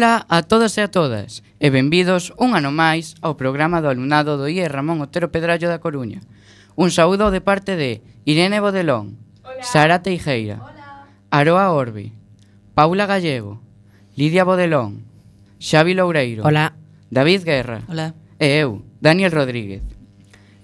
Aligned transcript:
Ola 0.00 0.24
a 0.30 0.40
todos 0.40 0.78
e 0.78 0.80
a 0.80 0.88
todas, 0.88 1.44
e 1.60 1.68
benvidos 1.68 2.32
un 2.40 2.56
ano 2.56 2.72
máis 2.72 3.20
ao 3.20 3.36
programa 3.36 3.84
do 3.84 3.92
alumnado 3.92 4.40
do 4.40 4.48
IE 4.48 4.64
Ramón 4.64 5.04
Otero 5.04 5.28
Pedrallo 5.28 5.68
da 5.68 5.76
Coruña. 5.76 6.24
Un 6.72 6.88
saúdo 6.88 7.28
de 7.28 7.44
parte 7.44 7.76
de 7.76 8.00
Irene 8.24 8.64
Bodelón, 8.64 9.20
Hola. 9.44 9.60
Sara 9.60 10.00
Teijeira, 10.00 10.56
Hola. 10.64 11.04
Aroa 11.28 11.76
Orbi, 11.76 12.16
Paula 12.72 13.04
Gallego, 13.04 13.60
Lidia 14.16 14.48
Bodelón, 14.48 15.04
Xavi 15.60 15.92
Loureiro, 15.92 16.48
Hola. 16.48 16.80
David 17.12 17.44
Guerra 17.44 17.84
Hola. 17.84 18.16
e 18.40 18.56
eu, 18.56 18.80
Daniel 19.04 19.36
Rodríguez. 19.36 19.84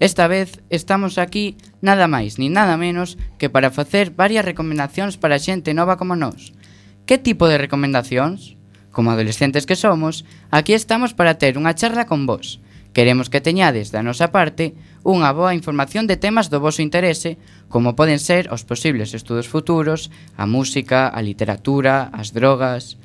Esta 0.01 0.25
vez 0.25 0.65
estamos 0.73 1.21
aquí 1.21 1.61
nada 1.77 2.09
máis 2.09 2.41
ni 2.41 2.49
nada 2.49 2.73
menos 2.73 3.21
que 3.37 3.53
para 3.53 3.69
facer 3.69 4.09
varias 4.17 4.49
recomendacións 4.49 5.13
para 5.21 5.37
xente 5.37 5.77
nova 5.77 5.93
como 5.93 6.17
nós. 6.17 6.57
Que 7.05 7.21
tipo 7.21 7.45
de 7.45 7.61
recomendacións? 7.61 8.56
Como 8.97 9.11
adolescentes 9.11 9.67
que 9.67 9.75
somos, 9.75 10.25
aquí 10.49 10.73
estamos 10.73 11.13
para 11.13 11.37
ter 11.37 11.53
unha 11.61 11.77
charla 11.77 12.09
con 12.09 12.25
vós. 12.25 12.57
Queremos 12.97 13.29
que 13.29 13.45
teñades 13.45 13.93
da 13.93 14.01
nosa 14.01 14.33
parte 14.33 14.73
unha 15.05 15.29
boa 15.37 15.53
información 15.53 16.09
de 16.09 16.17
temas 16.17 16.49
do 16.49 16.57
vosso 16.57 16.81
interese, 16.81 17.37
como 17.69 17.93
poden 17.93 18.17
ser 18.17 18.49
os 18.49 18.65
posibles 18.65 19.13
estudos 19.13 19.45
futuros, 19.45 20.09
a 20.33 20.49
música, 20.49 21.13
a 21.13 21.21
literatura, 21.21 22.09
as 22.09 22.33
drogas... 22.33 22.97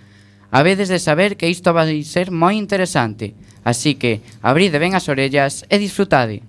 Habedes 0.48 0.88
de 0.88 0.96
saber 0.96 1.36
que 1.36 1.52
isto 1.52 1.76
vai 1.76 2.00
ser 2.08 2.32
moi 2.32 2.56
interesante, 2.56 3.36
así 3.60 3.92
que 4.00 4.24
abride 4.40 4.80
ben 4.80 4.96
as 4.96 5.12
orellas 5.12 5.68
e 5.68 5.76
disfrutade. 5.76 6.40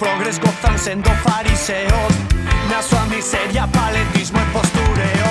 progres 0.00 0.40
gozan 0.40 0.78
sendo 0.78 1.10
fariseos. 1.26 2.12
Na 2.70 2.80
súa 2.80 3.04
miseria, 3.12 3.68
paletismo 3.68 4.40
e 4.40 4.46
postureo. 4.56 5.30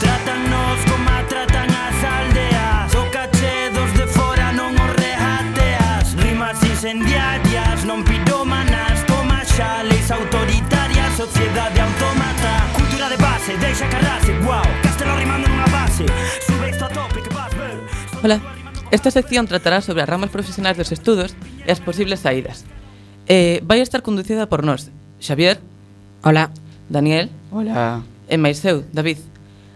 Trátanos 0.00 0.80
como 0.88 1.12
tratan 1.28 1.68
as 1.68 1.98
aldeas. 2.16 2.88
O 2.96 3.04
caché 3.12 3.68
dos 3.76 3.90
de 3.92 4.06
fora 4.08 4.56
non 4.56 4.72
os 4.72 4.90
reateas 4.96 6.16
Rimas 6.16 6.56
incendiarias, 6.64 7.84
non 7.84 8.00
pirómanas 8.08 9.04
Toma 9.04 9.44
xa 9.44 9.84
leis 9.84 10.08
autoritarias, 10.08 11.12
sociedade 11.20 11.78
automata 11.84 12.52
Cultura 12.72 13.06
de 13.12 13.18
base, 13.20 13.52
deixa 13.60 13.84
carrase, 13.92 14.32
guau. 14.40 14.64
Castelo 14.80 15.12
rimando 15.20 15.44
nunha 15.44 15.68
base. 15.68 16.08
Sube 16.40 16.72
isto 16.72 16.88
a 16.88 16.90
tope 16.90 17.20
que 17.20 17.32
vas 17.36 17.52
ver. 17.52 17.76
Hola, 18.24 18.40
esta 18.88 19.12
sección 19.12 19.44
tratará 19.44 19.84
sobre 19.84 20.00
as 20.00 20.08
ramas 20.08 20.32
profesionais 20.32 20.80
dos 20.80 20.88
estudos 20.88 21.36
e 21.60 21.68
as 21.68 21.84
posibles 21.84 22.24
saídas. 22.24 22.64
Eh, 23.26 23.60
vai 23.64 23.80
estar 23.80 24.02
conducida 24.02 24.46
por 24.46 24.62
nós, 24.62 24.90
Xavier. 25.20 25.60
Hola. 26.22 26.50
Daniel. 26.88 27.32
Hola. 27.50 28.04
E 28.28 28.36
máis 28.36 28.60
eu, 28.64 28.84
David. 28.92 29.20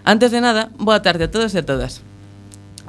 Antes 0.04 0.28
de 0.30 0.40
nada, 0.40 0.68
boa 0.76 1.00
tarde 1.00 1.24
a 1.24 1.32
todos 1.32 1.56
e 1.56 1.60
a 1.60 1.64
todas. 1.64 2.04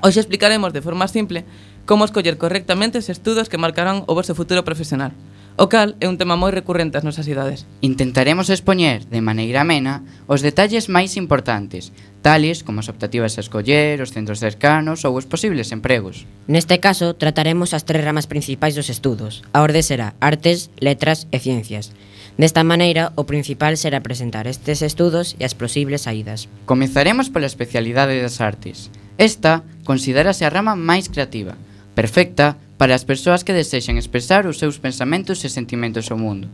Hoxe 0.03 0.19
explicaremos 0.19 0.71
de 0.71 0.83
forma 0.83 1.07
simple 1.07 1.43
como 1.87 2.03
escoller 2.03 2.37
correctamente 2.37 2.99
os 2.99 3.07
estudos 3.07 3.47
que 3.47 3.59
marcarán 3.59 4.03
o 4.07 4.15
vosso 4.15 4.35
futuro 4.35 4.63
profesional 4.63 5.11
o 5.59 5.67
cal 5.67 5.99
é 5.99 6.07
un 6.07 6.15
tema 6.15 6.39
moi 6.39 6.55
recurrente 6.55 6.95
ás 6.95 7.03
nosas 7.03 7.27
idades. 7.27 7.67
Intentaremos 7.83 8.47
expoñer 8.47 9.03
de 9.11 9.19
maneira 9.19 9.67
amena 9.67 10.07
os 10.23 10.39
detalles 10.39 10.87
máis 10.87 11.19
importantes, 11.19 11.91
tales 12.23 12.63
como 12.63 12.79
as 12.79 12.87
optativas 12.87 13.35
a 13.35 13.43
escoller, 13.43 13.99
os 13.99 14.15
centros 14.15 14.39
cercanos 14.39 15.03
ou 15.03 15.19
os 15.19 15.27
posibles 15.27 15.75
empregos. 15.75 16.23
Neste 16.47 16.79
caso, 16.79 17.11
trataremos 17.19 17.75
as 17.75 17.83
tres 17.83 17.99
ramas 17.99 18.23
principais 18.23 18.71
dos 18.71 18.87
estudos. 18.87 19.43
A 19.51 19.59
orde 19.59 19.83
será 19.83 20.15
artes, 20.23 20.71
letras 20.79 21.27
e 21.27 21.43
ciencias. 21.43 21.91
Desta 22.39 22.63
maneira, 22.63 23.11
o 23.19 23.27
principal 23.27 23.75
será 23.75 23.99
presentar 23.99 24.47
estes 24.47 24.79
estudos 24.79 25.35
e 25.35 25.43
as 25.43 25.59
posibles 25.59 26.07
saídas. 26.07 26.47
Comezaremos 26.63 27.27
pola 27.27 27.51
especialidade 27.51 28.15
das 28.23 28.39
artes. 28.39 28.87
Esta 29.19 29.67
considerase 29.83 30.47
a 30.47 30.53
rama 30.55 30.79
máis 30.79 31.11
creativa, 31.11 31.59
perfecta 31.99 32.55
para 32.79 32.95
as 32.95 33.03
persoas 33.03 33.43
que 33.43 33.51
desexan 33.51 33.99
expresar 33.99 34.47
os 34.47 34.55
seus 34.55 34.79
pensamentos 34.79 35.43
e 35.43 35.51
sentimentos 35.51 36.07
ao 36.07 36.15
mundo. 36.15 36.47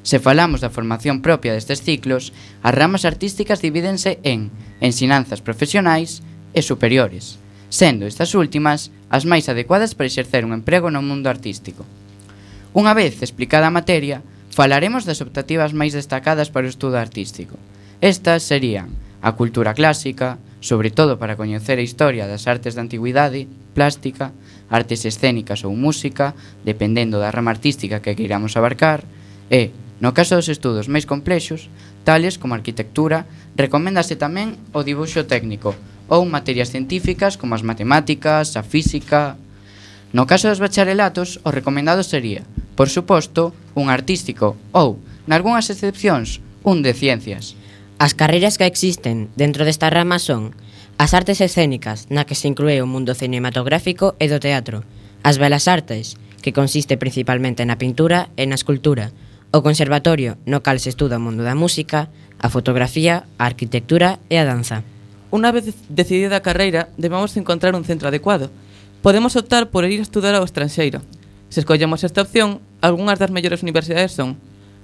Se 0.00 0.16
falamos 0.16 0.64
da 0.64 0.72
formación 0.72 1.20
propia 1.20 1.52
destes 1.52 1.84
ciclos, 1.84 2.32
as 2.64 2.72
ramas 2.72 3.04
artísticas 3.04 3.60
divídense 3.60 4.16
en 4.24 4.48
ensinanzas 4.80 5.44
profesionais 5.44 6.24
e 6.56 6.64
superiores, 6.64 7.36
sendo 7.68 8.08
estas 8.08 8.32
últimas 8.32 8.88
as 9.12 9.28
máis 9.28 9.44
adecuadas 9.52 9.92
para 9.92 10.08
exercer 10.08 10.48
un 10.48 10.56
emprego 10.56 10.88
no 10.88 11.04
mundo 11.04 11.28
artístico. 11.28 11.84
Unha 12.72 12.96
vez 12.96 13.20
explicada 13.20 13.68
a 13.68 13.76
materia, 13.76 14.24
falaremos 14.48 15.04
das 15.04 15.20
optativas 15.20 15.76
máis 15.76 15.92
destacadas 15.92 16.48
para 16.48 16.64
o 16.64 16.72
estudo 16.72 16.96
artístico. 16.96 17.60
Estas 18.00 18.40
serían 18.40 18.96
a 19.20 19.36
cultura 19.36 19.76
clásica, 19.76 20.40
sobre 20.64 20.88
todo 20.88 21.20
para 21.20 21.36
coñecer 21.36 21.76
a 21.76 21.84
historia 21.84 22.24
das 22.24 22.48
artes 22.48 22.72
da 22.72 22.80
antigüidade, 22.80 23.44
plástica, 23.76 24.32
artes 24.68 25.04
escénicas 25.04 25.64
ou 25.64 25.72
música, 25.72 26.36
dependendo 26.64 27.18
da 27.18 27.32
rama 27.32 27.52
artística 27.52 28.00
que 28.04 28.16
queiramos 28.16 28.56
abarcar, 28.56 29.04
e, 29.48 29.72
no 29.98 30.14
caso 30.14 30.38
dos 30.38 30.52
estudos 30.52 30.86
máis 30.86 31.08
complexos, 31.08 31.72
tales 32.04 32.38
como 32.38 32.54
arquitectura, 32.54 33.26
recoméndase 33.56 34.14
tamén 34.14 34.54
o 34.70 34.84
dibuxo 34.86 35.26
técnico 35.26 35.74
ou 36.08 36.24
materias 36.24 36.72
científicas 36.72 37.36
como 37.36 37.56
as 37.56 37.66
matemáticas, 37.66 38.56
a 38.56 38.62
física... 38.64 39.36
No 40.08 40.24
caso 40.24 40.48
dos 40.48 40.56
bacharelatos, 40.56 41.36
o 41.44 41.52
recomendado 41.52 42.00
sería, 42.00 42.40
por 42.80 42.88
suposto, 42.88 43.52
un 43.76 43.92
artístico 43.92 44.56
ou, 44.72 44.96
nalgúnas 45.28 45.68
excepcións, 45.68 46.40
un 46.64 46.80
de 46.80 46.96
ciencias. 46.96 47.52
As 48.00 48.16
carreiras 48.16 48.56
que 48.56 48.64
existen 48.64 49.28
dentro 49.36 49.68
desta 49.68 49.92
rama 49.92 50.16
son 50.16 50.56
As 50.98 51.14
artes 51.14 51.38
escénicas, 51.40 52.10
na 52.10 52.26
que 52.26 52.34
se 52.34 52.50
inclúe 52.50 52.82
o 52.82 52.90
mundo 52.90 53.14
cinematográfico 53.14 54.18
e 54.18 54.26
do 54.26 54.42
teatro. 54.42 54.82
As 55.22 55.38
belas 55.38 55.70
artes, 55.70 56.18
que 56.42 56.50
consiste 56.50 56.98
principalmente 56.98 57.62
na 57.62 57.78
pintura 57.78 58.34
e 58.34 58.50
na 58.50 58.58
escultura. 58.58 59.14
O 59.54 59.62
conservatorio, 59.62 60.42
no 60.42 60.58
cal 60.66 60.82
se 60.82 60.90
estuda 60.90 61.22
o 61.22 61.24
mundo 61.24 61.46
da 61.46 61.54
música, 61.54 62.10
a 62.42 62.50
fotografía, 62.50 63.30
a 63.38 63.46
arquitectura 63.46 64.18
e 64.26 64.42
a 64.42 64.44
danza. 64.44 64.82
Unha 65.30 65.54
vez 65.54 65.70
decidida 65.86 66.42
a 66.42 66.44
carreira, 66.44 66.90
debemos 66.98 67.30
encontrar 67.38 67.78
un 67.78 67.86
centro 67.86 68.10
adecuado. 68.10 68.50
Podemos 68.98 69.38
optar 69.38 69.70
por 69.70 69.86
ir 69.86 70.02
a 70.02 70.06
estudar 70.06 70.34
ao 70.34 70.42
estranxeiro. 70.42 70.98
Se 71.46 71.62
escollemos 71.62 72.02
esta 72.02 72.26
opción, 72.26 72.58
algunhas 72.82 73.22
das 73.22 73.30
mellores 73.30 73.62
universidades 73.62 74.18
son 74.18 74.34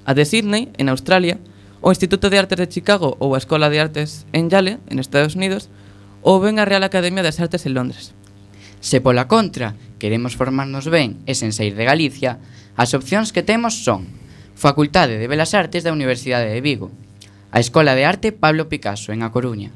a 0.06 0.14
de 0.14 0.22
Sydney, 0.22 0.70
en 0.78 0.94
Australia, 0.94 1.42
o 1.82 1.90
Instituto 1.90 2.30
de 2.30 2.38
Artes 2.38 2.62
de 2.62 2.70
Chicago 2.70 3.18
ou 3.18 3.34
a 3.34 3.42
Escola 3.42 3.66
de 3.66 3.82
Artes 3.82 4.30
en 4.30 4.46
Yale, 4.46 4.78
en 4.86 5.02
Estados 5.02 5.34
Unidos, 5.34 5.66
ou 6.24 6.40
ben 6.40 6.56
a 6.56 6.64
Real 6.64 6.82
Academia 6.88 7.20
das 7.20 7.36
Artes 7.36 7.68
en 7.68 7.76
Londres. 7.76 8.16
Se 8.80 9.04
pola 9.04 9.28
contra 9.28 9.76
queremos 10.00 10.40
formarnos 10.40 10.88
ben 10.88 11.20
e 11.28 11.36
sen 11.36 11.52
sair 11.52 11.76
de 11.76 11.84
Galicia, 11.84 12.40
as 12.80 12.96
opcións 12.96 13.30
que 13.30 13.44
temos 13.44 13.84
son 13.84 14.08
Facultade 14.56 15.20
de 15.20 15.28
Belas 15.28 15.52
Artes 15.52 15.84
da 15.84 15.92
Universidade 15.92 16.48
de 16.48 16.64
Vigo, 16.64 16.88
a 17.52 17.60
Escola 17.60 17.92
de 17.92 18.08
Arte 18.08 18.32
Pablo 18.32 18.72
Picasso 18.72 19.12
en 19.12 19.20
A 19.20 19.28
Coruña, 19.28 19.70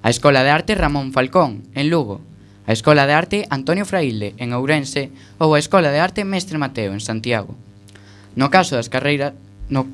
a 0.00 0.08
Escola 0.08 0.40
de 0.40 0.50
Arte 0.50 0.72
Ramón 0.74 1.12
Falcón 1.12 1.68
en 1.76 1.92
Lugo, 1.92 2.24
a 2.64 2.72
Escola 2.72 3.04
de 3.04 3.12
Arte 3.12 3.38
Antonio 3.52 3.84
Fraile 3.84 4.32
en 4.40 4.56
Ourense 4.56 5.12
ou 5.36 5.52
a 5.52 5.60
Escola 5.60 5.92
de 5.92 6.00
Arte 6.00 6.24
Mestre 6.24 6.56
Mateo 6.56 6.96
en 6.96 7.04
Santiago. 7.04 7.52
No 8.40 8.48
caso 8.48 8.72
das 8.72 8.88
carreiras 8.88 9.36
no, 9.68 9.84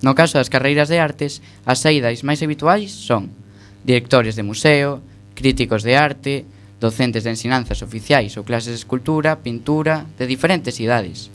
no 0.00 0.14
caso 0.14 0.38
das 0.38 0.48
carreiras 0.48 0.86
de 0.86 1.02
artes, 1.02 1.42
as 1.66 1.82
saídas 1.82 2.22
máis 2.22 2.38
habituais 2.38 2.94
son 2.94 3.34
directores 3.82 4.38
de 4.38 4.46
museo, 4.46 5.02
críticos 5.40 5.82
de 5.82 5.96
arte, 5.96 6.44
docentes 6.80 7.24
de 7.24 7.32
ensinanzas 7.32 7.80
oficiais 7.80 8.36
ou 8.36 8.44
clases 8.44 8.76
de 8.76 8.80
escultura, 8.84 9.40
pintura, 9.40 10.04
de 10.20 10.28
diferentes 10.28 10.76
idades. 10.80 11.32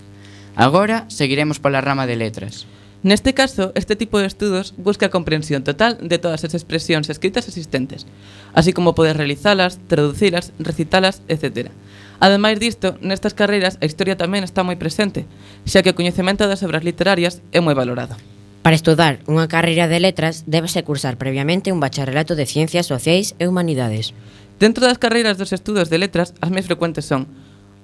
Agora 0.53 1.09
seguiremos 1.09 1.57
pola 1.57 1.81
rama 1.81 2.05
de 2.05 2.15
letras. 2.15 2.69
Neste 3.05 3.37
caso, 3.37 3.69
este 3.75 3.93
tipo 3.93 4.17
de 4.17 4.25
estudos 4.25 4.73
busca 4.77 5.05
a 5.05 5.13
comprensión 5.13 5.61
total 5.61 6.01
de 6.01 6.17
todas 6.17 6.41
as 6.41 6.57
expresións 6.57 7.05
escritas 7.05 7.45
existentes, 7.45 8.09
así 8.57 8.73
como 8.73 8.97
poder 8.97 9.17
realizalas, 9.17 9.77
traducilas, 9.85 10.53
recitalas, 10.57 11.21
etc. 11.29 11.69
Ademais 12.17 12.57
disto, 12.57 12.97
nestas 13.05 13.37
carreiras 13.37 13.77
a 13.77 13.85
historia 13.85 14.17
tamén 14.17 14.41
está 14.41 14.65
moi 14.65 14.73
presente, 14.73 15.29
xa 15.69 15.85
que 15.85 15.93
o 15.93 15.97
coñecemento 15.97 16.49
das 16.49 16.65
obras 16.65 16.81
literarias 16.81 17.45
é 17.53 17.61
moi 17.61 17.77
valorado. 17.77 18.17
Para 18.65 18.73
estudar 18.73 19.21
unha 19.29 19.45
carreira 19.45 19.85
de 19.85 20.01
letras, 20.01 20.41
débese 20.49 20.81
cursar 20.81 21.21
previamente 21.21 21.69
un 21.69 21.77
bacharelato 21.77 22.33
de 22.33 22.49
Ciencias 22.49 22.89
Sociais 22.89 23.37
e 23.37 23.45
Humanidades. 23.45 24.17
Dentro 24.57 24.81
das 24.81 24.97
carreiras 24.97 25.37
dos 25.37 25.53
estudos 25.53 25.93
de 25.93 26.01
letras, 26.01 26.33
as 26.41 26.49
máis 26.49 26.65
frecuentes 26.65 27.05
son 27.05 27.29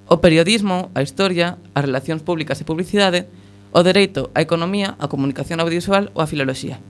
o 0.09 0.25
periodismo, 0.25 0.89
a 0.97 1.05
historia, 1.05 1.61
as 1.77 1.85
relacións 1.85 2.25
públicas 2.25 2.57
e 2.57 2.65
publicidade, 2.65 3.29
o 3.69 3.85
dereito, 3.85 4.33
a 4.33 4.41
economía, 4.41 4.97
a 4.97 5.05
comunicación 5.05 5.61
audiovisual 5.61 6.09
ou 6.17 6.25
a 6.25 6.29
filoloxía. 6.33 6.81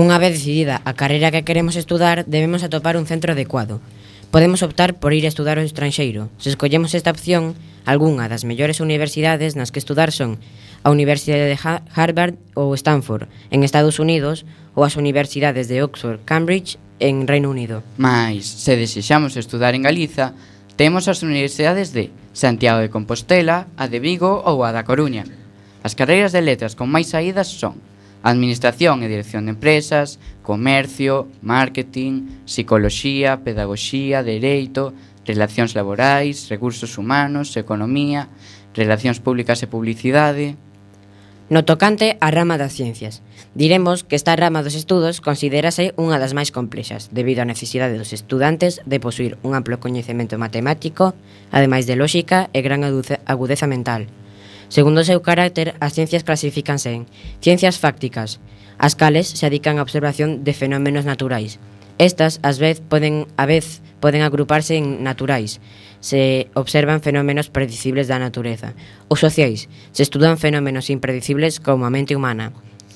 Unha 0.00 0.16
vez 0.16 0.32
decidida 0.32 0.80
a 0.88 0.96
carreira 0.96 1.28
que 1.28 1.44
queremos 1.44 1.76
estudar, 1.76 2.24
debemos 2.24 2.64
atopar 2.64 2.96
un 2.96 3.04
centro 3.04 3.36
adecuado. 3.36 3.84
Podemos 4.32 4.64
optar 4.64 4.96
por 4.96 5.12
ir 5.12 5.28
a 5.28 5.32
estudar 5.36 5.60
ao 5.60 5.68
estranxeiro. 5.68 6.32
Se 6.40 6.48
escollemos 6.48 6.96
esta 6.96 7.12
opción, 7.12 7.52
Algunha 7.84 8.32
das 8.32 8.48
mellores 8.48 8.80
universidades 8.80 9.56
nas 9.56 9.68
que 9.68 9.80
estudar 9.80 10.08
son 10.08 10.40
a 10.84 10.88
Universidade 10.88 11.48
de 11.48 11.58
Harvard 11.60 12.36
ou 12.56 12.72
Stanford 12.76 13.28
en 13.52 13.64
Estados 13.64 14.00
Unidos 14.00 14.48
ou 14.72 14.88
as 14.88 14.96
universidades 14.96 15.68
de 15.68 15.84
Oxford, 15.84 16.24
Cambridge 16.24 16.80
en 17.00 17.28
Reino 17.28 17.52
Unido. 17.52 17.84
Mais, 17.96 18.44
se 18.48 18.76
desexamos 18.76 19.36
estudar 19.36 19.76
en 19.76 19.84
Galiza, 19.84 20.32
temos 20.76 21.06
as 21.06 21.22
universidades 21.22 21.92
de 21.92 22.08
Santiago 22.32 22.80
de 22.80 22.90
Compostela, 22.90 23.68
a 23.76 23.86
de 23.86 24.00
Vigo 24.00 24.42
ou 24.44 24.64
a 24.64 24.72
da 24.72 24.82
Coruña. 24.82 25.28
As 25.84 25.92
carreiras 25.92 26.32
de 26.32 26.40
letras 26.40 26.72
con 26.72 26.88
máis 26.88 27.12
saídas 27.12 27.52
son 27.52 27.76
Administración 28.24 29.04
e 29.04 29.12
Dirección 29.12 29.44
de 29.44 29.52
Empresas, 29.52 30.16
Comercio, 30.40 31.28
Marketing, 31.44 32.40
Psicología, 32.48 33.44
Pedagogía, 33.44 34.24
Dereito, 34.24 34.96
relacións 35.24 35.74
laborais, 35.74 36.48
recursos 36.48 36.96
humanos, 36.96 37.56
economía, 37.56 38.28
relacións 38.74 39.20
públicas 39.20 39.62
e 39.64 39.70
publicidade... 39.70 40.56
No 41.52 41.60
tocante 41.68 42.16
á 42.24 42.32
rama 42.32 42.56
das 42.56 42.72
ciencias, 42.72 43.20
diremos 43.52 44.00
que 44.00 44.16
esta 44.16 44.32
rama 44.32 44.64
dos 44.64 44.72
estudos 44.72 45.20
considerase 45.20 45.92
unha 46.00 46.16
das 46.16 46.32
máis 46.32 46.48
complexas, 46.48 47.12
debido 47.12 47.44
á 47.44 47.46
necesidade 47.46 48.00
dos 48.00 48.16
estudantes 48.16 48.80
de 48.88 48.96
posuir 48.96 49.36
un 49.44 49.52
amplo 49.52 49.76
coñecemento 49.76 50.40
matemático, 50.40 51.12
ademais 51.52 51.84
de 51.84 52.00
lógica 52.00 52.48
e 52.56 52.64
gran 52.64 52.80
agudeza 52.80 53.68
mental. 53.68 54.08
Segundo 54.72 55.04
o 55.04 55.08
seu 55.08 55.20
carácter, 55.20 55.76
as 55.84 55.92
ciencias 55.92 56.24
clasifícanse 56.24 56.96
en 56.96 57.04
ciencias 57.44 57.76
fácticas, 57.76 58.40
as 58.80 58.96
cales 58.96 59.28
se 59.28 59.44
adican 59.44 59.76
á 59.76 59.84
observación 59.84 60.48
de 60.48 60.56
fenómenos 60.56 61.04
naturais, 61.04 61.60
Estas, 61.98 62.40
ás 62.42 62.58
vez, 62.58 62.82
poden, 62.82 63.30
a 63.38 63.46
vez, 63.46 63.78
poden 64.02 64.26
agruparse 64.26 64.74
en 64.74 65.06
naturais, 65.06 65.62
se 66.02 66.50
observan 66.52 67.00
fenómenos 67.00 67.48
predicibles 67.48 68.10
da 68.10 68.18
natureza. 68.18 68.74
Os 69.06 69.22
sociais, 69.22 69.70
se 69.94 70.02
estudan 70.02 70.36
fenómenos 70.36 70.90
impredicibles 70.90 71.62
como 71.62 71.86
a 71.86 71.94
mente 71.94 72.18
humana. 72.18 72.50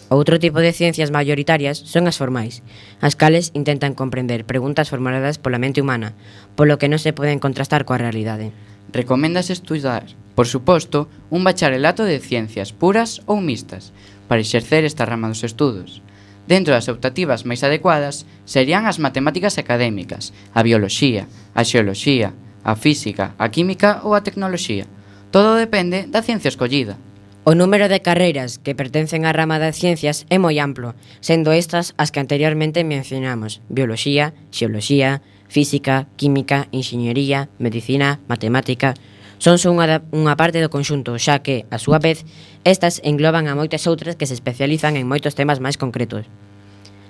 Outro 0.09 0.41
tipo 0.41 0.59
de 0.59 0.73
ciencias 0.73 1.13
maioritarias 1.13 1.79
son 1.79 2.09
as 2.09 2.17
formais, 2.17 2.65
as 3.05 3.15
cales 3.15 3.53
intentan 3.53 3.93
comprender 3.95 4.49
preguntas 4.49 4.89
formuladas 4.89 5.37
pola 5.37 5.61
mente 5.61 5.85
humana, 5.85 6.17
polo 6.57 6.81
que 6.81 6.89
non 6.89 6.99
se 6.99 7.15
poden 7.15 7.39
contrastar 7.39 7.85
coa 7.85 8.01
realidade. 8.01 8.51
Recomendas 8.89 9.53
estudar, 9.53 10.09
por 10.33 10.49
suposto, 10.49 11.13
un 11.29 11.45
bacharelato 11.45 12.09
de 12.09 12.25
ciencias 12.25 12.73
puras 12.73 13.21
ou 13.29 13.39
mixtas 13.45 13.93
para 14.33 14.41
exercer 14.41 14.89
esta 14.89 15.05
rama 15.05 15.29
dos 15.29 15.45
estudos. 15.45 16.01
Dentro 16.49 16.73
das 16.73 16.89
optativas 16.89 17.45
máis 17.45 17.61
adecuadas 17.61 18.25
serían 18.49 18.89
as 18.89 18.97
matemáticas 18.97 19.61
académicas, 19.61 20.33
a 20.57 20.65
bioloxía, 20.65 21.29
a 21.53 21.61
xeoloxía, 21.61 22.33
a 22.65 22.73
física, 22.73 23.37
a 23.37 23.53
química 23.53 24.01
ou 24.01 24.17
a 24.17 24.25
tecnoloxía. 24.25 24.89
Todo 25.29 25.61
depende 25.61 26.09
da 26.09 26.25
ciencia 26.25 26.49
escollida. 26.49 26.97
O 27.45 27.53
número 27.53 27.93
de 27.93 28.01
carreiras 28.01 28.57
que 28.57 28.73
pertencen 28.73 29.29
á 29.29 29.33
rama 29.37 29.61
das 29.61 29.77
ciencias 29.77 30.25
é 30.33 30.41
moi 30.41 30.57
amplo, 30.57 30.97
sendo 31.21 31.53
estas 31.53 31.93
as 32.01 32.09
que 32.09 32.21
anteriormente 32.25 32.81
mencionamos, 32.81 33.61
bioloxía, 33.69 34.33
xeoloxía, 34.49 35.21
física, 35.53 36.09
química, 36.17 36.69
enxeñería, 36.73 37.53
medicina, 37.61 38.25
matemática, 38.25 38.97
son 39.39 39.57
só 39.63 39.71
unha, 39.71 40.03
unha 40.11 40.35
parte 40.35 40.59
do 40.59 40.71
conxunto, 40.71 41.15
xa 41.17 41.41
que, 41.41 41.65
a 41.71 41.79
súa 41.79 42.03
vez, 42.03 42.27
estas 42.67 42.99
engloban 43.07 43.47
a 43.47 43.55
moitas 43.55 43.87
outras 43.87 44.19
que 44.19 44.27
se 44.27 44.35
especializan 44.35 44.99
en 44.99 45.07
moitos 45.07 45.39
temas 45.39 45.63
máis 45.63 45.79
concretos. 45.79 46.27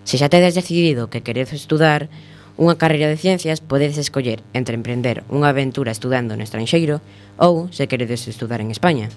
Se 0.05 0.21
xa 0.21 0.29
tedes 0.33 0.57
decidido 0.57 1.09
que 1.13 1.25
queredes 1.25 1.57
estudar 1.57 2.13
unha 2.59 2.75
carreira 2.75 3.07
de 3.07 3.17
ciencias, 3.17 3.63
podedes 3.63 3.97
escoller 3.97 4.43
entre 4.53 4.75
emprender 4.75 5.23
unha 5.31 5.49
aventura 5.53 5.95
estudando 5.95 6.35
no 6.35 6.45
estranxeiro 6.45 6.99
ou 7.39 7.71
se 7.71 7.87
queredes 7.87 8.27
estudar 8.27 8.61
en 8.61 8.75
España. 8.75 9.09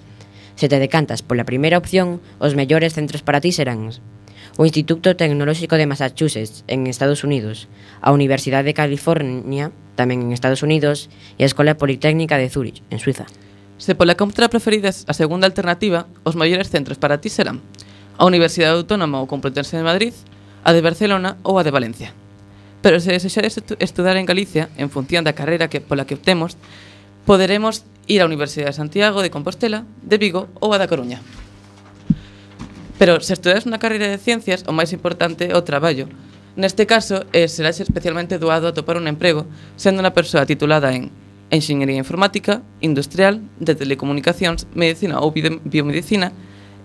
Se 0.54 0.70
te 0.70 0.78
decantas 0.78 1.20
pola 1.26 1.48
primeira 1.48 1.80
opción, 1.80 2.22
os 2.38 2.54
mellores 2.54 2.94
centros 2.94 3.26
para 3.26 3.42
ti 3.42 3.50
serán 3.50 3.90
o 4.56 4.64
Instituto 4.64 5.16
Tecnolóxico 5.16 5.76
de 5.76 5.86
Massachusetts, 5.86 6.64
en 6.68 6.86
Estados 6.86 7.24
Unidos, 7.24 7.68
a 8.00 8.12
Universidade 8.12 8.68
de 8.68 8.76
California, 8.76 9.72
tamén 9.96 10.20
en 10.20 10.30
Estados 10.32 10.60
Unidos, 10.60 11.08
e 11.40 11.44
a 11.44 11.50
Escola 11.50 11.80
Politécnica 11.80 12.36
de 12.36 12.52
Zurich, 12.52 12.84
en 12.92 13.00
Suiza. 13.00 13.24
Se 13.80 13.96
pola 13.96 14.14
contra 14.14 14.52
preferides 14.52 15.08
a 15.08 15.16
segunda 15.16 15.48
alternativa, 15.48 16.06
os 16.22 16.36
maiores 16.36 16.68
centros 16.68 17.00
para 17.00 17.18
ti 17.18 17.32
serán 17.32 17.64
a 18.20 18.28
Universidade 18.28 18.76
Autónoma 18.76 19.18
ou 19.18 19.26
Complutense 19.26 19.74
de 19.74 19.82
Madrid, 19.82 20.14
a 20.62 20.70
de 20.70 20.84
Barcelona 20.84 21.40
ou 21.42 21.58
a 21.58 21.64
de 21.64 21.72
Valencia. 21.72 22.14
Pero 22.84 23.00
se 23.00 23.10
desexades 23.10 23.58
estu 23.58 23.74
estudar 23.80 24.14
en 24.20 24.28
Galicia, 24.28 24.68
en 24.76 24.92
función 24.92 25.24
da 25.24 25.34
carreira 25.34 25.66
que 25.72 25.80
pola 25.82 26.06
que 26.06 26.14
optemos, 26.14 26.60
poderemos 27.24 27.82
ir 28.06 28.22
á 28.22 28.28
Universidade 28.28 28.74
de 28.74 28.78
Santiago 28.78 29.22
de 29.22 29.32
Compostela, 29.32 29.86
de 30.02 30.18
Vigo 30.18 30.52
ou 30.60 30.70
a 30.74 30.78
da 30.78 30.90
Coruña. 30.90 31.18
Pero 33.02 33.18
se 33.18 33.34
estudas 33.34 33.66
unha 33.66 33.82
carreira 33.82 34.06
de 34.06 34.22
ciencias, 34.22 34.62
o 34.62 34.70
máis 34.70 34.94
importante 34.94 35.50
é 35.50 35.58
o 35.58 35.66
traballo. 35.66 36.06
Neste 36.54 36.86
caso, 36.86 37.26
eh, 37.34 37.50
será 37.50 37.74
especialmente 37.74 38.38
doado 38.38 38.70
a 38.70 38.76
topar 38.78 38.94
un 38.94 39.10
emprego, 39.10 39.42
sendo 39.74 39.98
unha 40.06 40.14
persoa 40.14 40.46
titulada 40.46 40.94
en 40.94 41.10
Enxeñería 41.50 41.98
Informática, 41.98 42.62
Industrial, 42.78 43.42
de 43.58 43.74
Telecomunicacións, 43.74 44.70
Medicina 44.78 45.18
ou 45.18 45.34
Biomedicina, 45.34 46.30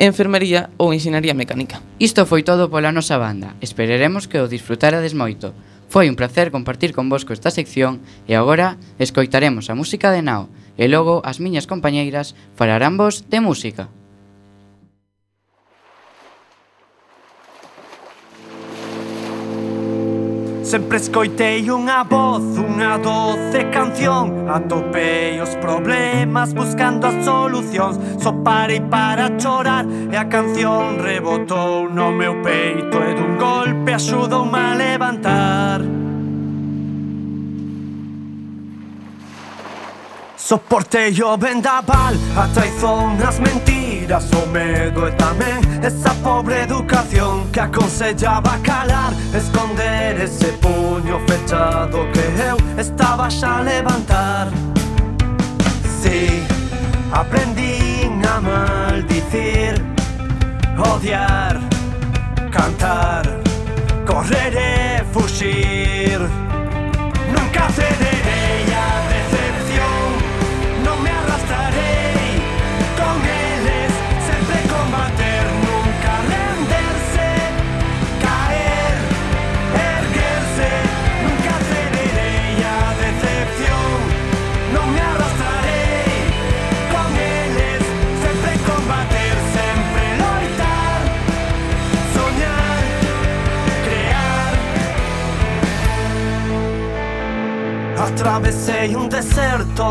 Enfermería 0.02 0.74
ou 0.82 0.90
Enxeñería 0.90 1.38
Mecánica. 1.38 1.86
Isto 2.02 2.26
foi 2.26 2.42
todo 2.42 2.66
pola 2.66 2.90
nosa 2.90 3.22
banda. 3.22 3.54
Espereremos 3.62 4.26
que 4.26 4.42
o 4.42 4.50
disfrutarades 4.50 5.14
moito. 5.14 5.54
Foi 5.86 6.10
un 6.10 6.18
placer 6.18 6.50
compartir 6.50 6.98
con 6.98 7.14
vosco 7.14 7.30
esta 7.30 7.54
sección 7.54 8.02
e 8.26 8.34
agora 8.34 8.82
escoitaremos 8.98 9.70
a 9.70 9.78
música 9.78 10.10
de 10.10 10.26
Nao 10.26 10.50
e 10.82 10.90
logo 10.90 11.22
as 11.22 11.38
miñas 11.38 11.70
compañeiras 11.70 12.34
falarán 12.58 12.98
vos 12.98 13.30
de 13.30 13.38
música. 13.38 13.94
Sempre 20.68 20.98
escoitei 20.98 21.72
unha 21.72 22.04
voz, 22.04 22.44
unha 22.60 23.00
doce 23.00 23.72
canción. 23.72 24.52
Atopei 24.52 25.40
os 25.40 25.56
problemas 25.64 26.52
buscando 26.52 27.08
as 27.08 27.24
solucións. 27.24 27.96
Só 28.20 28.34
parei 28.44 28.82
para 28.82 29.32
chorar 29.40 29.88
e 29.88 30.18
a 30.18 30.26
canción 30.26 31.00
rebotou 31.00 31.88
no 31.88 32.12
meu 32.12 32.44
peito 32.44 33.00
E 33.00 33.16
dun 33.16 33.40
golpe 33.40 33.94
axudoume 33.96 34.60
a 34.60 34.76
levantar. 34.76 36.07
Soporte 40.48 41.12
yo 41.12 41.38
vendaval 41.38 42.16
A 42.38 42.48
traición 42.48 43.22
as 43.22 43.38
mentiras 43.38 44.32
O 44.32 44.48
medo 44.48 45.06
e 45.06 45.12
tamén 45.12 45.60
esa 45.84 46.14
pobre 46.24 46.64
educación 46.64 47.52
Que 47.52 47.60
aconsellaba 47.60 48.56
calar. 48.64 49.12
Esconder 49.36 50.16
ese 50.22 50.56
puño 50.64 51.20
fechado 51.28 52.08
que 52.16 52.24
eu 52.48 52.56
estaba 52.80 53.30
xa 53.30 53.60
a 53.60 53.62
levantar. 53.62 54.48
Si, 56.00 56.16
sí, 56.16 56.48
aprendín 57.12 58.24
a 58.24 58.40
maldicir 58.40 59.76
Odiar, 60.80 61.60
cantar, 62.56 63.26
correr 64.08 64.56
e 64.56 65.04
fuxir 65.12 66.24
Nunca 67.36 67.68
cederei 67.76 68.77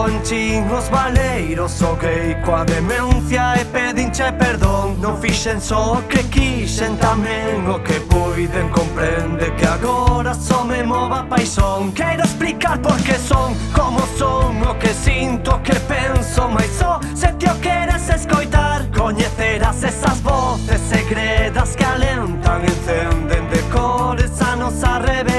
Ponchín 0.07 0.71
os 0.71 0.89
baleiros 0.89 1.83
o 1.83 1.95
okay, 1.95 2.37
coa 2.45 2.65
demencia 2.65 3.61
e 3.61 3.65
pedinche 3.65 4.31
perdón. 4.39 4.95
Non 5.03 5.19
fixen 5.19 5.59
só 5.59 5.99
o 5.99 6.03
que 6.07 6.23
quixen 6.31 6.95
tamén 7.03 7.67
o 7.67 7.83
que 7.83 7.99
puiden 8.07 8.71
comprende 8.71 9.51
que 9.59 9.67
agora 9.67 10.33
só 10.33 10.63
me 10.63 10.85
mova 10.87 11.27
paixón. 11.27 11.91
Quero 11.91 12.23
explicar 12.23 12.79
por 12.79 12.95
que 13.03 13.19
son, 13.19 13.51
como 13.75 13.99
son, 14.15 14.63
o 14.63 14.79
que 14.79 14.95
sinto, 14.95 15.59
o 15.59 15.59
que 15.59 15.75
penso 15.91 16.47
Mais 16.55 16.71
só 16.71 17.01
se 17.13 17.27
te 17.35 17.51
o 17.51 17.59
queres 17.59 18.09
escoitar. 18.09 18.87
Coñecerás 18.95 19.83
esas 19.83 20.23
voces 20.23 20.81
segredas 20.87 21.75
que 21.75 21.85
alentan, 21.85 22.63
encenden 22.63 23.51
de 23.51 23.61
cores 23.75 24.41
a 24.41 24.55
nosa 24.55 25.01
rebelión. 25.01 25.36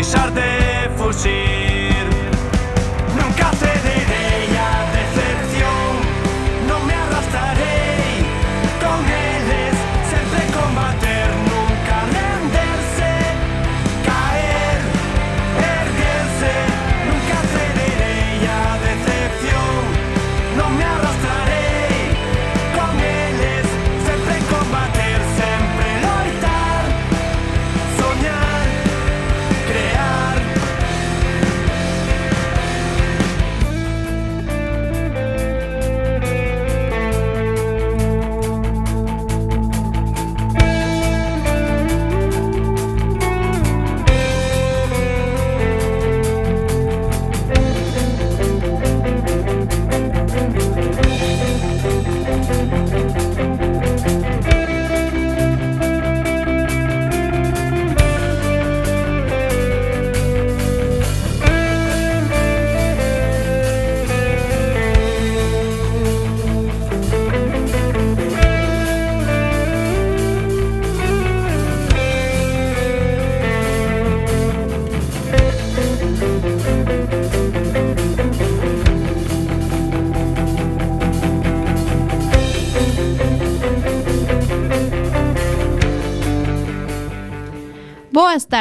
izarte 0.00 0.88
fusil 0.96 1.59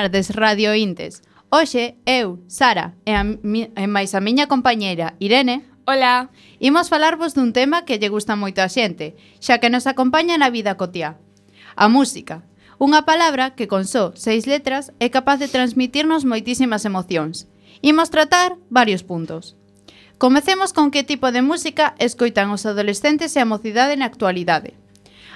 escoitades 0.09 0.35
Radio 0.35 0.73
Intes. 0.73 1.21
Hoxe, 1.49 1.95
eu, 2.05 2.39
Sara, 2.47 2.95
e, 3.05 3.13
a 3.13 3.23
mi, 3.23 3.69
e 3.75 3.85
máis 3.85 4.17
a 4.17 4.21
miña 4.21 4.49
compañeira 4.49 5.13
Irene... 5.19 5.69
Hola! 5.85 6.29
Imos 6.61 6.89
falarvos 6.89 7.33
dun 7.33 7.53
tema 7.53 7.85
que 7.85 7.97
lle 7.97 8.13
gusta 8.13 8.37
moito 8.37 8.61
a 8.61 8.69
xente, 8.69 9.17
xa 9.41 9.57
que 9.61 9.69
nos 9.73 9.85
acompaña 9.85 10.37
na 10.37 10.49
vida 10.49 10.77
cotiá. 10.77 11.17
A 11.77 11.89
música. 11.89 12.45
Unha 12.77 13.05
palabra 13.05 13.53
que 13.57 13.69
con 13.69 13.85
só 13.85 14.13
seis 14.13 14.45
letras 14.45 14.93
é 14.97 15.09
capaz 15.09 15.37
de 15.41 15.49
transmitirnos 15.49 16.25
moitísimas 16.25 16.85
emocións. 16.85 17.49
Imos 17.81 18.09
tratar 18.09 18.57
varios 18.69 19.01
puntos. 19.05 19.57
Comecemos 20.17 20.73
con 20.73 20.89
que 20.89 21.05
tipo 21.05 21.29
de 21.33 21.41
música 21.41 21.93
escoitan 21.97 22.49
os 22.53 22.65
adolescentes 22.65 23.33
e 23.37 23.39
a 23.41 23.49
mocidade 23.49 23.97
na 23.97 24.09
actualidade. 24.09 24.77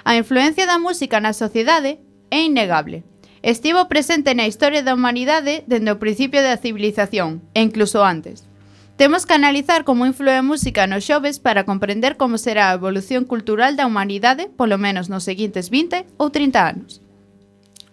A 0.02 0.14
influencia 0.18 0.66
da 0.66 0.82
música 0.82 1.18
na 1.18 1.34
sociedade 1.34 1.98
é 2.30 2.38
innegable. 2.42 3.02
Estivo 3.44 3.88
presente 3.88 4.34
na 4.34 4.48
historia 4.48 4.80
da 4.80 4.96
humanidade 4.96 5.68
dende 5.68 5.92
o 5.92 6.00
principio 6.00 6.40
da 6.40 6.56
civilización, 6.56 7.44
e 7.52 7.60
incluso 7.60 8.00
antes. 8.00 8.48
Temos 8.96 9.28
que 9.28 9.36
analizar 9.36 9.84
como 9.84 10.08
influe 10.08 10.32
a 10.32 10.40
música 10.40 10.88
nos 10.88 11.04
xoves 11.04 11.44
para 11.44 11.68
comprender 11.68 12.16
como 12.16 12.40
será 12.40 12.72
a 12.72 12.76
evolución 12.80 13.28
cultural 13.28 13.76
da 13.76 13.84
humanidade, 13.84 14.48
polo 14.48 14.80
menos 14.80 15.12
nos 15.12 15.28
seguintes 15.28 15.68
20 15.68 16.08
ou 16.16 16.32
30 16.32 16.56
anos. 16.56 17.04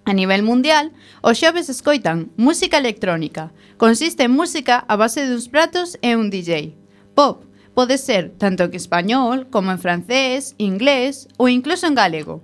A 0.07 0.15
nivel 0.15 0.39
mundial, 0.39 0.95
os 1.19 1.35
xoves 1.35 1.67
escoitan 1.67 2.31
música 2.39 2.79
electrónica. 2.79 3.51
Consiste 3.75 4.23
en 4.23 4.31
música 4.31 4.87
a 4.87 4.95
base 4.95 5.27
duns 5.27 5.51
pratos 5.51 5.99
e 5.99 6.15
un 6.15 6.31
DJ. 6.31 6.79
Pop 7.11 7.43
pode 7.75 7.99
ser 7.99 8.31
tanto 8.39 8.63
en 8.63 8.71
español 8.71 9.51
como 9.51 9.75
en 9.75 9.83
francés, 9.83 10.55
inglés 10.55 11.27
ou 11.35 11.51
incluso 11.51 11.91
en 11.91 11.99
galego. 11.99 12.39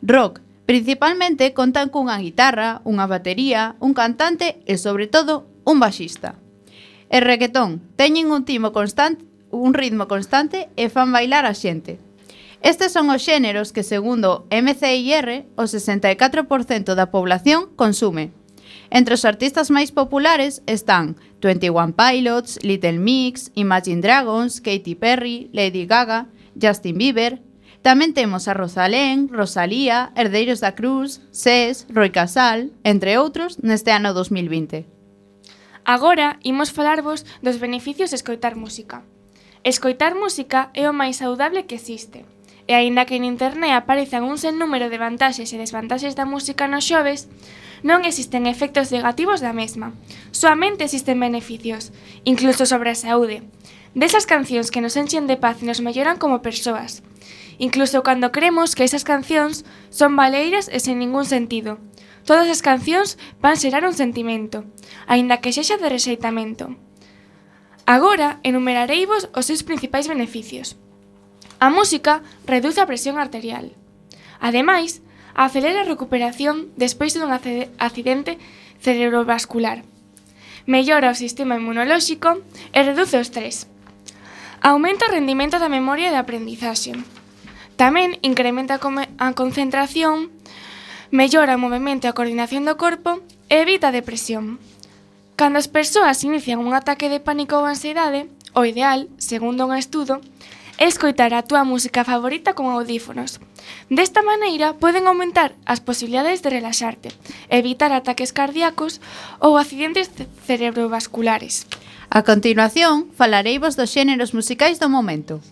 Rock 0.00 0.45
Principalmente 0.66 1.54
contan 1.54 1.94
cunha 1.94 2.18
guitarra, 2.18 2.82
unha 2.82 3.06
batería, 3.06 3.78
un 3.78 3.94
cantante 3.94 4.58
e, 4.66 4.74
sobre 4.82 5.06
todo, 5.06 5.46
un 5.62 5.78
baixista. 5.78 6.42
E 7.06 7.22
reggaetón, 7.22 7.78
teñen 7.94 8.34
un 8.34 8.42
timo 8.42 8.74
constante, 8.74 9.22
un 9.54 9.78
ritmo 9.78 10.10
constante 10.10 10.66
e 10.74 10.90
fan 10.90 11.14
bailar 11.14 11.46
a 11.46 11.54
xente. 11.54 12.02
Estes 12.66 12.90
son 12.90 13.14
os 13.14 13.22
xéneros 13.22 13.70
que, 13.70 13.86
segundo 13.86 14.50
MCIR, 14.50 15.46
o 15.54 15.70
64% 15.70 16.98
da 16.98 17.14
población 17.14 17.70
consume. 17.78 18.34
Entre 18.90 19.14
os 19.14 19.22
artistas 19.22 19.70
máis 19.70 19.94
populares 19.94 20.66
están 20.66 21.14
21 21.46 21.94
Pilots, 21.94 22.58
Little 22.66 22.98
Mix, 22.98 23.54
Imagine 23.54 24.02
Dragons, 24.02 24.58
Katy 24.58 24.98
Perry, 24.98 25.46
Lady 25.54 25.86
Gaga, 25.86 26.26
Justin 26.58 26.98
Bieber, 26.98 27.45
Tamén 27.86 28.18
temos 28.18 28.50
a 28.50 28.56
Rosalén, 28.58 29.30
Rosalía, 29.30 30.10
Herdeiros 30.18 30.58
da 30.58 30.74
Cruz, 30.74 31.22
SES, 31.30 31.86
Roi 31.86 32.10
Casal, 32.10 32.74
entre 32.82 33.14
outros, 33.14 33.62
neste 33.62 33.94
ano 33.94 34.10
2020. 34.10 34.90
Agora 35.86 36.42
imos 36.42 36.74
falarvos 36.74 37.22
dos 37.46 37.62
beneficios 37.62 38.10
de 38.10 38.18
escoitar 38.18 38.58
música. 38.58 39.06
Escoitar 39.62 40.18
música 40.18 40.74
é 40.74 40.90
o 40.90 40.96
máis 40.98 41.22
saudable 41.22 41.70
que 41.70 41.78
existe. 41.78 42.26
E 42.66 42.74
aínda 42.74 43.06
que 43.06 43.14
en 43.14 43.22
internet 43.22 43.78
aparezan 43.78 44.26
un 44.26 44.34
sen 44.42 44.58
número 44.58 44.90
de 44.90 44.98
vantaxes 44.98 45.54
e 45.54 45.62
desvantaxes 45.62 46.18
da 46.18 46.26
música 46.26 46.66
nos 46.66 46.82
xoves, 46.82 47.30
non 47.86 48.02
existen 48.02 48.50
efectos 48.50 48.90
negativos 48.90 49.38
da 49.38 49.54
mesma. 49.54 49.94
Soamente 50.34 50.90
existen 50.90 51.22
beneficios, 51.22 51.94
incluso 52.26 52.66
sobre 52.66 52.90
a 52.90 52.98
saúde. 52.98 53.46
Desas 53.94 54.26
cancións 54.26 54.74
que 54.74 54.82
nos 54.82 54.98
enchen 54.98 55.30
de 55.30 55.38
paz 55.38 55.62
e 55.62 55.70
nos 55.70 55.78
melloran 55.78 56.18
como 56.18 56.42
persoas 56.42 57.06
incluso 57.58 58.02
cando 58.02 58.32
cremos 58.32 58.74
que 58.74 58.84
esas 58.84 59.04
cancións 59.04 59.64
son 59.90 60.16
baleiras 60.16 60.68
e 60.72 60.80
sen 60.80 60.98
ningún 60.98 61.24
sentido. 61.24 61.78
Todas 62.26 62.50
as 62.50 62.60
cancións 62.60 63.16
van 63.38 63.54
xerar 63.54 63.86
un 63.86 63.94
sentimento, 63.94 64.66
aínda 65.06 65.38
que 65.38 65.54
sexa 65.54 65.78
de 65.78 65.88
rexeitamento. 65.88 66.74
Agora 67.86 68.42
enumerareivos 68.42 69.30
os 69.30 69.46
seus 69.46 69.62
principais 69.62 70.10
beneficios. 70.10 70.74
A 71.62 71.70
música 71.70 72.26
reduce 72.44 72.82
a 72.82 72.90
presión 72.90 73.16
arterial. 73.16 73.72
Ademais, 74.42 75.00
acelera 75.38 75.86
a 75.86 75.88
recuperación 75.88 76.74
despois 76.74 77.14
dun 77.14 77.30
accidente 77.30 78.42
cerebrovascular. 78.82 79.86
Mellora 80.66 81.14
o 81.14 81.16
sistema 81.16 81.54
inmunolóxico 81.54 82.42
e 82.74 82.82
reduce 82.82 83.14
o 83.16 83.22
estrés. 83.22 83.70
Aumenta 84.60 85.06
o 85.06 85.14
rendimento 85.14 85.62
da 85.62 85.70
memoria 85.70 86.10
e 86.10 86.14
da 86.14 86.26
aprendizaxe. 86.26 86.90
Tamén 87.76 88.16
incrementa 88.24 88.80
a 88.80 89.28
concentración, 89.36 90.32
mellora 91.12 91.60
o 91.60 91.62
movimento 91.62 92.08
e 92.08 92.10
a 92.10 92.16
coordinación 92.16 92.64
do 92.64 92.80
corpo 92.80 93.20
e 93.52 93.60
evita 93.60 93.92
a 93.92 93.96
depresión. 93.96 94.56
Cando 95.36 95.60
as 95.60 95.68
persoas 95.68 96.24
inician 96.24 96.64
un 96.64 96.72
ataque 96.72 97.12
de 97.12 97.20
pánico 97.20 97.60
ou 97.60 97.68
ansiedade, 97.68 98.32
o 98.56 98.64
ideal, 98.64 99.12
segundo 99.20 99.68
un 99.68 99.76
estudo, 99.76 100.24
é 100.80 100.88
escoitar 100.88 101.36
a 101.36 101.44
túa 101.44 101.68
música 101.68 102.04
favorita 102.04 102.56
con 102.56 102.72
audífonos. 102.72 103.44
Desta 103.92 104.24
maneira, 104.24 104.72
poden 104.80 105.04
aumentar 105.04 105.52
as 105.68 105.84
posibilidades 105.84 106.40
de 106.40 106.48
relaxarte, 106.48 107.12
evitar 107.52 107.92
ataques 107.92 108.32
cardíacos 108.32 109.04
ou 109.36 109.60
accidentes 109.60 110.08
cerebrovasculares. 110.48 111.68
A 112.08 112.24
continuación, 112.24 113.12
falareivos 113.12 113.76
dos 113.76 113.92
xéneros 113.92 114.32
musicais 114.32 114.80
do 114.80 114.88
momento. 114.88 115.44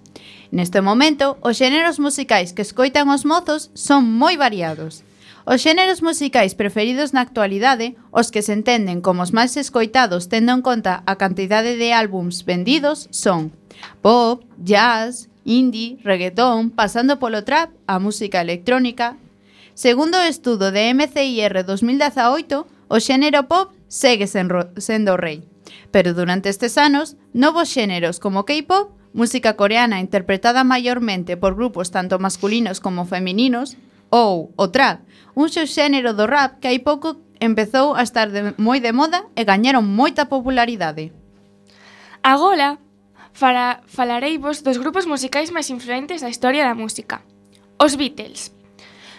Neste 0.54 0.80
momento, 0.80 1.36
os 1.42 1.58
xéneros 1.58 1.98
musicais 1.98 2.54
que 2.54 2.62
escoitan 2.62 3.10
os 3.10 3.26
mozos 3.26 3.74
son 3.74 4.06
moi 4.06 4.38
variados. 4.38 5.02
Os 5.42 5.58
xéneros 5.58 5.98
musicais 5.98 6.54
preferidos 6.54 7.10
na 7.10 7.26
actualidade, 7.26 7.98
os 8.14 8.30
que 8.30 8.38
se 8.38 8.54
entenden 8.54 9.02
como 9.02 9.26
os 9.26 9.34
máis 9.34 9.58
escoitados 9.58 10.30
tendo 10.30 10.54
en 10.54 10.62
conta 10.62 11.02
a 11.10 11.18
cantidade 11.18 11.74
de 11.74 11.90
álbums 11.90 12.46
vendidos, 12.46 13.10
son 13.10 13.50
pop, 13.98 14.46
jazz, 14.62 15.26
indie, 15.42 15.98
reggaetón, 16.06 16.70
pasando 16.70 17.18
polo 17.18 17.42
trap, 17.42 17.74
a 17.90 17.98
música 17.98 18.38
electrónica. 18.38 19.18
Segundo 19.74 20.22
o 20.22 20.28
estudo 20.30 20.70
de 20.70 20.86
MCIR 20.94 21.66
2018, 21.66 22.62
o 22.62 22.96
xénero 23.02 23.50
pop 23.50 23.74
segue 23.90 24.30
sendo 24.30 25.18
rei. 25.18 25.42
Pero 25.90 26.14
durante 26.14 26.46
estes 26.46 26.78
anos, 26.78 27.18
novos 27.34 27.66
xéneros 27.74 28.22
como 28.22 28.46
K-pop 28.46 29.02
música 29.14 29.54
coreana 29.54 30.02
interpretada 30.02 30.66
maiormente 30.66 31.38
por 31.38 31.54
grupos 31.54 31.94
tanto 31.94 32.18
masculinos 32.18 32.82
como 32.82 33.06
femininos, 33.06 33.78
ou 34.10 34.52
o 34.58 34.66
trap, 34.68 35.06
un 35.38 35.48
xénero 35.48 36.12
do 36.18 36.26
rap 36.26 36.58
que 36.58 36.68
hai 36.68 36.82
pouco 36.82 37.22
empezou 37.38 37.94
a 37.94 38.02
estar 38.02 38.28
de, 38.34 38.58
moi 38.58 38.82
de 38.82 38.90
moda 38.90 39.24
e 39.38 39.46
gañaron 39.46 39.86
moita 39.86 40.26
popularidade. 40.26 41.14
Agora 42.22 42.82
fala, 43.32 43.82
falarei 43.86 44.38
vos 44.38 44.62
dos 44.66 44.78
grupos 44.82 45.06
musicais 45.06 45.54
máis 45.54 45.70
influentes 45.70 46.22
da 46.22 46.30
historia 46.30 46.66
da 46.66 46.74
música. 46.74 47.22
Os 47.78 47.94
Beatles. 47.94 48.50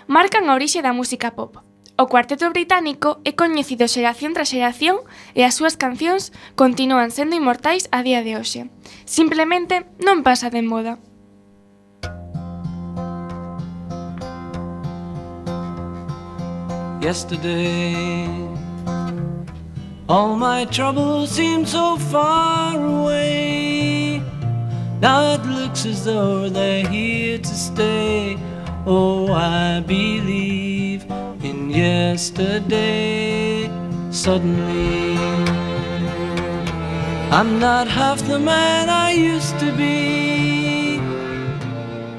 Marcan 0.07 0.47
a 0.47 0.55
orixe 0.55 0.83
da 0.83 0.93
música 0.93 1.31
pop, 1.33 1.59
O 1.97 2.07
cuarteto 2.07 2.49
británico 2.49 3.23
é 3.23 3.31
coñecido 3.31 3.87
xeración 3.87 4.35
tras 4.35 4.51
xeración 4.51 4.99
e 5.31 5.47
as 5.47 5.55
súas 5.55 5.79
cancións 5.79 6.35
continúan 6.59 7.07
sendo 7.07 7.39
inmortais 7.39 7.87
a 7.95 8.03
día 8.03 8.19
de 8.19 8.35
hoxe. 8.35 8.67
Simplemente 9.07 9.87
non 10.03 10.19
pasa 10.19 10.51
de 10.51 10.59
moda. 10.59 10.99
Yesterday 16.99 18.27
All 20.09 20.35
my 20.35 20.65
troubles 20.65 21.31
seem 21.31 21.63
so 21.63 21.95
far 22.11 22.75
away 22.75 24.19
Now 24.99 25.37
it 25.37 25.45
looks 25.45 25.85
as 25.85 26.03
though 26.03 26.49
they're 26.49 26.87
here 26.87 27.37
to 27.37 27.55
stay 27.55 28.35
Oh, 28.87 29.31
I 29.31 29.81
believe 29.85 31.05
yesterday. 31.75 33.69
Suddenly, 34.11 35.17
I'm 37.31 37.59
not 37.59 37.87
half 37.87 38.25
the 38.27 38.39
man 38.39 38.89
I 38.89 39.11
used 39.11 39.59
to 39.59 39.71
be. 39.75 40.99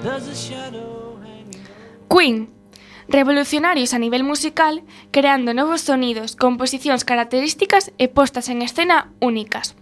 There's 0.02 0.28
a 0.28 0.34
shadow 0.34 1.18
hanging. 1.22 1.64
Queen. 2.08 2.48
Revolucionarios 3.08 3.94
a 3.94 4.00
nivel 4.00 4.24
musical, 4.24 4.82
creando 5.12 5.54
novos 5.54 5.80
sonidos, 5.80 6.34
composicións 6.34 7.04
características 7.04 7.92
e 7.98 8.08
postas 8.08 8.48
en 8.48 8.62
escena 8.62 9.14
únicas. 9.20 9.76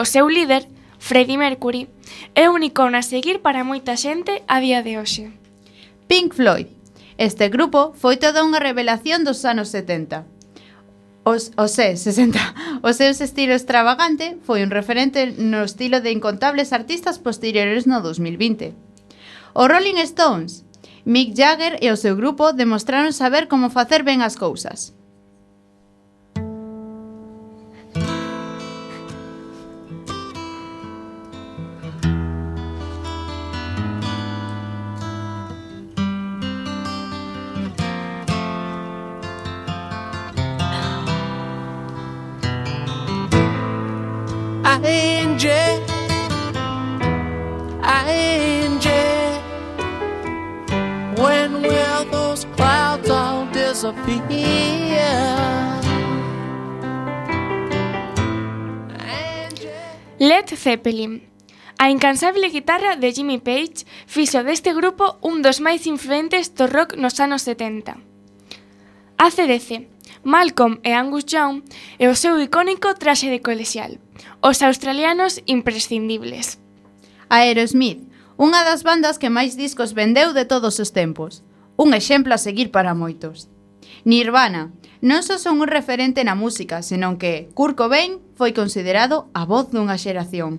O 0.00 0.08
seu 0.08 0.32
líder, 0.32 0.66
Freddie 0.98 1.36
Mercury, 1.36 1.88
é 2.34 2.48
un 2.48 2.64
icono 2.64 2.96
a 2.96 3.04
seguir 3.04 3.44
para 3.44 3.68
moita 3.68 4.00
xente 4.00 4.42
a 4.48 4.64
día 4.64 4.80
de 4.80 4.96
hoxe. 4.96 5.36
Pink 6.08 6.32
Floyd 6.32 6.72
Este 7.18 7.48
grupo 7.48 7.94
foi 7.94 8.18
toda 8.18 8.42
unha 8.42 8.58
revelación 8.58 9.22
dos 9.22 9.46
anos 9.46 9.70
70. 9.70 10.26
Os, 11.22 11.54
o 11.56 11.66
sé, 11.68 11.94
60. 11.96 12.82
O 12.82 12.90
seu 12.92 13.14
estilo 13.14 13.54
extravagante 13.54 14.36
foi 14.42 14.66
un 14.66 14.74
referente 14.74 15.30
no 15.38 15.62
estilo 15.62 16.02
de 16.02 16.10
incontables 16.10 16.74
artistas 16.74 17.22
posteriores 17.22 17.86
no 17.86 18.02
2020. 18.02 18.74
O 19.54 19.70
Rolling 19.70 20.02
Stones, 20.04 20.66
Mick 21.04 21.36
Jagger 21.36 21.78
e 21.84 21.92
o 21.92 22.00
seu 22.00 22.16
grupo 22.16 22.56
demostraron 22.56 23.12
saber 23.12 23.46
como 23.46 23.68
facer 23.70 24.02
ben 24.02 24.24
as 24.24 24.34
cousas. 24.40 24.93
ING. 45.34 45.82
ING. 47.82 48.86
When 51.18 51.62
will 51.62 52.04
those 52.12 52.46
clouds 52.54 53.10
all 53.10 53.46
disappear? 53.50 54.14
Led 60.20 60.48
Zeppelin. 60.54 61.22
A 61.78 61.90
incansable 61.90 62.48
guitarra 62.50 62.94
de 62.94 63.12
Jimmy 63.12 63.38
Page 63.38 63.84
fixo 64.06 64.44
deste 64.44 64.72
grupo 64.72 65.18
un 65.20 65.42
dos 65.42 65.58
máis 65.58 65.82
influentes 65.90 66.54
do 66.54 66.70
rock 66.70 66.94
nos 66.94 67.18
anos 67.18 67.42
70. 67.42 67.98
ACDC, 69.18 69.90
Malcolm 70.22 70.78
e 70.86 70.94
Angus 70.94 71.26
Young 71.26 71.66
e 71.98 72.06
o 72.06 72.14
seu 72.14 72.38
icónico 72.38 72.94
traxe 72.94 73.26
de 73.26 73.42
colexial. 73.42 74.03
Os 74.40 74.62
australianos 74.62 75.42
imprescindibles. 75.46 76.58
Aerosmith, 77.28 78.06
unha 78.34 78.66
das 78.66 78.82
bandas 78.82 79.18
que 79.18 79.30
máis 79.30 79.54
discos 79.54 79.94
vendeu 79.94 80.34
de 80.34 80.44
todos 80.44 80.82
os 80.82 80.90
tempos. 80.90 81.46
Un 81.78 81.94
exemplo 81.94 82.34
a 82.34 82.38
seguir 82.38 82.70
para 82.74 82.94
moitos. 82.94 83.50
Nirvana, 84.04 84.74
non 85.04 85.22
só 85.22 85.38
son 85.38 85.62
un 85.62 85.70
referente 85.70 86.24
na 86.24 86.34
música, 86.34 86.82
senón 86.82 87.20
que 87.20 87.52
Kurt 87.54 87.78
Cobain 87.78 88.18
foi 88.34 88.56
considerado 88.56 89.30
a 89.36 89.46
voz 89.46 89.70
dunha 89.70 90.00
xeración. 90.00 90.58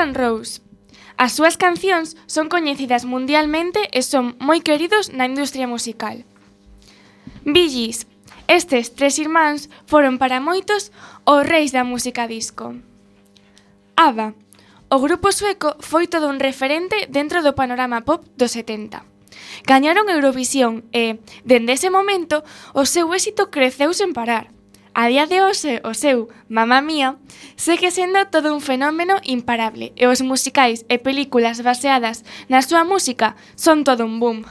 Guns 0.00 0.08
N' 0.08 0.14
Roses. 0.14 0.62
As 1.20 1.36
súas 1.36 1.60
cancións 1.60 2.16
son 2.24 2.48
coñecidas 2.48 3.04
mundialmente 3.04 3.84
e 3.92 4.00
son 4.00 4.32
moi 4.40 4.64
queridos 4.64 5.12
na 5.12 5.28
industria 5.28 5.68
musical. 5.68 6.24
Billys. 7.44 8.08
Estes 8.48 8.96
tres 8.96 9.20
irmáns 9.20 9.68
foron 9.84 10.16
para 10.16 10.40
moitos 10.40 10.88
os 11.28 11.44
reis 11.44 11.76
da 11.76 11.84
música 11.84 12.24
disco. 12.24 12.80
ABBA. 14.00 14.32
O 14.88 14.96
grupo 15.04 15.28
sueco 15.30 15.76
foi 15.84 16.08
todo 16.08 16.32
un 16.32 16.40
referente 16.40 17.04
dentro 17.12 17.44
do 17.44 17.52
panorama 17.52 18.00
pop 18.00 18.24
dos 18.40 18.56
70. 18.56 19.04
Gañaron 19.68 20.08
Eurovisión 20.08 20.88
e, 20.96 21.20
dende 21.44 21.76
ese 21.76 21.92
momento, 21.92 22.42
o 22.72 22.88
seu 22.88 23.12
éxito 23.12 23.52
creceu 23.52 23.92
sen 23.92 24.16
parar. 24.16 24.48
A 24.92 25.06
día 25.06 25.26
de 25.26 25.38
hoxe, 25.40 25.78
o 25.86 25.94
seu 25.94 26.26
Mamá 26.50 26.82
Mía 26.82 27.14
segue 27.54 27.94
sendo 27.94 28.26
todo 28.26 28.50
un 28.50 28.58
fenómeno 28.58 29.22
imparable 29.22 29.94
e 29.94 30.10
os 30.10 30.18
musicais 30.18 30.82
e 30.90 30.98
películas 30.98 31.62
baseadas 31.62 32.26
na 32.50 32.58
súa 32.58 32.82
música 32.82 33.38
son 33.54 33.86
todo 33.86 34.02
un 34.02 34.18
boom. 34.18 34.42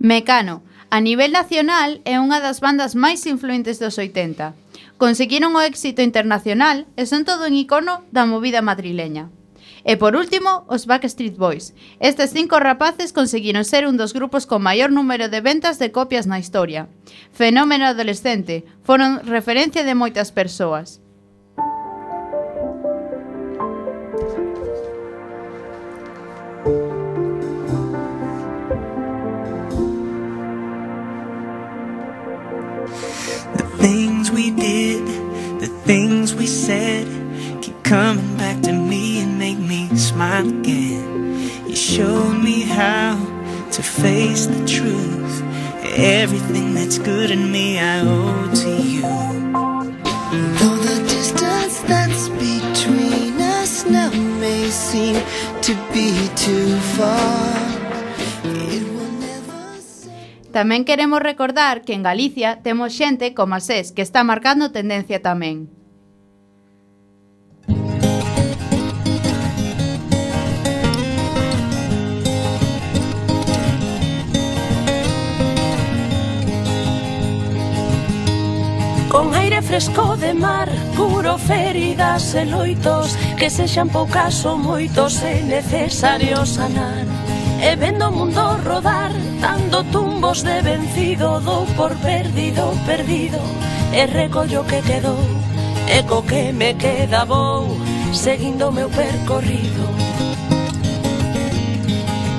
Mecano, 0.00 0.64
a 0.88 1.04
nivel 1.04 1.36
nacional, 1.36 2.00
é 2.08 2.16
unha 2.16 2.40
das 2.40 2.64
bandas 2.64 2.96
máis 2.96 3.20
influentes 3.28 3.76
dos 3.76 4.00
80. 4.00 4.56
Conseguiron 4.96 5.52
o 5.52 5.60
éxito 5.60 6.00
internacional 6.00 6.88
e 6.96 7.04
son 7.04 7.28
todo 7.28 7.44
un 7.44 7.52
icono 7.52 8.00
da 8.16 8.24
movida 8.24 8.64
madrileña. 8.64 9.28
E 9.84 9.96
por 9.96 10.14
último, 10.14 10.64
os 10.68 10.86
Backstreet 10.86 11.36
Boys. 11.36 11.74
Estes 11.98 12.30
cinco 12.30 12.58
rapaces 12.60 13.12
conseguiron 13.12 13.64
ser 13.64 13.86
un 13.86 13.96
dos 13.96 14.12
grupos 14.12 14.46
con 14.46 14.62
maior 14.62 14.90
número 14.92 15.28
de 15.28 15.40
ventas 15.40 15.78
de 15.78 15.90
copias 15.90 16.26
na 16.26 16.38
historia. 16.38 16.88
Fenómeno 17.32 17.86
adolescente, 17.86 18.64
foron 18.82 19.20
referencia 19.26 19.82
de 19.82 19.94
moitas 19.94 20.30
persoas. 20.30 21.02
things 33.82 34.30
we 34.30 34.50
did, 34.52 35.04
the 35.60 35.66
things 35.84 36.34
we 36.34 36.46
said, 36.46 37.06
keep 37.60 37.74
coming 37.82 38.36
back 38.36 38.60
to 38.62 38.72
me 38.72 39.21
make 39.54 39.68
me 39.68 39.96
smile 39.96 40.48
again. 40.48 41.40
You 41.66 41.76
showed 41.76 42.42
me 42.42 42.62
how 42.62 43.16
to 43.70 43.82
face 43.82 44.46
the 44.46 44.64
truth. 44.66 45.42
Everything 45.96 46.74
that's 46.74 46.98
good 46.98 47.30
in 47.30 47.50
me, 47.50 47.78
I 47.78 48.00
owe 48.00 48.50
to 48.54 48.70
you. 48.82 49.02
Though 50.58 50.78
the 50.88 51.02
distance 51.08 51.80
that's 51.82 52.28
between 52.30 53.40
us 53.40 53.84
now 53.86 54.10
may 54.40 54.70
seem 54.70 55.16
too 55.60 56.76
far, 56.96 57.62
queremos 60.84 61.20
recordar 61.20 61.82
que 61.82 61.94
en 61.94 62.02
Galicia 62.02 62.60
temos 62.62 62.94
xente 62.94 63.34
como 63.34 63.54
a 63.54 63.60
SES 63.60 63.92
que 63.92 64.02
está 64.02 64.24
marcando 64.24 64.72
tendencia 64.72 65.20
tamén. 65.20 65.81
Con 79.12 79.34
aire 79.34 79.60
fresco 79.60 80.16
de 80.16 80.32
mar, 80.32 80.70
curo 80.96 81.36
feridas 81.36 82.34
e 82.34 82.46
loitos 82.46 83.12
Que 83.36 83.50
sexan 83.50 83.92
poucas 83.92 84.40
ou 84.48 84.56
moitos 84.56 85.20
e 85.20 85.44
necesarios 85.44 86.56
sanar. 86.56 87.04
E 87.60 87.76
vendo 87.76 88.08
o 88.08 88.10
mundo 88.10 88.56
rodar, 88.64 89.12
dando 89.38 89.84
tumbos 89.92 90.40
de 90.42 90.62
vencido 90.62 91.40
Dou 91.44 91.66
por 91.76 91.92
perdido, 92.00 92.72
perdido, 92.88 93.36
e 93.92 94.06
recollo 94.06 94.64
que 94.64 94.80
quedou 94.80 95.20
E 95.92 96.02
co 96.08 96.22
que 96.22 96.50
me 96.50 96.72
queda 96.80 97.26
vou, 97.26 97.68
seguindo 98.14 98.72
meu 98.72 98.88
percorrido. 98.88 100.01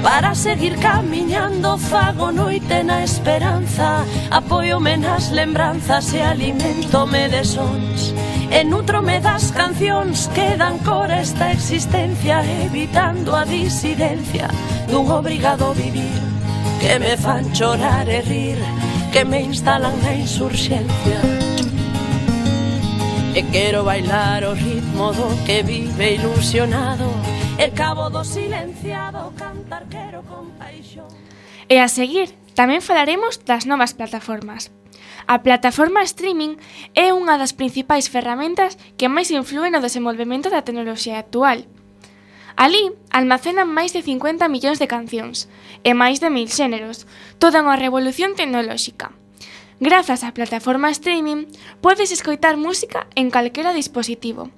Para 0.03 0.35
seguir 0.35 0.75
camiñando 0.79 1.77
fago 1.77 2.29
noite 2.29 2.83
na 2.83 3.03
esperanza. 3.03 4.03
Apoiome 4.29 4.97
nas 4.97 5.31
lembranzas 5.31 6.13
e 6.13 6.19
alimentome 6.19 7.29
de 7.29 7.43
sons. 7.45 8.13
E 8.51 8.65
nutrome 8.65 9.21
das 9.21 9.49
cancións 9.51 10.27
que 10.35 10.59
dan 10.59 10.77
cor 10.83 11.09
a 11.09 11.23
esta 11.23 11.49
existencia 11.55 12.43
Evitando 12.43 13.33
a 13.33 13.47
disidencia 13.47 14.51
dun 14.91 15.09
obrigado 15.09 15.73
vivir. 15.73 16.19
Que 16.83 16.99
me 16.99 17.15
fan 17.15 17.49
chorar 17.55 18.05
e 18.11 18.19
rir 18.21 18.59
Que 19.09 19.23
me 19.23 19.39
instalan 19.39 19.95
na 20.03 20.13
insurxencia. 20.19 21.19
E 23.33 23.41
quero 23.49 23.87
bailar 23.87 24.43
o 24.43 24.53
ritmo 24.53 25.15
do 25.15 25.31
que 25.47 25.63
vive 25.63 26.19
ilusionado. 26.19 27.32
El 27.59 27.71
cabo 27.73 28.09
do 28.09 28.23
silenciado 28.23 29.31
cantar 29.37 29.85
quero 29.85 30.23
con 30.23 30.49
paixón. 30.57 31.05
E 31.69 31.77
a 31.77 31.85
seguir, 31.85 32.33
tamén 32.57 32.81
falaremos 32.81 33.45
das 33.45 33.69
novas 33.69 33.93
plataformas. 33.93 34.73
A 35.29 35.45
plataforma 35.45 36.01
streaming 36.01 36.57
é 36.97 37.13
unha 37.13 37.37
das 37.37 37.53
principais 37.53 38.09
ferramentas 38.09 38.81
que 38.97 39.05
máis 39.05 39.29
influen 39.29 39.77
no 39.77 39.85
desenvolvemento 39.85 40.49
da 40.49 40.65
tecnoloxía 40.65 41.21
actual. 41.21 41.69
Alí 42.57 42.89
almacenan 43.13 43.69
máis 43.69 43.93
de 43.93 44.01
50 44.01 44.49
millóns 44.49 44.81
de 44.81 44.89
cancións 44.89 45.45
e 45.85 45.93
máis 45.93 46.17
de 46.17 46.33
mil 46.33 46.49
xéneros, 46.49 47.05
toda 47.37 47.61
unha 47.61 47.77
revolución 47.77 48.33
tecnolóxica. 48.33 49.13
Grazas 49.77 50.25
á 50.25 50.33
plataforma 50.33 50.89
streaming, 50.89 51.45
podes 51.85 52.09
escoitar 52.09 52.57
música 52.57 53.05
en 53.13 53.29
calquera 53.29 53.77
dispositivo, 53.77 54.49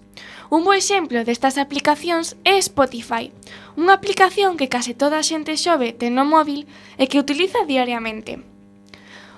Un 0.56 0.63
bo 0.63 0.72
exemplo 0.72 1.28
destas 1.28 1.60
aplicacións 1.60 2.39
é 2.48 2.56
Spotify, 2.63 3.28
unha 3.76 3.91
aplicación 3.91 4.56
que 4.56 4.72
case 4.72 4.96
toda 4.96 5.20
a 5.20 5.28
xente 5.28 5.60
xove 5.60 5.91
ten 5.91 6.15
no 6.15 6.24
móvil 6.24 6.63
e 6.96 7.12
que 7.12 7.20
utiliza 7.20 7.68
diariamente. 7.68 8.39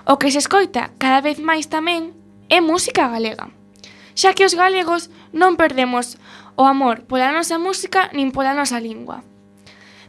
O 0.06 0.14
que 0.22 0.30
se 0.30 0.38
escoita 0.38 0.94
cada 1.02 1.18
vez 1.18 1.42
máis 1.42 1.66
tamén 1.66 2.14
é 2.46 2.62
música 2.62 3.10
galega, 3.10 3.50
xa 4.14 4.30
que 4.30 4.46
os 4.46 4.54
galegos 4.54 5.10
non 5.34 5.58
perdemos 5.58 6.22
o 6.54 6.70
amor 6.70 7.02
pola 7.10 7.34
nosa 7.34 7.58
música 7.58 8.14
nin 8.14 8.30
pola 8.30 8.54
nosa 8.54 8.78
lingua. 8.78 9.26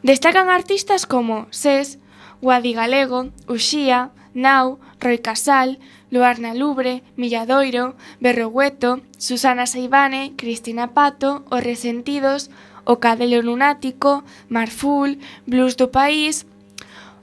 Destacan 0.06 0.54
artistas 0.54 1.10
como 1.10 1.50
Ses, 1.50 1.98
Guadi 2.38 2.78
Galego, 2.78 3.34
Uxía, 3.50 4.14
Nau, 4.38 4.78
Roy 5.02 5.18
Casal, 5.26 5.82
Luarna 6.12 6.54
Lubre, 6.54 7.04
Milladoiro, 7.16 7.96
Berrogueto, 8.20 9.02
Susana 9.18 9.66
Saibane, 9.66 10.34
Cristina 10.36 10.94
Pato, 10.94 11.46
Os 11.50 11.62
Resentidos, 11.62 12.50
O 12.86 12.98
Cadelo 12.98 13.42
Lunático, 13.42 14.24
Marful, 14.50 15.18
Blues 15.46 15.76
do 15.76 15.90
País 15.90 16.48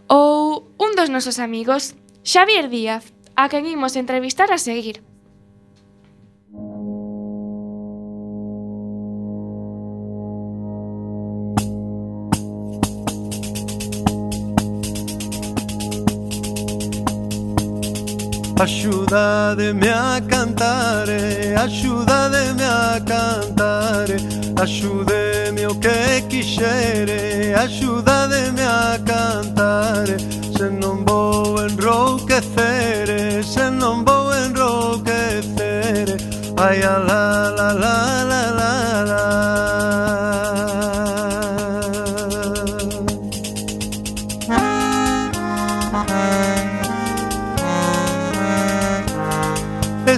ou 0.07 0.70
un 0.79 0.94
dos 0.94 1.11
nosos 1.11 1.42
amigos, 1.42 1.99
Xavier 2.22 2.70
Díaz, 2.70 3.11
a 3.35 3.51
quen 3.51 3.66
imos 3.66 3.99
entrevistar 3.99 4.55
a 4.55 4.59
seguir. 4.59 5.03
Ayúdame 18.59 19.90
a 19.90 20.19
cantar, 20.27 21.07
ayúdame 21.61 22.64
a 22.64 22.99
cantar, 23.05 24.07
axudeme 24.57 25.66
o 25.66 25.73
oh, 25.73 25.75
que 25.75 26.23
quixere, 26.31 27.55
ayúdame 27.55 28.62
a 28.64 28.99
cantar, 29.05 30.07
se 30.57 30.71
non 30.71 31.05
vou 31.05 31.61
enrouquecer, 31.61 33.45
se 33.45 33.69
non 33.69 34.03
vou 34.03 34.33
enrouquecer, 34.33 36.16
ai 36.57 36.83
a 36.83 36.97
la 36.97 37.51
la 37.51 37.73
la 37.75 38.25
la 38.25 38.42
la 38.57 39.05
la. 39.05 40.25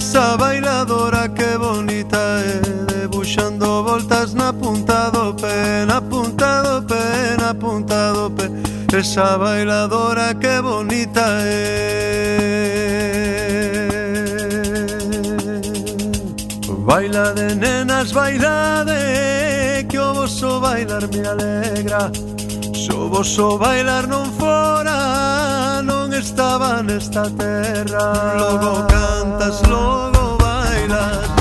Esa 0.09 0.39
bailadora 0.39 1.29
que 1.29 1.59
bonita 1.59 2.17
é 2.41 2.61
Debuxando 2.91 3.85
voltas 3.85 4.33
na 4.33 4.55
punta 4.55 5.11
do 5.11 5.35
pé 5.35 5.85
Na 5.87 6.01
punta 6.01 6.63
do 6.63 6.83
pé, 6.83 7.37
na 7.39 7.53
punta 7.53 8.15
do 8.15 8.31
pé 8.31 8.49
Esa 8.97 9.37
bailadora 9.37 10.35
que 10.35 10.63
bonita 10.63 11.27
é 11.43 12.49
Baila 16.87 17.35
de 17.35 17.55
nenas, 17.57 18.11
baila 18.11 18.87
de 18.87 19.85
Que 19.91 19.99
o 19.99 20.15
vosso 20.15 20.59
bailar 20.59 21.07
me 21.13 21.21
alegra. 21.21 22.11
Se 22.75 22.91
o 22.95 23.11
vosso 23.11 23.59
bailar 23.59 24.07
non 24.07 24.25
fora 24.39 25.83
non 25.83 25.98
estaba 26.19 26.83
nesta 26.83 27.31
terra 27.31 28.37
Logo 28.37 28.87
cantas, 28.89 29.63
logo 29.69 30.37
bailas 30.39 31.38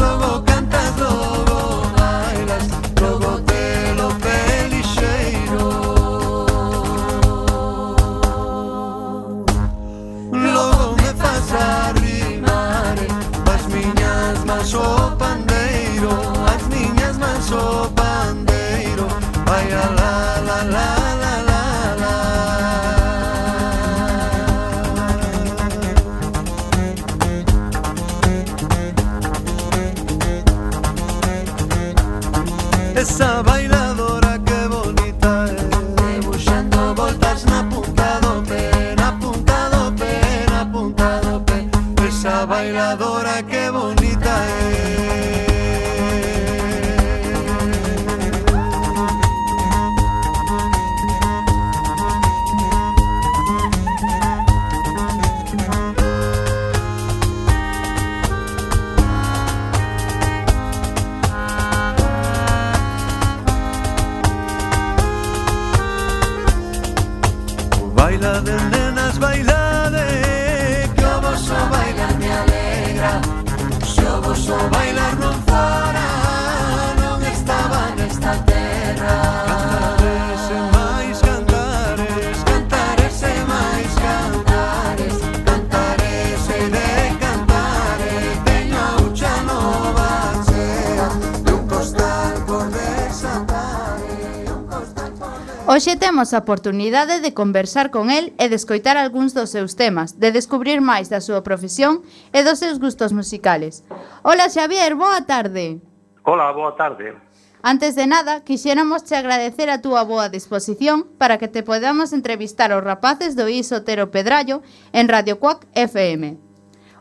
tivemos 96.18 96.34
a 96.34 96.40
oportunidade 96.40 97.22
de 97.22 97.36
conversar 97.36 97.92
con 97.92 98.10
el 98.10 98.34
e 98.42 98.50
de 98.50 98.58
escoitar 98.58 98.98
algúns 98.98 99.38
dos 99.38 99.54
seus 99.54 99.78
temas, 99.78 100.18
de 100.18 100.34
descubrir 100.34 100.82
máis 100.82 101.14
da 101.14 101.22
súa 101.22 101.46
profesión 101.46 102.02
e 102.34 102.42
dos 102.42 102.58
seus 102.58 102.82
gustos 102.82 103.14
musicales. 103.14 103.86
Hola 104.26 104.50
Xavier, 104.50 104.98
boa 104.98 105.22
tarde. 105.30 105.78
Hola, 106.26 106.50
boa 106.58 106.74
tarde. 106.74 107.14
Antes 107.62 107.94
de 107.94 108.10
nada, 108.10 108.42
quixéramos 108.42 109.06
te 109.06 109.14
agradecer 109.14 109.70
a 109.70 109.78
túa 109.78 110.02
boa 110.02 110.26
disposición 110.34 111.06
para 111.22 111.38
que 111.38 111.46
te 111.46 111.62
podamos 111.62 112.10
entrevistar 112.18 112.74
aos 112.74 112.82
rapaces 112.82 113.38
do 113.38 113.46
Isotero 113.46 114.10
Pedrallo 114.10 114.66
en 114.98 115.14
Radio 115.14 115.38
Cuac 115.38 115.70
FM. 115.78 116.34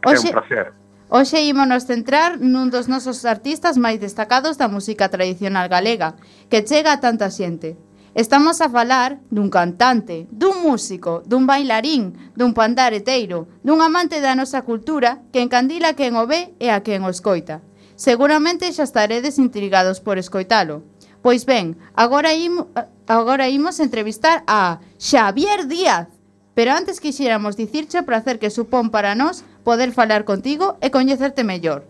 Oxe, 0.04 0.28
é 0.28 0.36
un 0.36 0.36
placer. 0.36 0.76
Hoxe 1.08 1.40
ímonos 1.40 1.88
centrar 1.88 2.36
nun 2.36 2.68
dos 2.68 2.84
nosos 2.84 3.24
artistas 3.24 3.80
máis 3.80 3.96
destacados 3.96 4.60
da 4.60 4.68
música 4.68 5.08
tradicional 5.08 5.72
galega, 5.72 6.20
que 6.52 6.60
chega 6.60 6.92
a 6.92 7.00
tanta 7.00 7.32
xente. 7.32 7.80
Estamos 8.16 8.62
a 8.62 8.70
falar 8.72 9.20
dun 9.28 9.52
cantante, 9.52 10.24
dun 10.32 10.64
músico, 10.64 11.20
dun 11.28 11.44
bailarín, 11.44 12.16
dun 12.32 12.56
pandareteiro, 12.56 13.44
dun 13.60 13.84
amante 13.84 14.24
da 14.24 14.32
nosa 14.32 14.64
cultura 14.64 15.20
que 15.36 15.44
encandila 15.44 15.92
a 15.92 15.96
quen 16.00 16.16
o 16.16 16.24
ve 16.24 16.56
e 16.56 16.72
a 16.72 16.80
quen 16.80 17.04
o 17.04 17.12
escoita. 17.12 17.60
Seguramente 17.92 18.72
xa 18.72 18.88
estaredes 18.88 19.36
intrigados 19.36 20.00
por 20.00 20.16
escoitalo. 20.16 20.80
Pois 21.20 21.44
ben, 21.44 21.76
agora, 21.92 22.32
imo, 22.32 22.72
agora 23.04 23.52
imos 23.52 23.84
entrevistar 23.84 24.40
a 24.48 24.80
Xavier 24.96 25.68
Díaz. 25.68 26.08
Pero 26.56 26.72
antes 26.72 27.04
quixéramos 27.04 27.52
dicirche 27.52 28.00
o 28.00 28.08
placer 28.08 28.40
que 28.40 28.48
supón 28.48 28.88
para 28.88 29.12
nós 29.12 29.44
poder 29.60 29.92
falar 29.92 30.24
contigo 30.24 30.80
e 30.80 30.88
coñecerte 30.88 31.44
mellor. 31.44 31.84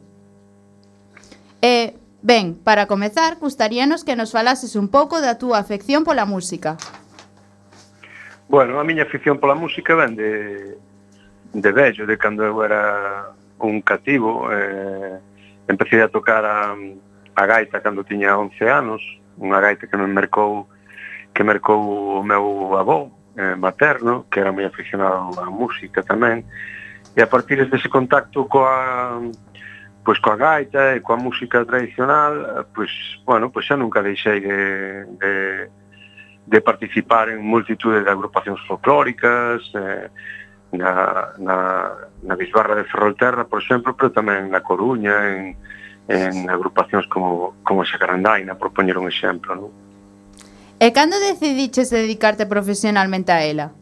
E 1.63 1.95
Ben, 2.23 2.55
para 2.55 2.87
comezar, 2.87 3.37
gustaríanos 3.37 4.05
que 4.05 4.17
nos 4.17 4.33
falases 4.33 4.77
un 4.77 4.89
pouco 4.89 5.21
da 5.21 5.37
túa 5.37 5.61
afección 5.61 6.03
pola 6.03 6.25
música. 6.25 6.77
Bueno, 8.49 8.81
a 8.81 8.85
miña 8.85 9.05
afición 9.05 9.39
pola 9.39 9.55
música 9.55 9.95
ven 9.95 10.17
de, 10.17 10.79
de 11.53 11.71
vello, 11.73 12.07
de 12.07 12.17
cando 12.17 12.43
eu 12.43 12.63
era 12.65 13.31
un 13.59 13.83
cativo. 13.83 14.49
Eh, 14.51 15.19
empecé 15.69 16.03
a 16.03 16.09
tocar 16.09 16.45
a, 16.45 16.75
a 17.35 17.47
gaita 17.47 17.81
cando 17.81 18.05
tiña 18.05 18.39
11 18.39 18.65
anos, 18.71 19.03
unha 19.37 19.61
gaita 19.61 19.87
que 19.87 19.97
me 20.01 20.09
mercou 20.09 20.67
que 21.37 21.45
mercou 21.45 22.17
o 22.17 22.25
meu 22.25 22.73
avó 22.81 23.13
eh, 23.37 23.55
materno, 23.55 24.25
que 24.33 24.41
era 24.41 24.53
moi 24.53 24.65
aficionado 24.65 25.37
á 25.37 25.53
música 25.53 26.01
tamén, 26.01 26.49
e 27.13 27.21
a 27.21 27.29
partir 27.29 27.61
dese 27.69 27.93
contacto 27.93 28.49
coa, 28.49 29.21
pois 30.07 30.23
coa 30.23 30.39
gaita 30.39 30.95
e 30.95 31.03
coa 31.03 31.19
música 31.19 31.67
tradicional, 31.67 32.65
pois, 32.71 32.95
bueno, 33.27 33.51
pois 33.51 33.67
xa 33.67 33.75
nunca 33.75 34.07
deixei 34.07 34.39
de, 34.39 35.03
de, 35.19 35.35
de 36.47 36.59
participar 36.63 37.27
en 37.35 37.43
multitude 37.43 38.07
de 38.07 38.11
agrupacións 38.15 38.63
folclóricas, 38.71 39.67
eh, 39.75 40.07
na, 40.71 41.35
na, 41.43 41.57
na 42.23 42.35
Bisbarra 42.39 42.79
de 42.79 42.85
Ferrolterra, 42.85 43.51
por 43.51 43.59
exemplo, 43.59 43.99
pero 43.99 44.15
tamén 44.15 44.47
na 44.47 44.63
Coruña, 44.63 45.27
en, 45.27 45.59
en 46.07 46.47
agrupacións 46.55 47.11
como, 47.11 47.59
como 47.67 47.83
Xacarandaina, 47.83 48.55
por 48.55 48.71
poñer 48.71 48.95
un 49.03 49.11
exemplo, 49.11 49.59
non? 49.59 49.75
E 50.79 50.95
cando 50.95 51.19
decidiches 51.19 51.91
dedicarte 51.91 52.47
profesionalmente 52.47 53.35
a 53.35 53.43
ela? 53.43 53.75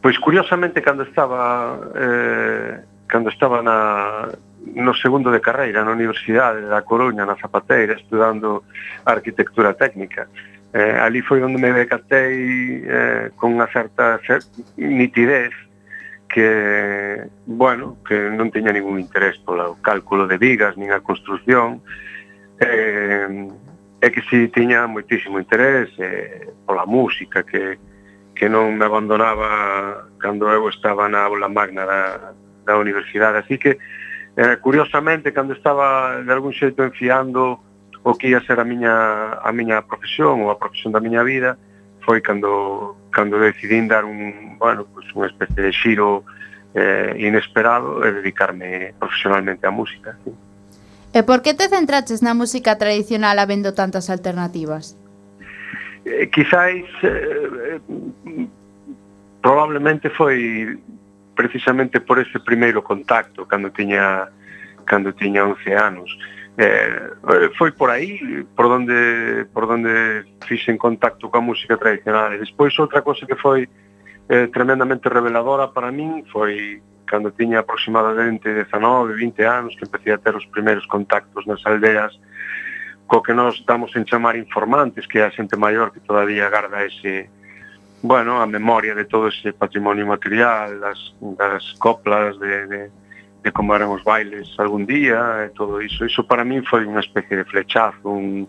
Pois 0.00 0.16
curiosamente 0.16 0.80
cando 0.80 1.04
estaba 1.04 1.76
eh, 1.92 2.88
cando 3.04 3.28
estaba 3.28 3.60
na 3.60 4.32
no 4.74 4.94
segundo 4.94 5.30
de 5.30 5.40
carreira 5.40 5.84
na 5.84 5.92
Universidade 5.92 6.62
da 6.66 6.82
Coruña, 6.82 7.26
na 7.26 7.34
Zapateira, 7.34 7.94
estudando 7.94 8.64
arquitectura 9.04 9.74
técnica. 9.74 10.28
Eh, 10.72 10.96
ali 10.98 11.20
foi 11.20 11.42
onde 11.42 11.60
me 11.60 11.72
decatei 11.72 12.80
eh, 12.86 13.30
con 13.36 13.52
unha 13.52 13.68
certa 13.68 14.16
nitidez 14.78 15.52
que, 16.32 17.28
bueno, 17.44 18.00
que 18.08 18.32
non 18.32 18.48
teña 18.48 18.72
ningún 18.72 18.96
interés 18.96 19.36
polo 19.44 19.76
cálculo 19.84 20.24
de 20.24 20.40
vigas, 20.40 20.80
nin 20.80 20.88
a 20.88 21.04
construcción, 21.04 21.84
eh, 22.56 23.52
e 24.00 24.06
que 24.10 24.24
si 24.32 24.48
tiña 24.48 24.88
moitísimo 24.88 25.36
interés 25.36 25.92
eh, 26.00 26.48
pola 26.64 26.88
música, 26.88 27.44
que, 27.44 27.76
que 28.32 28.48
non 28.48 28.72
me 28.72 28.88
abandonaba 28.88 30.08
cando 30.16 30.48
eu 30.48 30.64
estaba 30.72 31.04
na 31.04 31.28
aula 31.28 31.52
magna 31.52 31.84
da, 31.84 32.32
da 32.64 32.80
universidade, 32.80 33.44
así 33.44 33.60
que 33.60 33.76
eh, 34.36 34.56
curiosamente 34.60 35.32
cando 35.32 35.52
estaba 35.52 36.22
de 36.22 36.32
algún 36.32 36.52
xeito 36.52 36.82
enfiando 36.84 37.60
o 38.02 38.14
que 38.18 38.28
ia 38.28 38.40
ser 38.42 38.58
a 38.58 38.64
miña, 38.64 39.38
a 39.38 39.50
miña 39.52 39.84
profesión 39.86 40.42
ou 40.42 40.50
a 40.50 40.58
profesión 40.58 40.90
da 40.92 41.00
miña 41.00 41.22
vida 41.22 41.56
foi 42.02 42.20
cando, 42.20 42.98
cando 43.14 43.38
decidín 43.38 43.86
dar 43.86 44.04
un, 44.04 44.58
bueno, 44.58 44.86
pues 44.90 45.06
unha 45.14 45.30
especie 45.30 45.62
de 45.62 45.70
xiro 45.70 46.26
eh, 46.74 47.14
inesperado 47.18 48.02
e 48.02 48.10
dedicarme 48.10 48.96
profesionalmente 48.98 49.68
á 49.68 49.70
música. 49.70 50.18
¿sí? 50.26 50.34
E 51.12 51.22
por 51.22 51.44
que 51.44 51.54
te 51.54 51.68
centraches 51.68 52.24
na 52.24 52.32
música 52.32 52.80
tradicional 52.80 53.38
habendo 53.38 53.76
tantas 53.76 54.08
alternativas? 54.08 54.96
Eh, 56.08 56.26
quizáis 56.32 56.88
eh, 57.04 57.78
eh, 57.78 58.48
probablemente 59.44 60.08
foi 60.10 60.74
precisamente 61.34 62.00
por 62.00 62.18
ese 62.18 62.38
primeiro 62.40 62.82
contacto 62.82 63.46
cando 63.46 63.70
tiña 63.70 64.28
cando 64.84 65.14
tiña 65.14 65.44
11 65.44 65.74
anos. 65.74 66.10
Eh, 66.58 67.10
eh, 67.32 67.50
foi 67.56 67.72
por 67.72 67.88
aí 67.88 68.44
por 68.54 68.68
donde 68.68 69.46
por 69.54 69.66
donde 69.66 70.24
fixen 70.44 70.76
contacto 70.76 71.30
coa 71.30 71.40
música 71.40 71.76
tradicional. 71.76 72.34
E 72.34 72.38
despois 72.38 72.76
outra 72.78 73.00
cosa 73.00 73.24
que 73.24 73.36
foi 73.36 73.68
eh, 74.28 74.46
tremendamente 74.52 75.08
reveladora 75.08 75.68
para 75.72 75.90
min 75.90 76.24
foi 76.28 76.82
cando 77.06 77.32
tiña 77.32 77.60
aproximadamente 77.60 78.52
19, 78.52 79.14
20 79.14 79.44
anos 79.44 79.76
que 79.76 79.84
empecé 79.84 80.12
a 80.12 80.18
ter 80.18 80.36
os 80.36 80.46
primeiros 80.46 80.86
contactos 80.86 81.46
nas 81.46 81.64
aldeas 81.64 82.12
co 83.12 83.20
que 83.20 83.34
nós 83.34 83.60
damos 83.68 83.92
en 83.96 84.08
chamar 84.08 84.36
informantes, 84.36 85.04
que 85.06 85.20
é 85.20 85.28
a 85.28 85.30
xente 85.30 85.52
maior 85.56 85.92
que 85.92 86.00
todavía 86.00 86.48
garda 86.48 86.80
ese, 86.80 87.28
bueno, 88.02 88.42
a 88.42 88.46
memoria 88.46 88.94
de 88.94 89.04
todo 89.04 89.28
ese 89.28 89.52
patrimonio 89.52 90.06
material, 90.06 90.80
das, 90.80 91.14
das 91.20 91.72
coplas 91.78 92.38
de, 92.38 92.66
de, 92.66 92.90
de 93.42 93.52
como 93.52 93.74
eran 93.74 93.88
os 93.88 94.02
bailes 94.02 94.50
algún 94.58 94.86
día, 94.86 95.46
e 95.46 95.54
todo 95.54 95.80
iso. 95.80 96.04
Iso 96.04 96.26
para 96.26 96.44
mí 96.44 96.60
foi 96.66 96.82
unha 96.82 97.00
especie 97.00 97.38
de 97.38 97.46
flechazo, 97.46 98.10
un, 98.10 98.46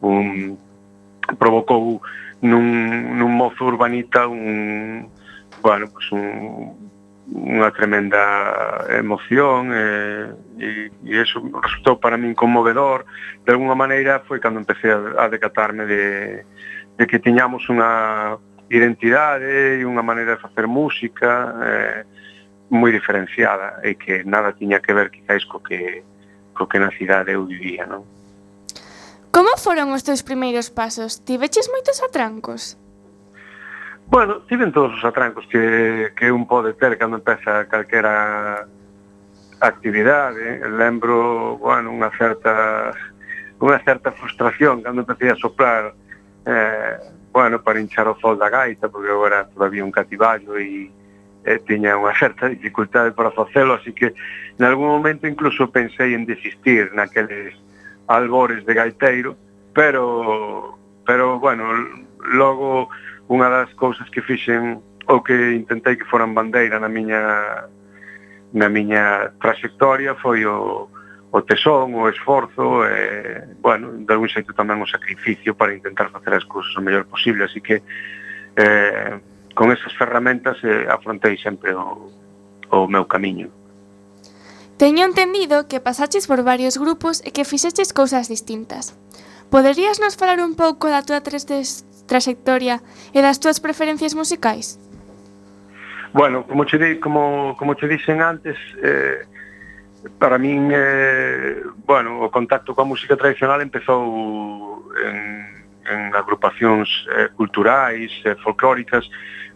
un 0.00 0.56
provocou 1.36 2.00
nun, 2.40 2.66
nun 3.20 3.32
mozo 3.36 3.68
urbanita 3.68 4.24
un, 4.26 5.12
bueno, 5.60 5.92
pues 5.92 6.08
un, 6.12 6.86
unha 7.26 7.74
tremenda 7.74 8.86
emoción 8.94 9.74
e, 9.74 10.30
e, 10.62 10.68
e 11.02 11.14
eso 11.18 11.42
resultou 11.42 11.98
para 11.98 12.14
min 12.14 12.38
conmovedor 12.38 13.02
de 13.42 13.50
alguna 13.50 13.74
maneira 13.74 14.22
foi 14.22 14.38
cando 14.38 14.62
empecé 14.62 14.94
a, 14.94 15.26
a 15.26 15.26
decatarme 15.26 15.90
de, 15.90 16.46
de 16.94 17.04
que 17.10 17.18
tiñamos 17.18 17.66
unha 17.66 18.38
identidade 18.70 19.78
e 19.78 19.86
unha 19.86 20.02
maneira 20.02 20.36
de 20.36 20.42
facer 20.42 20.66
música 20.66 21.54
eh, 21.62 22.00
moi 22.70 22.90
diferenciada 22.90 23.78
e 23.86 23.94
que 23.94 24.26
nada 24.26 24.54
tiña 24.54 24.82
que 24.82 24.90
ver 24.90 25.10
quizáis 25.10 25.46
co 25.46 25.62
que, 25.62 26.02
co 26.50 26.66
que 26.66 26.82
na 26.82 26.90
cidade 26.90 27.38
eu 27.38 27.46
vivía, 27.46 27.86
non? 27.86 28.02
Como 29.30 29.54
foron 29.60 29.92
os 29.94 30.02
teus 30.02 30.26
primeiros 30.26 30.72
pasos? 30.72 31.22
Tiveches 31.22 31.70
moitos 31.70 32.02
atrancos? 32.02 32.74
Bueno, 34.08 34.42
tiven 34.48 34.72
todos 34.72 34.94
os 34.98 35.04
atrancos 35.04 35.46
que, 35.46 36.12
que 36.16 36.30
un 36.30 36.46
pode 36.46 36.74
ter 36.74 36.98
cando 36.98 37.18
empeza 37.18 37.66
calquera 37.70 38.66
actividade. 39.60 40.62
Lembro, 40.66 41.58
bueno, 41.58 41.94
unha 41.94 42.10
certa 42.18 42.90
unha 43.56 43.80
certa 43.80 44.12
frustración 44.12 44.84
cando 44.84 45.00
empecé 45.06 45.32
a 45.32 45.36
soplar 45.36 45.94
eh, 46.44 46.96
bueno, 47.36 47.60
para 47.60 47.78
hinchar 47.78 48.08
o 48.08 48.16
sol 48.18 48.38
da 48.38 48.48
gaita, 48.48 48.88
porque 48.88 49.10
agora 49.10 49.46
todavía 49.52 49.84
un 49.84 49.92
cativallo 49.92 50.56
e, 50.56 50.88
e 51.44 51.60
tiña 51.68 51.92
unha 52.00 52.16
certa 52.16 52.48
dificultade 52.48 53.12
para 53.12 53.28
facelo, 53.28 53.76
así 53.76 53.92
que 53.92 54.16
en 54.56 54.64
algún 54.64 54.88
momento 54.88 55.28
incluso 55.28 55.68
pensei 55.68 56.16
en 56.16 56.24
desistir 56.24 56.88
naqueles 56.96 57.52
albores 58.08 58.64
de 58.64 58.72
gaiteiro, 58.72 59.36
pero, 59.76 60.80
pero 61.04 61.36
bueno, 61.36 61.68
logo 62.24 62.88
unha 63.28 63.52
das 63.52 63.68
cousas 63.76 64.08
que 64.08 64.24
fixen 64.24 64.80
ou 65.04 65.20
que 65.20 65.36
intentei 65.52 66.00
que 66.00 66.08
foran 66.08 66.32
bandeira 66.32 66.80
na 66.80 66.88
miña 66.88 67.68
na 68.56 68.72
miña 68.72 69.28
trayectoria 69.44 70.16
foi 70.24 70.40
o 70.48 70.88
o 71.36 71.42
tesón, 71.44 71.92
o 71.92 72.08
esforzo 72.08 72.88
e, 72.88 73.44
bueno, 73.60 73.92
de 73.92 74.08
algún 74.08 74.32
xeito 74.32 74.56
tamén 74.56 74.80
o 74.80 74.88
sacrificio 74.88 75.52
para 75.52 75.76
intentar 75.76 76.08
facer 76.08 76.32
as 76.32 76.48
cousas 76.48 76.72
o 76.72 76.80
mellor 76.80 77.04
posible, 77.04 77.44
así 77.44 77.60
que 77.60 77.84
eh, 78.56 79.20
con 79.52 79.68
esas 79.68 79.92
ferramentas 79.92 80.56
eh, 80.64 80.88
afrontei 80.88 81.36
sempre 81.36 81.76
o, 81.76 82.08
o 82.72 82.88
meu 82.88 83.04
camiño. 83.04 83.52
Teño 84.80 85.04
entendido 85.04 85.68
que 85.68 85.76
pasaches 85.76 86.24
por 86.24 86.40
varios 86.40 86.80
grupos 86.80 87.20
e 87.20 87.36
que 87.36 87.44
fixeches 87.44 87.92
cousas 87.92 88.32
distintas. 88.32 88.96
Poderías 89.52 90.00
nos 90.00 90.16
falar 90.16 90.40
un 90.40 90.56
pouco 90.56 90.88
da 90.88 91.04
túa 91.04 91.20
trayectoria 91.20 92.80
e 93.12 93.20
das 93.20 93.36
túas 93.36 93.60
preferencias 93.60 94.16
musicais? 94.16 94.80
Bueno, 96.16 96.48
como 96.48 96.64
che, 96.64 96.80
di, 96.80 96.96
como, 96.96 97.52
como 97.60 97.76
che 97.76 97.84
dixen 97.84 98.24
antes, 98.24 98.56
eh, 98.80 99.20
Para 100.18 100.38
min, 100.38 100.70
eh, 100.72 101.62
bueno, 101.84 102.22
o 102.22 102.30
contacto 102.30 102.74
coa 102.74 102.86
música 102.86 103.16
tradicional 103.16 103.60
empezou 103.60 104.86
en, 105.02 105.18
en 105.86 106.00
agrupacións 106.14 106.88
eh, 107.10 107.28
culturais, 107.34 108.12
eh, 108.24 108.36
folclóricas, 108.38 109.08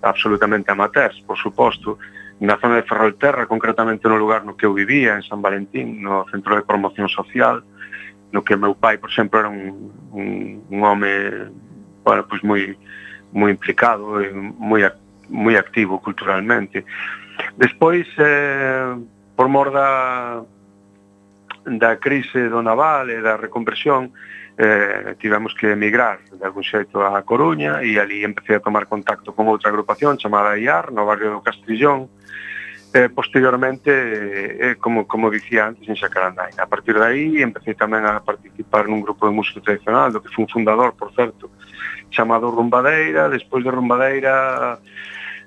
absolutamente 0.03 0.71
amateurs, 0.71 1.21
por 1.23 1.37
suposto, 1.39 1.99
na 2.41 2.57
zona 2.57 2.81
de 2.81 2.89
Ferrolterra, 2.89 3.47
concretamente 3.47 4.09
no 4.09 4.17
lugar 4.17 4.45
no 4.45 4.57
que 4.57 4.65
eu 4.65 4.73
vivía, 4.73 5.15
en 5.15 5.23
San 5.23 5.43
Valentín, 5.45 6.01
no 6.01 6.25
Centro 6.33 6.57
de 6.57 6.65
Promoción 6.65 7.09
Social, 7.09 7.63
no 8.33 8.43
que 8.43 8.57
meu 8.57 8.75
pai, 8.75 8.97
por 8.97 9.11
exemplo, 9.11 9.39
era 9.41 9.49
un, 9.49 9.93
un, 10.13 10.65
un 10.71 10.81
home 10.83 11.53
bueno, 12.05 12.25
pois 12.27 12.43
moi 12.43 12.77
moi 13.33 13.51
implicado 13.53 14.19
e 14.25 14.33
moi 14.33 14.83
moi 15.29 15.55
activo 15.55 16.01
culturalmente. 16.01 16.85
Despois 17.57 18.09
eh, 18.19 18.97
por 19.41 19.49
mor 19.49 19.73
da 19.73 20.45
da 21.65 21.97
crise 21.97 22.53
do 22.53 22.61
naval 22.61 23.09
e 23.09 23.25
da 23.25 23.41
reconversión 23.41 24.13
eh, 24.61 25.17
tivemos 25.17 25.57
que 25.57 25.73
emigrar 25.73 26.21
de 26.29 26.45
algún 26.45 26.61
xeito 26.61 27.01
a 27.01 27.25
Coruña 27.25 27.81
e 27.81 27.97
ali 27.97 28.21
empecé 28.21 28.61
a 28.61 28.61
tomar 28.61 28.85
contacto 28.85 29.33
con 29.33 29.49
outra 29.49 29.73
agrupación 29.73 30.21
chamada 30.21 30.61
IAR 30.61 30.93
no 30.93 31.09
barrio 31.09 31.33
do 31.33 31.41
Castrillón 31.41 32.13
eh, 32.93 33.09
posteriormente, 33.09 33.89
eh, 33.89 34.77
como, 34.77 35.09
como 35.09 35.33
dicía 35.33 35.73
antes, 35.73 35.89
en 35.89 35.97
Xacarandai 35.97 36.53
A 36.61 36.67
partir 36.69 37.01
de 37.01 37.07
aí 37.09 37.41
empecé 37.41 37.73
tamén 37.73 38.05
a 38.05 38.21
participar 38.21 38.93
nun 38.93 39.01
grupo 39.01 39.25
de 39.25 39.33
música 39.33 39.65
tradicional, 39.65 40.13
do 40.13 40.21
que 40.21 40.29
fun 40.37 40.53
fundador, 40.53 40.93
por 41.01 41.17
certo, 41.17 41.49
chamado 42.13 42.53
Rumbadeira, 42.53 43.33
despois 43.33 43.65
de 43.65 43.73
Rumbadeira 43.73 44.77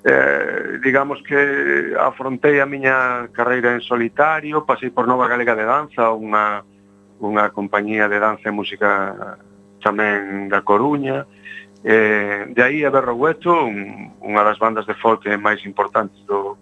eh, 0.04 0.80
digamos 0.84 1.22
que 1.24 1.96
afrontei 2.00 2.60
a 2.60 2.68
miña 2.68 3.28
carreira 3.32 3.72
en 3.72 3.82
solitario, 3.82 4.68
pasei 4.68 4.92
por 4.92 5.08
Nova 5.08 5.28
Galega 5.28 5.56
de 5.56 5.64
Danza, 5.64 6.12
unha, 6.12 6.64
unha 7.24 7.50
compañía 7.56 8.12
de 8.12 8.20
danza 8.20 8.52
e 8.52 8.56
música 8.56 9.40
tamén 9.80 10.52
da 10.52 10.60
Coruña, 10.64 11.24
eh, 11.84 12.52
de 12.52 12.62
aí 12.64 12.84
a 12.84 12.92
Berro 12.92 13.16
Hueto, 13.16 13.52
un, 13.64 14.12
unha 14.20 14.44
das 14.44 14.60
bandas 14.60 14.84
de 14.84 14.96
folk 15.00 15.24
máis 15.40 15.64
importantes 15.64 16.20
do, 16.28 16.60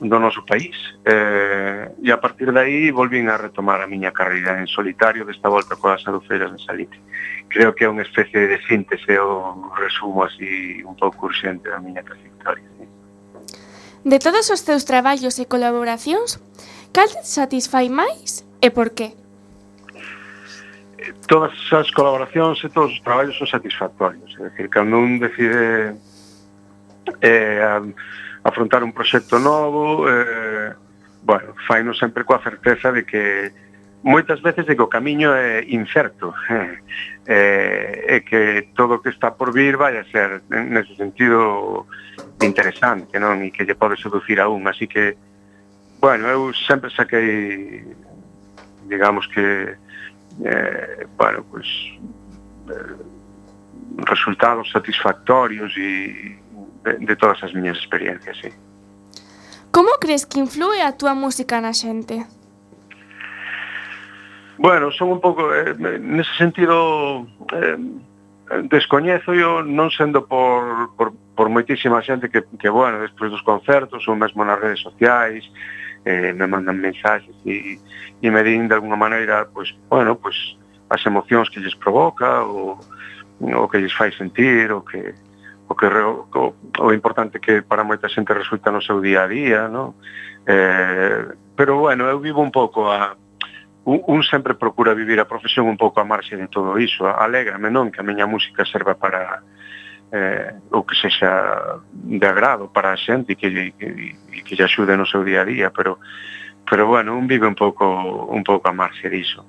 do 0.00 0.18
noso 0.18 0.44
país 0.44 0.74
eh, 1.04 1.90
e 2.02 2.10
a 2.10 2.18
partir 2.18 2.50
de 2.50 2.58
aí 2.58 2.90
volvín 2.90 3.30
a 3.30 3.38
retomar 3.38 3.80
a 3.80 3.86
miña 3.86 4.10
carreira 4.10 4.58
en 4.58 4.66
solitario 4.66 5.22
desta 5.24 5.48
volta 5.48 5.78
coas 5.78 6.02
adufeiras 6.06 6.50
de 6.50 6.58
Salite 6.58 6.98
creo 7.48 7.74
que 7.74 7.86
é 7.86 7.88
unha 7.88 8.02
especie 8.02 8.50
de 8.50 8.58
síntese 8.66 9.14
ou 9.22 9.70
resumo 9.78 10.26
así 10.26 10.82
un 10.82 10.98
pouco 10.98 11.30
urxente 11.30 11.70
da 11.70 11.78
miña 11.78 12.02
trayectoria 12.02 12.66
sí. 12.74 12.84
De 14.04 14.18
todos 14.18 14.50
os 14.50 14.60
teus 14.66 14.82
traballos 14.82 15.38
e 15.38 15.46
colaboracións 15.46 16.42
cal 16.90 17.08
te 17.08 17.22
satisfai 17.22 17.86
máis 17.86 18.42
e 18.58 18.74
por 18.74 18.90
qué? 18.90 19.14
Todas 21.30 21.54
as 21.70 21.88
colaboracións 21.94 22.58
e 22.64 22.68
todos 22.68 22.90
os 22.90 23.00
traballos 23.06 23.38
son 23.38 23.46
satisfactorios 23.46 24.34
é 24.42 24.50
dicir, 24.50 24.66
cando 24.74 24.98
un 24.98 25.22
decide 25.22 25.94
eh, 27.22 27.62
afrontar 28.44 28.84
un 28.84 28.92
proxecto 28.92 29.38
novo, 29.38 30.08
eh, 30.08 30.72
bueno, 31.24 31.54
faino 31.66 31.94
sempre 31.96 32.24
coa 32.24 32.38
certeza 32.44 32.92
de 32.92 33.02
que 33.08 33.50
moitas 34.04 34.44
veces 34.44 34.68
de 34.68 34.76
que 34.76 34.84
o 34.84 34.92
camiño 34.92 35.32
é 35.32 35.64
incerto, 35.72 36.36
eh, 36.52 36.78
eh, 37.26 38.20
e 38.20 38.20
que 38.20 38.68
todo 38.76 39.00
o 39.00 39.02
que 39.02 39.08
está 39.08 39.32
por 39.32 39.50
vir 39.50 39.80
vai 39.80 39.96
a 39.96 40.04
ser 40.12 40.44
nese 40.52 40.92
sentido 40.94 41.88
interesante, 42.44 43.16
non? 43.16 43.40
E 43.40 43.48
que 43.48 43.64
lle 43.64 43.74
pode 43.74 43.96
seducir 43.96 44.36
a 44.38 44.52
un, 44.52 44.68
así 44.68 44.84
que 44.84 45.16
bueno, 46.04 46.28
eu 46.28 46.52
sempre 46.52 46.92
saquei 46.92 47.80
digamos 48.84 49.24
que 49.32 49.80
eh, 50.44 51.06
bueno, 51.16 51.44
pues, 51.50 51.66
eh, 52.68 52.96
resultados 54.04 54.70
satisfactorios 54.70 55.72
e 55.76 56.36
de, 56.84 57.00
de 57.00 57.16
todas 57.16 57.42
as 57.42 57.52
miñas 57.56 57.76
experiencias, 57.78 58.36
sí. 58.38 58.52
Como 59.72 59.90
crees 59.98 60.24
que 60.24 60.38
influe 60.38 60.78
a 60.84 60.94
túa 60.94 61.18
música 61.18 61.58
na 61.58 61.74
xente? 61.74 62.22
Bueno, 64.56 64.92
son 64.92 65.18
un 65.18 65.20
pouco 65.20 65.50
eh, 65.50 65.74
nese 65.98 66.30
sentido 66.38 67.26
eh, 67.50 67.78
descoñezo 68.70 69.34
eu 69.34 69.66
non 69.66 69.90
sendo 69.90 70.22
por, 70.30 70.94
por, 70.94 71.10
por 71.34 71.50
moitísima 71.50 71.98
xente 72.06 72.30
que, 72.30 72.46
que 72.60 72.70
bueno, 72.70 73.02
despois 73.02 73.34
dos 73.34 73.42
concertos 73.42 74.06
ou 74.06 74.14
mesmo 74.14 74.46
nas 74.46 74.60
redes 74.62 74.78
sociais 74.78 75.42
eh, 76.06 76.30
me 76.30 76.46
mandan 76.46 76.78
mensaxes 76.78 77.34
e, 77.42 77.80
e 78.22 78.26
me 78.30 78.46
din 78.46 78.70
de 78.70 78.78
alguna 78.78 78.94
maneira 78.94 79.48
pois, 79.50 79.74
bueno, 79.90 80.14
pois 80.14 80.36
as 80.86 81.02
emocións 81.02 81.50
que 81.50 81.58
lles 81.58 81.74
provoca 81.74 82.46
ou 82.46 82.78
o 83.42 83.66
que 83.66 83.82
lles 83.82 83.92
fai 83.92 84.14
sentir 84.14 84.70
o 84.70 84.86
que 84.86 85.18
o 85.68 85.74
que 85.74 85.86
o, 85.86 86.54
o 86.80 86.92
importante 86.92 87.40
que 87.40 87.62
para 87.62 87.84
moita 87.84 88.08
xente 88.08 88.36
resulta 88.36 88.70
no 88.70 88.84
seu 88.84 89.00
día 89.00 89.24
a 89.24 89.30
día, 89.30 89.60
no? 89.68 89.96
Eh, 90.44 91.24
pero 91.56 91.78
bueno, 91.78 92.04
eu 92.08 92.20
vivo 92.20 92.42
un 92.44 92.52
pouco 92.52 92.92
a 92.92 93.16
un, 93.84 94.00
un 94.06 94.22
sempre 94.22 94.54
procura 94.54 94.92
vivir 94.92 95.20
a 95.20 95.28
profesión 95.28 95.66
un 95.66 95.76
pouco 95.76 96.00
a 96.00 96.04
marxe 96.04 96.36
de 96.36 96.48
todo 96.48 96.76
iso. 96.78 97.08
Alégrame, 97.08 97.70
non, 97.70 97.88
que 97.88 98.00
a 98.00 98.06
miña 98.06 98.28
música 98.28 98.64
serva 98.68 98.96
para 98.96 99.40
eh, 100.12 100.52
o 100.70 100.84
que 100.84 100.94
sexa 100.96 101.80
de 101.92 102.26
agrado 102.26 102.68
para 102.68 102.92
a 102.92 102.98
xente 103.00 103.32
e 103.32 103.36
que, 103.36 103.48
e, 103.48 103.72
e 104.32 104.38
que 104.44 104.56
lle 104.56 104.68
axude 104.68 104.96
no 104.96 105.08
seu 105.08 105.24
día 105.24 105.42
a 105.42 105.48
día, 105.48 105.68
pero 105.72 105.96
pero 106.64 106.88
bueno, 106.88 107.16
un 107.16 107.28
vive 107.28 107.46
un 107.46 107.56
pouco 107.56 107.84
un 108.28 108.44
pouco 108.44 108.68
a 108.68 108.72
marxe 108.72 109.08
diso. 109.08 109.44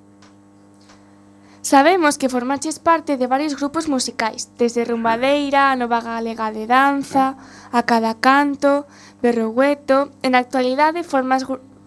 Sabemos 1.66 2.20
que 2.20 2.30
formaches 2.30 2.78
parte 2.78 3.18
de 3.18 3.26
varios 3.26 3.60
grupos 3.60 3.90
musicais, 3.90 4.54
desde 4.56 4.86
Rumbadeira, 4.86 5.72
a 5.72 5.76
Nova 5.76 6.00
Galega 6.00 6.52
de 6.52 6.68
Danza, 6.68 7.38
a 7.72 7.82
Cada 7.90 8.22
Canto, 8.22 8.86
Berrogueto... 9.20 10.12
En 10.22 10.36
actualidade 10.36 11.02
formas 11.02 11.42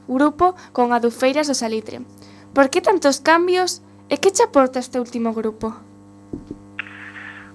grupo 0.08 0.56
con 0.72 0.90
Adufeiras 0.90 1.46
do 1.46 1.54
Salitre. 1.54 2.02
Por 2.50 2.74
que 2.74 2.82
tantos 2.82 3.22
cambios 3.22 3.78
e 4.10 4.18
que 4.18 4.34
che 4.34 4.42
aporta 4.42 4.82
este 4.82 4.98
último 4.98 5.30
grupo? 5.30 5.70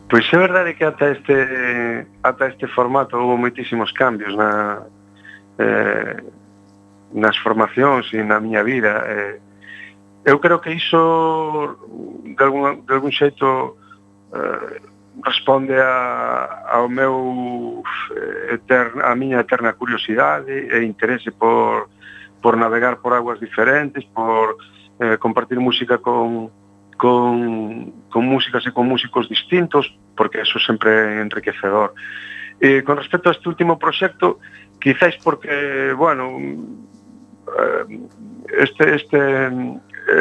Pois 0.08 0.24
é 0.32 0.40
verdade 0.40 0.80
que 0.80 0.88
ata 0.88 1.12
este 1.12 2.08
ata 2.24 2.48
este 2.48 2.72
formato 2.72 3.20
houve 3.20 3.36
moitísimos 3.36 3.92
cambios 3.92 4.32
na 4.32 4.80
eh, 5.60 6.24
nas 7.12 7.36
formacións 7.44 8.16
e 8.16 8.24
na 8.24 8.40
miña 8.40 8.64
vida 8.64 9.04
eh, 9.12 9.44
eu 10.26 10.40
creo 10.40 10.62
que 10.62 10.72
iso 10.72 11.78
de 12.24 12.44
algún, 12.44 12.86
de 12.86 12.94
algún 12.94 13.12
xeito 13.12 13.78
eh, 14.34 14.82
responde 15.24 15.76
a, 15.80 16.64
ao 16.72 16.90
meu 16.90 17.84
eh, 18.16 18.56
eterna, 18.56 19.12
a 19.12 19.16
miña 19.16 19.40
eterna 19.40 19.74
curiosidade 19.74 20.72
e 20.72 20.84
interese 20.84 21.32
por, 21.32 21.90
por 22.42 22.58
navegar 22.58 22.98
por 22.98 23.14
aguas 23.14 23.40
diferentes, 23.40 24.04
por 24.06 24.58
eh, 25.00 25.18
compartir 25.20 25.60
música 25.60 25.98
con, 26.00 26.50
con, 26.98 28.08
con 28.10 28.24
músicas 28.26 28.66
e 28.66 28.72
con 28.72 28.88
músicos 28.88 29.28
distintos, 29.30 29.92
porque 30.16 30.42
eso 30.42 30.60
sempre 30.60 31.20
é 31.20 31.22
enriquecedor. 31.22 31.94
E 32.64 32.82
con 32.82 32.96
respecto 32.96 33.28
a 33.28 33.36
este 33.36 33.50
último 33.50 33.78
proxecto, 33.78 34.40
quizáis 34.80 35.20
porque, 35.20 35.92
bueno, 35.94 36.40
eh, 37.60 37.86
este, 38.60 38.96
este, 38.96 39.20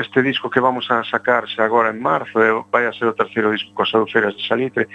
este 0.01 0.23
disco 0.23 0.51
que 0.51 0.61
vamos 0.61 0.91
a 0.91 1.05
sacarse 1.05 1.61
agora 1.61 1.91
en 1.91 2.01
marzo 2.01 2.39
vai 2.71 2.87
a 2.87 2.93
ser 2.93 3.09
o 3.09 3.17
terceiro 3.17 3.53
disco 3.53 3.75
coas 3.75 3.93
Adufeiras 3.95 4.37
de 4.37 4.43
Salitre 4.47 4.89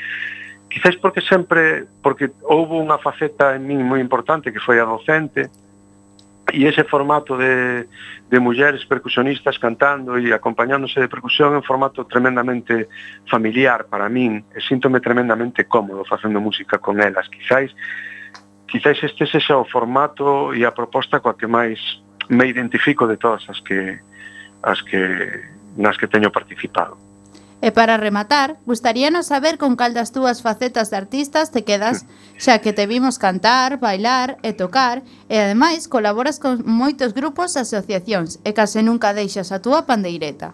quizáis 0.70 0.98
porque 0.98 1.22
sempre 1.22 1.86
porque 2.02 2.32
houve 2.44 2.76
unha 2.76 3.00
faceta 3.00 3.56
en 3.56 3.66
min 3.66 3.84
moi 3.86 4.02
importante 4.02 4.52
que 4.52 4.64
foi 4.64 4.82
a 4.82 4.86
docente 4.88 5.50
e 6.54 6.64
ese 6.64 6.88
formato 6.88 7.36
de, 7.36 7.88
de 8.30 8.40
mulleres 8.40 8.86
percusionistas 8.86 9.60
cantando 9.60 10.16
e 10.16 10.32
acompañándose 10.32 11.00
de 11.00 11.12
percusión 11.12 11.52
é 11.52 11.60
un 11.60 11.68
formato 11.68 12.08
tremendamente 12.08 12.88
familiar 13.28 13.92
para 13.92 14.08
min 14.08 14.48
e 14.56 14.60
síntome 14.64 15.04
tremendamente 15.04 15.68
cómodo 15.68 16.08
facendo 16.08 16.40
música 16.40 16.80
con 16.80 17.04
elas. 17.04 17.28
Quizáis 17.28 17.76
quizáis 18.68 19.00
este 19.04 19.28
sexa 19.28 19.60
o 19.60 19.68
formato 19.68 20.52
e 20.56 20.64
a 20.64 20.72
proposta 20.72 21.20
coa 21.20 21.36
que 21.36 21.48
máis 21.48 21.80
me 22.28 22.48
identifico 22.48 23.08
de 23.08 23.16
todas 23.16 23.44
as 23.48 23.60
que 23.64 24.00
as 24.64 24.82
que 24.84 25.02
nas 25.78 25.98
que 25.98 26.08
teño 26.08 26.32
participado. 26.32 26.98
E 27.58 27.74
para 27.74 27.98
rematar, 27.98 28.62
gustaríanos 28.70 29.34
saber 29.34 29.58
con 29.58 29.74
cal 29.74 29.98
das 29.98 30.14
túas 30.14 30.46
facetas 30.46 30.94
de 30.94 30.98
artistas 30.98 31.50
te 31.50 31.66
quedas, 31.66 32.06
xa 32.38 32.62
que 32.62 32.70
te 32.74 32.86
vimos 32.86 33.18
cantar, 33.18 33.82
bailar 33.82 34.38
e 34.46 34.54
tocar, 34.54 35.02
e 35.26 35.42
ademais 35.42 35.90
colaboras 35.90 36.38
con 36.38 36.62
moitos 36.70 37.18
grupos 37.18 37.58
e 37.58 37.66
asociacións, 37.66 38.38
e 38.46 38.54
case 38.54 38.86
nunca 38.86 39.18
deixas 39.18 39.50
a 39.50 39.58
túa 39.58 39.90
pandeireta. 39.90 40.54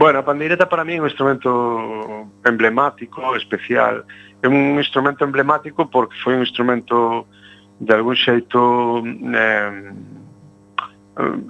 Bueno, 0.00 0.20
a 0.20 0.24
pandeireta 0.24 0.64
para 0.64 0.88
mí 0.88 0.96
é 0.96 1.02
un 1.04 1.10
instrumento 1.10 2.32
emblemático, 2.48 3.36
especial. 3.36 4.08
É 4.40 4.48
un 4.48 4.80
instrumento 4.80 5.20
emblemático 5.20 5.84
porque 5.92 6.16
foi 6.24 6.32
un 6.32 6.48
instrumento 6.48 7.28
de 7.76 7.92
algún 7.92 8.16
xeito 8.16 9.04
eh, 9.04 9.92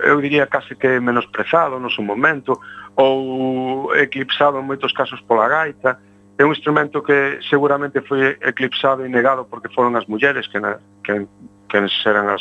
eu 0.00 0.20
diría 0.20 0.46
case 0.46 0.74
que 0.76 1.00
menosprezado 1.00 1.78
no 1.78 1.90
seu 1.90 2.02
momento 2.02 2.56
ou 2.96 3.92
eclipsado 3.94 4.58
en 4.58 4.64
moitos 4.64 4.92
casos 4.96 5.20
pola 5.20 5.48
gaita 5.48 6.00
é 6.38 6.44
un 6.44 6.54
instrumento 6.54 7.02
que 7.02 7.42
seguramente 7.50 8.00
foi 8.00 8.38
eclipsado 8.40 9.04
e 9.04 9.12
negado 9.12 9.44
porque 9.44 9.68
foron 9.68 9.92
as 9.98 10.06
mulleres 10.06 10.48
que, 10.48 10.56
na, 10.56 10.80
que, 11.04 11.26
que 11.68 11.76
eran 12.06 12.32
as, 12.32 12.40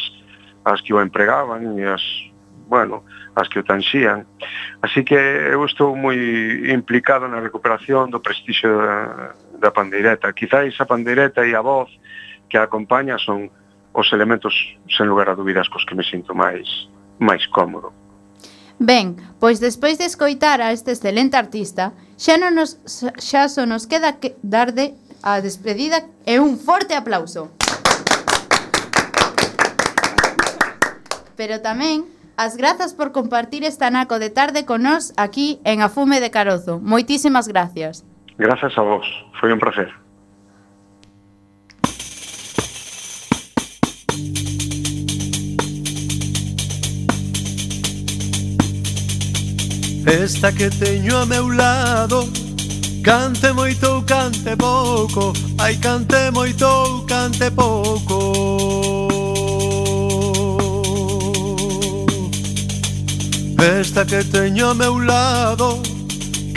as 0.63 0.79
que 0.79 0.93
o 0.93 1.01
empregaban 1.03 1.75
e 1.75 1.83
as, 1.83 2.05
bueno, 2.69 3.03
as 3.35 3.49
que 3.49 3.59
o 3.59 3.65
tanxían. 3.65 4.23
Así 4.79 5.03
que 5.03 5.17
eu 5.17 5.65
estou 5.65 5.97
moi 5.97 6.15
implicado 6.71 7.27
na 7.27 7.43
recuperación 7.43 8.07
do 8.07 8.23
prestixio 8.23 8.71
da, 8.77 9.33
da 9.59 9.69
pandeireta. 9.73 10.31
Quizáis 10.31 10.79
a 10.79 10.85
pandeireta 10.85 11.43
e 11.43 11.57
a 11.57 11.61
voz 11.65 11.89
que 12.47 12.55
a 12.55 12.69
acompaña 12.69 13.19
son 13.19 13.51
os 13.97 14.07
elementos, 14.13 14.53
sen 14.87 15.09
lugar 15.09 15.27
a 15.27 15.35
dúbidas, 15.35 15.67
cos 15.67 15.83
que 15.83 15.97
me 15.97 16.05
sinto 16.05 16.37
máis 16.37 16.87
máis 17.19 17.45
cómodo. 17.49 17.93
Ben, 18.79 19.17
pois 19.39 19.59
despois 19.59 19.97
de 19.97 20.05
escoitar 20.05 20.61
a 20.61 20.71
este 20.71 20.91
excelente 20.93 21.37
artista, 21.37 21.93
xa, 22.13 22.37
non 22.37 22.53
nos, 22.53 22.77
xa 23.17 23.49
só 23.49 23.65
nos 23.65 23.89
queda 23.89 24.21
que 24.21 24.37
darde 24.45 24.93
a 25.25 25.41
despedida 25.41 26.05
e 26.29 26.37
un 26.37 26.61
forte 26.61 26.93
aplauso. 26.93 27.49
Pero 31.33 31.61
tamén 31.61 32.05
as 32.37 32.53
grazas 32.53 32.93
por 32.93 33.09
compartir 33.09 33.65
esta 33.65 33.89
naco 33.89 34.21
de 34.21 34.29
tarde 34.29 34.69
con 34.69 34.85
nós 34.85 35.09
aquí 35.17 35.57
en 35.65 35.81
Afume 35.81 36.21
de 36.21 36.29
Carozo. 36.29 36.77
Moitísimas 36.77 37.49
gracias. 37.49 38.05
Grazas 38.37 38.77
a 38.77 38.85
vos, 38.85 39.05
foi 39.41 39.49
un 39.49 39.57
placer. 39.57 39.89
Esta 50.07 50.53
que 50.53 50.69
teño 50.69 51.17
a 51.17 51.25
meu 51.25 51.49
lado 51.49 52.31
Cante 53.03 53.51
moito 53.51 53.87
ou 53.87 54.01
cante 54.03 54.55
pouco. 54.55 55.33
Ai 55.59 55.75
cante 55.75 56.31
moito 56.31 56.65
ou 56.65 57.05
cante 57.05 57.51
pouco. 57.51 58.19
Esta 63.59 64.05
que 64.05 64.23
teño 64.23 64.69
a 64.69 64.73
meu 64.73 64.97
lado 64.99 65.81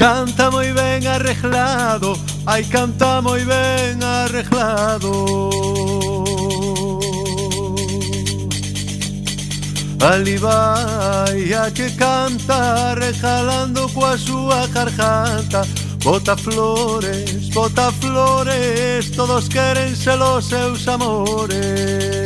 Canta 0.01 0.51
moi 0.51 0.73
ben 0.73 1.07
arreglado. 1.07 2.19
Ai 2.47 2.65
canta 2.65 3.21
moi 3.21 3.45
ben 3.45 4.03
arreglado. 4.03 5.80
Alibaia 10.01 11.71
que 11.75 11.91
canta 11.91 12.95
rejalando 12.95 13.87
coa 13.91 14.17
súa 14.17 14.67
garganta. 14.69 15.61
Bota 16.03 16.35
flores, 16.35 17.51
bota 17.51 17.93
flores, 17.93 19.11
todos 19.11 19.49
queren 19.49 19.95
ser 19.95 20.19
os 20.23 20.47
seus 20.47 20.89
amores. 20.89 22.20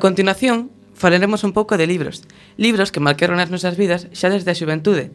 A 0.00 0.08
continuación, 0.08 0.72
falaremos 0.94 1.44
un 1.44 1.52
pouco 1.52 1.76
de 1.76 1.84
libros. 1.86 2.24
Libros 2.56 2.88
que 2.88 3.04
marcaron 3.04 3.36
as 3.36 3.52
nosas 3.52 3.76
vidas 3.76 4.08
xa 4.16 4.32
desde 4.32 4.48
a 4.48 4.56
xuventude 4.56 5.12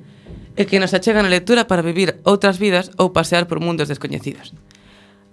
e 0.53 0.69
que 0.69 0.77
nos 0.77 0.93
achegan 0.93 1.25
a 1.25 1.33
lectura 1.33 1.65
para 1.65 1.81
vivir 1.81 2.21
outras 2.21 2.61
vidas 2.61 2.93
ou 3.01 3.09
pasear 3.09 3.49
por 3.49 3.57
mundos 3.57 3.89
descoñecidos. 3.89 4.53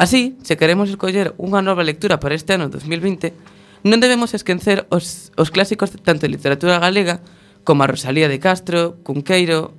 Así, 0.01 0.41
se 0.41 0.57
queremos 0.57 0.89
escoller 0.89 1.37
unha 1.37 1.61
nova 1.61 1.85
lectura 1.85 2.17
para 2.17 2.33
este 2.33 2.57
ano 2.57 2.73
2020, 2.73 3.85
non 3.85 4.01
debemos 4.01 4.33
esquecer 4.33 4.89
os, 4.89 5.37
os 5.37 5.53
clásicos 5.53 5.93
tanto 6.01 6.25
de 6.25 6.33
literatura 6.33 6.81
galega 6.81 7.21
como 7.61 7.85
a 7.85 7.91
Rosalía 7.93 8.33
de 8.33 8.41
Castro, 8.41 9.05
Cunqueiro, 9.05 9.77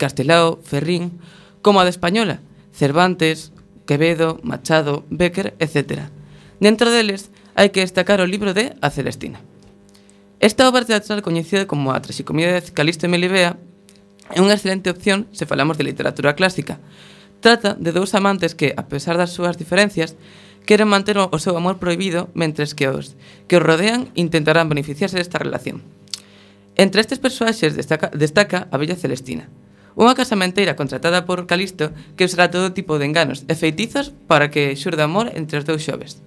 Castelao, 0.00 0.64
Ferrín, 0.64 1.20
como 1.60 1.76
a 1.76 1.84
de 1.84 1.92
Española, 1.92 2.40
Cervantes, 2.72 3.52
Quevedo, 3.84 4.40
Machado, 4.40 5.04
Becker, 5.12 5.52
etc. 5.60 6.08
Dentro 6.56 6.88
deles, 6.88 7.28
hai 7.54 7.70
que 7.70 7.82
destacar 7.82 8.18
o 8.18 8.26
libro 8.26 8.54
de 8.54 8.74
A 8.82 8.90
Celestina. 8.90 9.38
Esta 10.42 10.68
obra 10.68 10.84
teatral 10.84 11.22
coñecida 11.22 11.70
como 11.70 11.94
A 11.94 12.02
Traxicomedia 12.02 12.60
de 12.60 12.74
Calisto 12.74 13.06
e 13.06 13.12
Melibea 13.12 13.56
é 14.34 14.42
unha 14.42 14.58
excelente 14.58 14.90
opción 14.90 15.30
se 15.30 15.46
falamos 15.46 15.78
de 15.78 15.86
literatura 15.86 16.34
clásica. 16.34 16.82
Trata 17.38 17.78
de 17.78 17.94
dous 17.94 18.16
amantes 18.18 18.58
que, 18.58 18.74
a 18.74 18.90
pesar 18.90 19.14
das 19.14 19.30
súas 19.30 19.54
diferencias, 19.54 20.18
queren 20.66 20.90
manter 20.90 21.20
o 21.20 21.38
seu 21.38 21.54
amor 21.54 21.78
prohibido 21.78 22.32
mentres 22.34 22.74
que 22.74 22.90
os 22.90 23.14
que 23.46 23.60
os 23.60 23.64
rodean 23.64 24.10
intentarán 24.18 24.66
beneficiarse 24.66 25.20
desta 25.20 25.38
relación. 25.38 25.84
Entre 26.74 26.98
estes 26.98 27.22
persoaxes 27.22 27.78
destaca, 27.78 28.10
destaca 28.10 28.66
a 28.72 28.76
bella 28.80 28.98
Celestina, 28.98 29.46
unha 29.94 30.18
casamenteira 30.18 30.74
contratada 30.74 31.22
por 31.22 31.46
Calisto 31.46 31.94
que 32.18 32.26
usará 32.26 32.50
todo 32.50 32.74
tipo 32.74 32.98
de 32.98 33.06
enganos 33.06 33.46
e 33.46 33.54
feitizos 33.54 34.10
para 34.26 34.50
que 34.50 34.74
xurda 34.74 35.06
amor 35.06 35.30
entre 35.38 35.62
os 35.62 35.68
dous 35.68 35.86
xoves. 35.86 36.18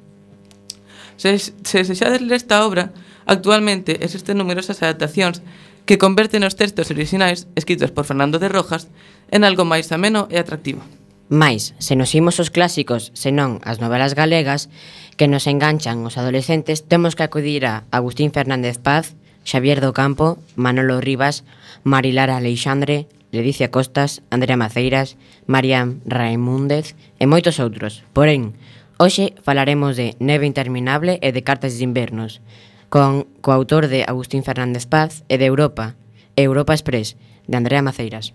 Se, 1.18 1.38
se 1.38 1.84
sexades 1.84 2.22
ler 2.22 2.38
esta 2.38 2.64
obra, 2.66 2.94
actualmente 3.26 4.06
existen 4.06 4.38
numerosas 4.38 4.80
adaptacións 4.82 5.44
que 5.88 5.98
converten 5.98 6.44
os 6.46 6.56
textos 6.56 6.94
orixinais 6.94 7.48
escritos 7.60 7.92
por 7.92 8.06
Fernando 8.06 8.40
de 8.40 8.48
Rojas 8.48 8.88
en 9.34 9.44
algo 9.44 9.66
máis 9.66 9.92
ameno 9.92 10.30
e 10.32 10.38
atractivo. 10.38 10.84
Mais, 11.28 11.76
se 11.84 12.00
nos 12.00 12.16
imos 12.16 12.40
os 12.40 12.52
clásicos, 12.52 13.12
senón 13.12 13.60
as 13.68 13.84
novelas 13.84 14.16
galegas, 14.16 14.72
que 15.20 15.28
nos 15.28 15.44
enganchan 15.44 16.00
os 16.08 16.16
adolescentes, 16.16 16.88
temos 16.88 17.20
que 17.20 17.28
acudir 17.28 17.68
a 17.68 17.84
Agustín 17.92 18.32
Fernández 18.32 18.80
Paz, 18.80 19.20
Xavier 19.44 19.84
do 19.84 19.92
Campo, 19.92 20.40
Manolo 20.56 21.04
Rivas, 21.04 21.44
Marilar 21.84 22.32
Alexandre, 22.32 23.12
Ledicia 23.32 23.72
Costas, 23.72 24.24
Andrea 24.32 24.56
Maceiras, 24.56 25.20
Mariam 25.48 26.00
Raimúndez 26.08 26.96
e 27.20 27.28
moitos 27.28 27.60
outros. 27.60 28.08
Porén, 28.16 28.56
Hoxe 28.98 29.38
falaremos 29.46 29.94
de 29.94 30.18
Neve 30.18 30.50
Interminable 30.50 31.22
e 31.22 31.30
de 31.30 31.46
Cartas 31.46 31.78
de 31.78 31.86
Invernos, 31.86 32.42
con 32.90 33.30
co 33.46 33.54
autor 33.54 33.94
de 33.94 34.02
Agustín 34.02 34.42
Fernández 34.42 34.90
Paz 34.90 35.22
e 35.30 35.38
de 35.38 35.46
Europa, 35.46 35.94
Europa 36.34 36.74
Express, 36.74 37.14
de 37.46 37.56
Andrea 37.62 37.86
Maceiras. 37.86 38.34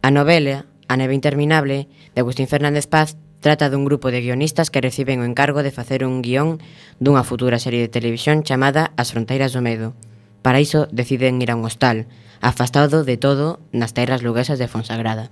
A 0.00 0.08
novela 0.08 0.64
A 0.88 0.96
Neve 0.96 1.12
Interminable, 1.12 1.92
de 2.16 2.20
Agustín 2.24 2.48
Fernández 2.48 2.88
Paz, 2.88 3.20
trata 3.44 3.68
dun 3.68 3.84
grupo 3.84 4.08
de 4.08 4.24
guionistas 4.24 4.72
que 4.72 4.80
reciben 4.80 5.20
o 5.20 5.28
encargo 5.28 5.60
de 5.60 5.76
facer 5.76 6.08
un 6.08 6.24
guión 6.24 6.64
dunha 6.96 7.20
futura 7.20 7.60
serie 7.60 7.84
de 7.84 7.92
televisión 7.92 8.40
chamada 8.48 8.96
As 8.96 9.12
Fronteiras 9.12 9.52
do 9.52 9.60
Medo. 9.60 9.92
Para 10.40 10.64
iso 10.64 10.88
deciden 10.88 11.36
ir 11.44 11.52
a 11.52 11.58
un 11.60 11.68
hostal, 11.68 12.08
afastado 12.40 13.04
de 13.04 13.20
todo 13.20 13.60
nas 13.76 13.92
terras 13.92 14.24
luguesas 14.24 14.56
de 14.56 14.72
Fonsagrada. 14.72 15.28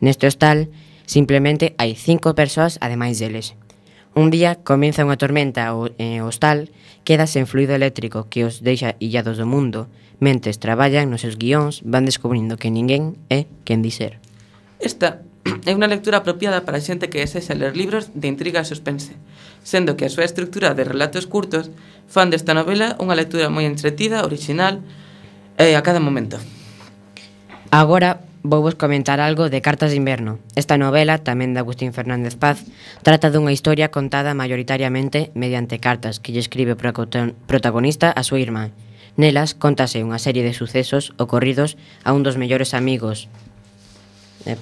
Neste 0.00 0.24
hostal, 0.24 0.72
Simplemente 1.04 1.76
hai 1.76 1.92
cinco 1.94 2.32
persoas 2.32 2.80
ademais 2.80 3.20
deles. 3.20 3.54
Un 4.14 4.30
día 4.30 4.62
comeza 4.62 5.04
unha 5.04 5.18
tormenta 5.18 5.68
eh, 5.98 6.22
hostal 6.22 6.70
queda 7.02 7.26
sen 7.28 7.50
fluido 7.50 7.74
eléctrico 7.76 8.30
que 8.30 8.46
os 8.46 8.62
deixa 8.62 8.94
illados 9.02 9.36
do 9.36 9.44
mundo, 9.44 9.90
mentes 10.22 10.62
traballan 10.62 11.10
nos 11.10 11.26
seus 11.26 11.36
guións 11.36 11.82
van 11.82 12.06
descubrindo 12.08 12.56
que 12.56 12.70
ninguén 12.70 13.18
é 13.28 13.50
quen 13.66 13.82
diser. 13.82 14.22
Esta 14.78 15.20
é 15.66 15.72
unha 15.76 15.90
lectura 15.90 16.24
apropiada 16.24 16.64
para 16.64 16.80
a 16.80 16.84
xente 16.84 17.12
que 17.12 17.20
desexa 17.20 17.58
ler 17.58 17.76
libros 17.76 18.08
de 18.16 18.30
intriga 18.30 18.64
e 18.64 18.68
suspense, 18.68 19.18
sendo 19.60 19.98
que 19.98 20.08
a 20.08 20.12
súa 20.12 20.24
estructura 20.24 20.72
de 20.72 20.88
relatos 20.88 21.28
curtos 21.28 21.68
fan 22.08 22.32
desta 22.32 22.56
novela 22.56 22.96
unha 22.96 23.18
lectura 23.18 23.52
moi 23.52 23.68
entretida, 23.68 24.24
original 24.24 24.80
e 25.60 25.76
a 25.76 25.82
cada 25.84 26.00
momento. 26.00 26.40
Agora 27.68 28.22
vouvos 28.44 28.74
comentar 28.74 29.20
algo 29.20 29.48
de 29.48 29.62
Cartas 29.62 29.90
de 29.90 29.96
Inverno. 29.96 30.38
Esta 30.54 30.76
novela, 30.76 31.16
tamén 31.24 31.56
de 31.56 31.64
Agustín 31.64 31.96
Fernández 31.96 32.36
Paz, 32.36 32.68
trata 33.00 33.32
dunha 33.32 33.56
historia 33.56 33.88
contada 33.88 34.36
mayoritariamente 34.36 35.32
mediante 35.32 35.80
cartas 35.80 36.20
que 36.20 36.36
lle 36.36 36.44
escribe 36.44 36.76
o 36.76 36.80
protagonista 37.48 38.12
a 38.12 38.20
súa 38.20 38.44
irmá. 38.44 38.68
Nelas 39.16 39.56
contase 39.56 40.04
unha 40.04 40.20
serie 40.20 40.44
de 40.44 40.52
sucesos 40.52 41.16
ocorridos 41.16 41.80
a 42.04 42.12
un 42.12 42.20
dos 42.20 42.36
mellores 42.36 42.76
amigos 42.76 43.32
eh, 44.44 44.60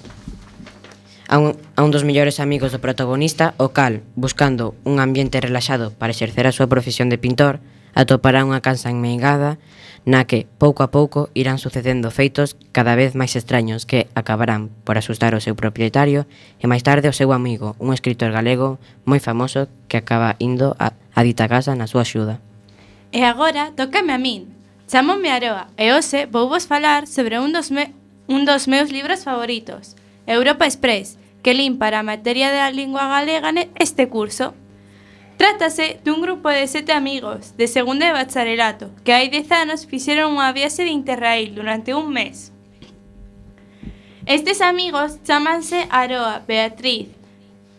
a 1.26 1.42
un, 1.42 1.58
a 1.74 1.82
un 1.82 1.90
dos 1.90 2.06
mellores 2.06 2.38
amigos 2.38 2.70
do 2.70 2.78
protagonista, 2.78 3.58
o 3.58 3.74
cal, 3.74 4.06
buscando 4.14 4.78
un 4.86 5.02
ambiente 5.02 5.42
relaxado 5.42 5.90
para 5.90 6.14
exercer 6.14 6.46
a 6.46 6.54
súa 6.54 6.70
profesión 6.70 7.10
de 7.10 7.18
pintor, 7.18 7.58
atopará 7.98 8.46
unha 8.46 8.62
casa 8.62 8.94
enmeigada 8.94 9.58
na 10.04 10.26
que, 10.26 10.50
pouco 10.58 10.82
a 10.82 10.90
pouco, 10.90 11.30
irán 11.34 11.62
sucedendo 11.62 12.10
feitos 12.10 12.58
cada 12.74 12.98
vez 12.98 13.14
máis 13.14 13.38
extraños 13.38 13.86
que 13.86 14.10
acabarán 14.18 14.74
por 14.82 14.98
asustar 14.98 15.34
o 15.38 15.42
seu 15.44 15.54
propietario 15.54 16.26
e 16.58 16.66
máis 16.66 16.82
tarde 16.82 17.06
o 17.06 17.14
seu 17.14 17.30
amigo, 17.30 17.78
un 17.78 17.94
escritor 17.94 18.34
galego 18.34 18.82
moi 19.06 19.22
famoso 19.22 19.70
que 19.86 20.02
acaba 20.02 20.34
indo 20.42 20.74
a, 20.82 20.96
a 21.14 21.20
dita 21.22 21.46
casa 21.46 21.78
na 21.78 21.86
súa 21.86 22.02
axuda. 22.02 22.42
E 23.14 23.22
agora, 23.22 23.70
tócame 23.78 24.10
a 24.10 24.18
min. 24.18 24.50
Chamome 24.90 25.30
Aroa 25.30 25.70
e 25.78 25.94
hoxe 25.94 26.26
vou 26.26 26.50
vos 26.50 26.66
falar 26.66 27.06
sobre 27.06 27.38
un 27.38 27.54
dos, 27.54 27.70
me, 27.70 27.94
un 28.26 28.44
dos 28.44 28.66
meus 28.66 28.90
libros 28.90 29.22
favoritos, 29.22 29.94
Europa 30.26 30.66
Express, 30.66 31.16
que 31.46 31.54
lin 31.54 31.78
para 31.78 32.02
a 32.02 32.06
materia 32.06 32.50
da 32.50 32.70
lingua 32.74 33.06
galega 33.06 33.54
este 33.78 34.10
curso. 34.10 34.54
Trátase 35.36 35.98
dun 36.04 36.20
grupo 36.20 36.48
de 36.48 36.66
sete 36.68 36.92
amigos 36.92 37.56
de 37.56 37.66
segunda 37.66 38.06
de 38.06 38.12
bacharelato 38.12 38.90
que 39.04 39.12
hai 39.12 39.32
dez 39.32 39.48
anos 39.50 39.88
fixeron 39.88 40.36
unha 40.36 40.52
viaxe 40.52 40.84
de 40.84 40.92
interrail 40.92 41.56
durante 41.56 41.96
un 41.96 42.12
mes. 42.12 42.52
Estes 44.26 44.62
amigos 44.62 45.18
chamanse 45.26 45.90
Aroa, 45.90 46.46
Beatriz, 46.46 47.10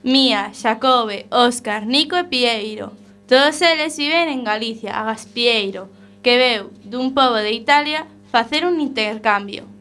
Mía, 0.04 0.52
Xacobe, 0.52 1.26
Óscar, 1.32 1.88
Nico 1.88 2.20
e 2.20 2.28
Pieiro. 2.28 2.92
Todos 3.32 3.62
eles 3.64 3.96
viven 3.96 4.28
en 4.28 4.44
Galicia, 4.44 5.00
a 5.00 5.08
Gaspieiro, 5.08 5.88
que 6.20 6.36
veu 6.36 6.76
dun 6.84 7.16
pobo 7.16 7.40
de 7.40 7.56
Italia 7.56 8.04
facer 8.28 8.68
un 8.68 8.82
intercambio. 8.82 9.73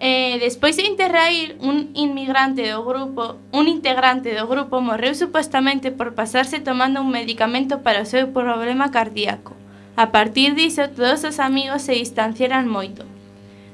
Eh, 0.00 0.38
despois 0.38 0.76
de 0.76 0.86
Interrail, 0.86 1.56
un 1.58 1.90
inmigrante 1.94 2.70
do 2.70 2.84
grupo, 2.86 3.34
un 3.50 3.66
integrante 3.66 4.30
do 4.30 4.46
grupo 4.46 4.78
morreu 4.78 5.10
supostamente 5.18 5.90
por 5.90 6.14
pasarse 6.14 6.62
tomando 6.62 7.02
un 7.02 7.10
medicamento 7.10 7.82
para 7.82 8.06
o 8.06 8.06
seu 8.06 8.30
problema 8.30 8.94
cardíaco. 8.94 9.58
A 9.98 10.14
partir 10.14 10.54
diso, 10.54 10.86
todos 10.94 11.26
os 11.26 11.42
amigos 11.42 11.82
se 11.82 11.98
distanciaran 11.98 12.70
moito. 12.70 13.02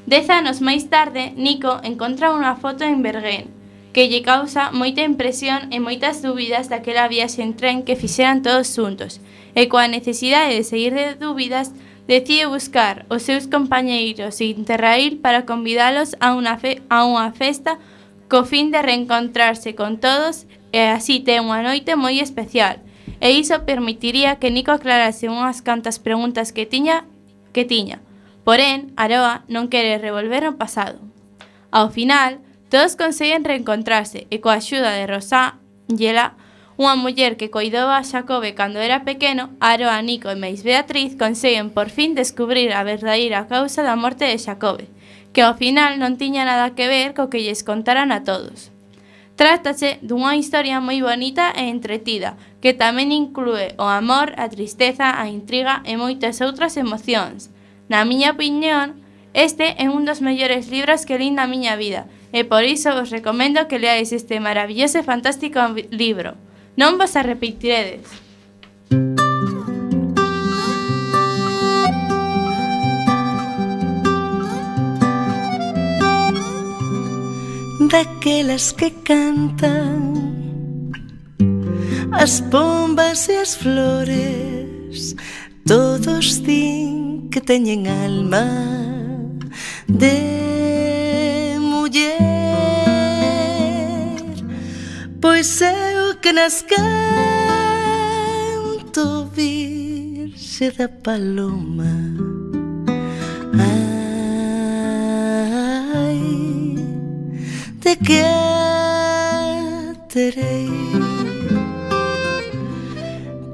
Dez 0.09 0.33
anos 0.33 0.65
máis 0.65 0.89
tarde, 0.89 1.37
Nico 1.37 1.85
encontra 1.85 2.33
unha 2.33 2.57
foto 2.57 2.89
en 2.89 3.05
Bergen, 3.05 3.53
que 3.93 4.09
lle 4.09 4.25
causa 4.25 4.73
moita 4.73 5.05
impresión 5.05 5.69
e 5.69 5.77
moitas 5.77 6.25
dúbidas 6.25 6.73
daquela 6.73 7.05
viaxe 7.05 7.45
en 7.45 7.53
tren 7.53 7.85
que 7.85 8.01
fixeran 8.01 8.41
todos 8.41 8.73
xuntos, 8.73 9.21
e 9.53 9.69
coa 9.69 9.93
necesidade 9.93 10.57
de 10.57 10.65
seguir 10.65 10.97
de 10.97 11.21
dúbidas, 11.21 11.77
Decide 12.07 12.45
buscar 12.47 13.07
os 13.09 13.23
seus 13.23 13.49
compañeiros 13.49 14.41
Interrail 14.41 15.17
para 15.25 15.47
convidalos 15.49 16.17
a 16.21 16.37
unha, 16.37 16.61
fe, 16.61 16.85
a 16.93 17.09
unha 17.09 17.33
festa 17.33 17.81
co 18.29 18.45
fin 18.45 18.69
de 18.69 18.85
reencontrarse 18.85 19.73
con 19.73 19.97
todos 20.01 20.45
e 20.69 20.85
así 20.85 21.25
ten 21.25 21.49
unha 21.49 21.65
noite 21.65 21.97
moi 21.97 22.21
especial. 22.21 22.85
E 23.25 23.33
iso 23.33 23.65
permitiría 23.65 24.37
que 24.37 24.53
Nico 24.53 24.69
aclarase 24.69 25.33
unhas 25.33 25.65
cantas 25.65 25.97
preguntas 25.97 26.53
que 26.53 26.69
tiña 26.69 27.09
que 27.57 27.65
tiña. 27.65 28.05
Porén, 28.45 28.93
Aroa 29.01 29.49
non 29.49 29.73
quere 29.73 29.97
revolver 29.97 30.45
o 30.45 30.61
pasado. 30.61 31.01
Ao 31.73 31.89
final, 31.89 32.45
todos 32.69 33.01
conseguen 33.01 33.49
reencontrarse 33.49 34.29
e 34.29 34.45
coa 34.45 34.61
axuda 34.61 34.93
de 34.93 35.09
Rosá, 35.09 35.57
Yela, 35.89 36.37
Unha 36.75 36.99
muller 36.99 37.39
que 37.39 37.55
coidou 37.55 37.87
a 37.87 38.03
Xacobe 38.03 38.59
cando 38.59 38.83
era 38.83 39.07
pequeno, 39.07 39.55
Aroa, 39.63 40.03
Nico 40.03 40.27
e 40.27 40.35
Mais 40.35 40.67
Beatriz 40.67 41.15
conseguen 41.15 41.71
por 41.71 41.87
fin 41.87 42.19
descubrir 42.19 42.75
a 42.75 42.83
verdadeira 42.83 43.47
causa 43.47 43.87
da 43.87 43.95
morte 43.95 44.27
de 44.27 44.43
Xacobe, 44.43 44.91
que 45.31 45.47
ao 45.47 45.55
final 45.55 46.03
non 46.03 46.19
tiña 46.19 46.43
nada 46.43 46.75
que 46.75 46.91
ver 46.91 47.15
co 47.15 47.31
que 47.31 47.47
lles 47.47 47.63
contaran 47.63 48.11
a 48.11 48.27
todos. 48.27 48.75
Trátase 49.39 50.03
dunha 50.03 50.35
historia 50.35 50.83
moi 50.83 50.99
bonita 50.99 51.55
e 51.55 51.71
entretida, 51.71 52.35
que 52.59 52.75
tamén 52.75 53.15
inclúe 53.15 53.79
o 53.79 53.87
amor, 53.87 54.35
a 54.35 54.51
tristeza, 54.51 55.15
a 55.15 55.31
intriga 55.31 55.79
e 55.87 55.95
moitas 55.95 56.43
outras 56.43 56.75
emocións. 56.75 57.55
Na 57.87 58.03
miña 58.03 58.35
opinión, 58.35 58.99
este 59.31 59.79
é 59.79 59.87
un 59.87 60.03
dos 60.03 60.19
mellores 60.19 60.67
libros 60.75 61.07
que 61.07 61.23
lín 61.23 61.39
na 61.39 61.47
miña 61.47 61.79
vida, 61.79 62.11
e 62.35 62.43
por 62.43 62.67
iso 62.67 62.91
vos 62.99 63.15
recomendo 63.15 63.71
que 63.71 63.79
leáis 63.79 64.11
este 64.11 64.43
maravilloso 64.43 64.99
e 64.99 65.07
fantástico 65.07 65.63
libro. 65.95 66.35
Non 66.75 66.99
vos 66.99 67.15
arrepentiredes. 67.15 68.11
Daquelas 77.95 78.73
que 78.73 78.91
cantan 79.07 80.19
As 82.11 82.41
pombas 82.51 83.29
e 83.29 83.37
as 83.39 83.55
flores 83.55 85.15
Todos 85.67 86.43
din 86.43 87.31
que 87.31 87.41
teñen 87.41 87.87
alma 87.87 88.51
De 89.87 91.55
muller 91.61 92.19
Pois 95.23 95.63
eu 95.63 95.94
que 96.25 96.33
nas 96.33 96.63
canto 96.63 96.87
virxe 99.37 100.71
da 100.71 100.89
paloma. 100.89 101.95
Ai, 105.93 106.21
de 107.83 107.97
que 107.97 108.25
terei? 110.09 110.71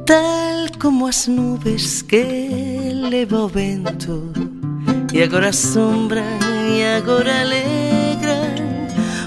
Tal 0.06 0.60
como 0.80 1.08
as 1.08 1.26
nubes 1.26 2.02
que 2.02 2.24
leva 3.10 3.46
o 3.46 3.48
vento 3.48 4.32
E 5.12 5.22
agora 5.24 5.52
sombran 5.52 6.38
e 6.68 6.84
agora 6.84 7.40
alegran 7.40 8.54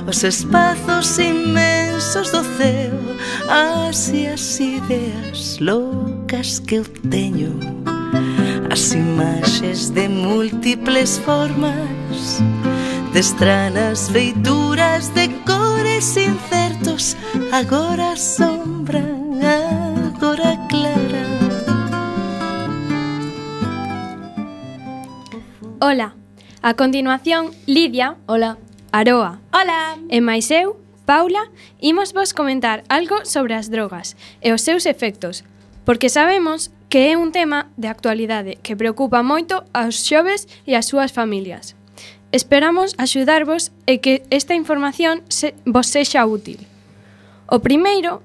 Os 0.08 0.24
espazos 0.24 1.20
inmensos 1.20 2.32
do 2.32 2.42
céu 2.58 3.13
así 3.50 4.28
as 4.28 4.60
ideas 4.60 5.60
locas 5.60 6.60
que 6.60 6.76
eu 6.76 6.86
teño 7.10 7.60
As 8.72 8.94
imaxes 8.94 9.90
de 9.90 10.08
múltiples 10.08 11.20
formas 11.20 12.42
Destranas 13.14 14.10
feituras 14.10 15.14
de 15.14 15.30
cores 15.46 16.18
incertos 16.18 17.16
Agora 17.52 18.16
sombra, 18.16 19.04
agora 20.08 20.58
clara. 20.68 21.24
Ola, 25.80 26.16
a 26.62 26.74
continuación 26.74 27.52
Lidia 27.68 28.16
Hola. 28.26 28.58
Aroa 28.92 29.40
Hola. 29.52 29.98
E 30.10 30.22
máis 30.22 30.50
eu, 30.50 30.83
Paula, 31.06 31.52
imos 31.82 32.14
vos 32.14 32.32
comentar 32.32 32.84
algo 32.88 33.26
sobre 33.28 33.54
as 33.54 33.68
drogas 33.68 34.16
e 34.40 34.56
os 34.56 34.64
seus 34.64 34.88
efectos, 34.88 35.44
porque 35.84 36.08
sabemos 36.08 36.72
que 36.88 37.12
é 37.12 37.18
un 37.18 37.36
tema 37.36 37.68
de 37.76 37.92
actualidade 37.92 38.56
que 38.64 38.80
preocupa 38.80 39.20
moito 39.20 39.68
aos 39.76 40.00
xoves 40.00 40.48
e 40.64 40.80
ás 40.80 40.88
súas 40.88 41.12
familias. 41.12 41.76
Esperamos 42.32 42.96
axudarvos 42.96 43.76
e 43.84 44.00
que 44.00 44.24
esta 44.32 44.56
información 44.56 45.28
se, 45.28 45.52
vos 45.68 45.92
sexa 45.92 46.24
útil. 46.24 46.64
O 47.52 47.60
primeiro 47.60 48.24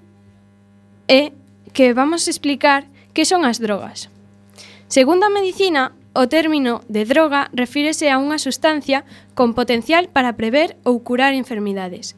é 1.10 1.34
que 1.74 1.90
vamos 1.92 2.30
explicar 2.30 2.86
que 3.10 3.26
son 3.26 3.42
as 3.42 3.58
drogas. 3.58 4.06
Segundo 4.86 5.26
a 5.26 5.34
medicina, 5.34 5.98
o 6.14 6.30
término 6.30 6.86
de 6.86 7.02
droga 7.04 7.50
refírese 7.50 8.06
a 8.06 8.22
unha 8.22 8.38
sustancia 8.38 9.02
con 9.34 9.52
potencial 9.52 10.06
para 10.06 10.38
prever 10.38 10.78
ou 10.86 11.02
curar 11.02 11.34
enfermidades, 11.34 12.14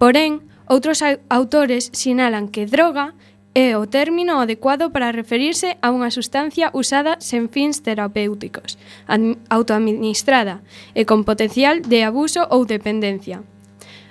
Porén, 0.00 0.40
outros 0.64 1.04
autores 1.28 1.92
sinalan 1.92 2.48
que 2.48 2.64
droga 2.64 3.12
é 3.52 3.76
o 3.76 3.84
término 3.84 4.40
adecuado 4.40 4.88
para 4.88 5.12
referirse 5.12 5.76
a 5.84 5.92
unha 5.92 6.08
sustancia 6.08 6.72
usada 6.72 7.20
sen 7.20 7.52
fins 7.52 7.84
terapéuticos, 7.84 8.80
autoadministrada 9.52 10.64
e 10.96 11.04
con 11.04 11.28
potencial 11.28 11.84
de 11.84 12.00
abuso 12.00 12.48
ou 12.48 12.64
dependencia. 12.64 13.44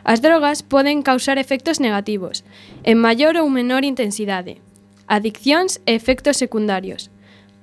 As 0.06 0.22
drogas 0.22 0.62
poden 0.62 1.02
causar 1.02 1.42
efectos 1.42 1.82
negativos, 1.82 2.46
en 2.86 3.02
maior 3.02 3.34
ou 3.42 3.50
menor 3.50 3.82
intensidade, 3.82 4.62
adiccións 5.10 5.82
e 5.90 5.98
efectos 5.98 6.38
secundarios. 6.38 7.10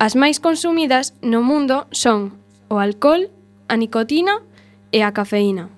As 0.03 0.19
máis 0.19 0.43
consumidas 0.43 1.15
no 1.23 1.47
mundo 1.47 1.87
son 1.95 2.35
o 2.67 2.83
alcohol, 2.83 3.31
a 3.71 3.79
nicotina 3.79 4.43
e 4.91 5.07
a 5.07 5.15
cafeína. 5.15 5.71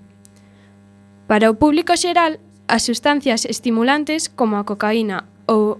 Para 1.29 1.53
o 1.53 1.61
público 1.61 1.93
xeral, 1.93 2.41
as 2.73 2.89
sustancias 2.89 3.45
estimulantes 3.45 4.33
como 4.33 4.57
a 4.57 4.65
cocaína 4.65 5.29
ou 5.45 5.77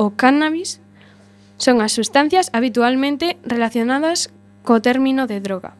o 0.00 0.16
cannabis 0.16 0.80
son 1.60 1.84
as 1.84 1.92
sustancias 1.92 2.48
habitualmente 2.56 3.36
relacionadas 3.44 4.32
co 4.64 4.80
término 4.80 5.28
de 5.28 5.44
droga. 5.44 5.76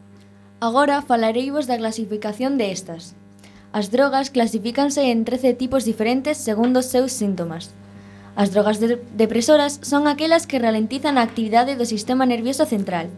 Agora 0.61 1.01
falareivos 1.01 1.65
da 1.65 1.81
clasificación 1.81 2.61
de 2.61 2.69
estas. 2.69 3.17
As 3.73 3.89
drogas 3.89 4.29
clasifícanse 4.29 5.09
en 5.09 5.25
13 5.25 5.57
tipos 5.57 5.81
diferentes 5.81 6.37
segundo 6.37 6.85
os 6.85 6.93
seus 6.93 7.09
síntomas. 7.09 7.73
As 8.37 8.53
drogas 8.53 8.77
de 8.77 9.01
depresoras 9.17 9.81
son 9.81 10.05
aquelas 10.05 10.45
que 10.45 10.61
ralentizan 10.61 11.17
a 11.17 11.25
actividade 11.25 11.73
do 11.73 11.89
sistema 11.89 12.29
nervioso 12.29 12.69
central. 12.69 13.09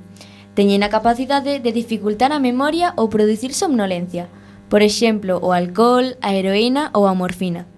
Teñen 0.56 0.80
a 0.80 0.88
capacidade 0.88 1.60
de 1.60 1.72
dificultar 1.76 2.32
a 2.32 2.40
memoria 2.40 2.96
ou 2.96 3.12
producir 3.12 3.52
somnolencia, 3.52 4.32
por 4.74 4.82
exemplo, 4.82 5.38
o 5.38 5.54
alcohol, 5.54 6.18
a 6.20 6.34
heroína 6.34 6.90
ou 6.98 7.06
a 7.06 7.14
morfina. 7.14 7.70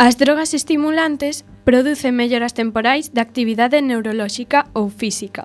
As 0.00 0.16
drogas 0.16 0.56
estimulantes 0.56 1.44
producen 1.68 2.16
melloras 2.16 2.56
temporais 2.56 3.12
de 3.12 3.20
actividade 3.20 3.84
neurolóxica 3.84 4.64
ou 4.72 4.88
física. 4.88 5.44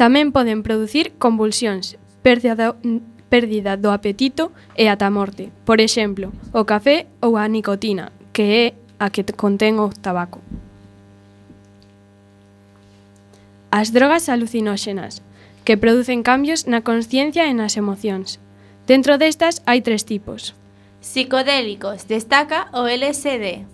Tamén 0.00 0.32
poden 0.32 0.64
producir 0.64 1.20
convulsións, 1.20 2.00
perda 2.24 2.56
do, 2.56 2.80
pérdida 3.28 3.76
do 3.76 3.92
apetito 3.92 4.56
e 4.72 4.88
ata 4.88 5.12
morte. 5.12 5.52
Por 5.68 5.84
exemplo, 5.84 6.32
o 6.56 6.64
café 6.64 7.12
ou 7.20 7.36
a 7.36 7.44
nicotina, 7.44 8.08
que 8.32 8.44
é 8.56 8.64
a 8.96 9.12
que 9.12 9.20
contén 9.36 9.76
o 9.76 9.92
tabaco. 9.92 10.40
As 13.68 13.92
drogas 13.92 14.32
alucinóxenas, 14.32 15.20
que 15.68 15.76
producen 15.76 16.24
cambios 16.24 16.64
na 16.64 16.80
consciencia 16.80 17.44
e 17.44 17.52
nas 17.52 17.76
emocións. 17.76 18.40
Dentro 18.86 19.18
destas 19.18 19.62
hai 19.66 19.80
tres 19.80 20.02
tipos. 20.04 20.54
Psicodélicos, 21.00 22.06
destaca 22.06 22.66
o 22.74 22.86
LSD. 22.86 23.66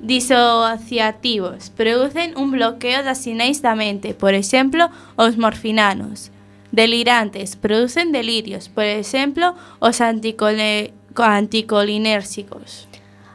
Disociativos, 0.00 1.70
producen 1.70 2.36
un 2.36 2.52
bloqueo 2.52 3.00
das 3.00 3.24
sinais 3.24 3.64
da 3.64 3.72
mente, 3.72 4.12
por 4.12 4.34
exemplo, 4.36 4.92
os 5.16 5.36
morfinanos. 5.36 6.28
Delirantes, 6.72 7.56
producen 7.56 8.12
delirios, 8.12 8.68
por 8.68 8.84
exemplo, 8.84 9.54
os 9.80 10.00
anticole... 10.00 10.92
anticolinérxicos. 11.16 12.88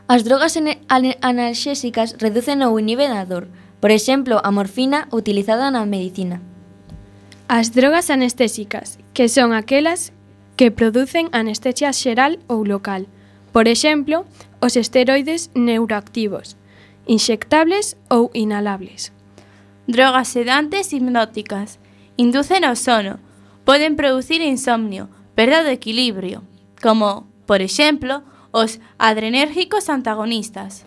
As 0.07 0.25
drogas 0.25 0.57
analxésicas 1.21 2.17
reducen 2.19 2.61
ou 2.61 2.77
inhiben 2.77 3.13
a 3.13 3.25
dor, 3.25 3.47
por 3.79 3.89
exemplo, 3.89 4.41
a 4.43 4.51
morfina 4.51 5.07
utilizada 5.09 5.71
na 5.71 5.85
medicina. 5.85 6.41
As 7.47 7.73
drogas 7.73 8.09
anestésicas, 8.09 8.99
que 9.13 9.29
son 9.29 9.53
aquelas 9.53 10.13
que 10.59 10.71
producen 10.71 11.31
anestesia 11.31 11.95
xeral 11.95 12.35
ou 12.51 12.67
local. 12.67 13.07
Por 13.55 13.71
exemplo, 13.71 14.27
os 14.59 14.75
esteroides 14.75 15.55
neuroactivos, 15.55 16.59
inxectables 17.07 17.95
ou 18.11 18.27
inhalables. 18.35 19.15
Drogas 19.87 20.27
sedantes 20.27 20.91
hipnóticas. 20.91 21.79
Inducen 22.19 22.67
ao 22.67 22.75
sono. 22.75 23.23
Poden 23.63 23.95
producir 23.95 24.43
insomnio, 24.43 25.07
perda 25.31 25.63
de 25.63 25.71
equilibrio, 25.71 26.43
como, 26.83 27.23
por 27.47 27.63
exemplo, 27.63 28.19
os 28.51 28.83
adrenérgicos 28.99 29.87
antagonistas. 29.87 30.83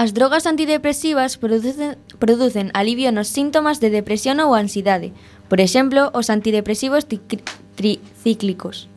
As 0.00 0.16
drogas 0.16 0.48
antidepresivas 0.48 1.36
producen, 1.36 2.00
producen 2.16 2.72
alivio 2.72 3.12
nos 3.12 3.28
síntomas 3.28 3.84
de 3.84 3.92
depresión 3.92 4.40
ou 4.40 4.56
ansiedade, 4.56 5.12
por 5.52 5.60
exemplo, 5.60 6.08
os 6.16 6.32
antidepresivos 6.32 7.04
tricíclicos. 7.04 8.88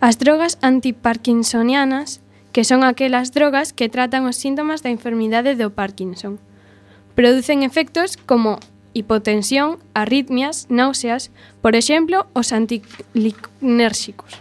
As 0.00 0.16
drogas 0.16 0.56
antiparkinsonianas, 0.62 2.22
que 2.52 2.64
son 2.64 2.84
aquelas 2.84 3.36
drogas 3.36 3.76
que 3.76 3.92
tratan 3.92 4.24
os 4.24 4.40
síntomas 4.40 4.80
da 4.80 4.88
enfermidade 4.88 5.60
do 5.60 5.76
Parkinson. 5.76 6.40
Producen 7.12 7.60
efectos 7.60 8.16
como 8.16 8.64
hipotensión, 8.96 9.76
arritmias, 9.92 10.72
náuseas, 10.72 11.28
por 11.60 11.76
exemplo, 11.76 12.24
os 12.32 12.48
antilinérxicos. 12.56 14.40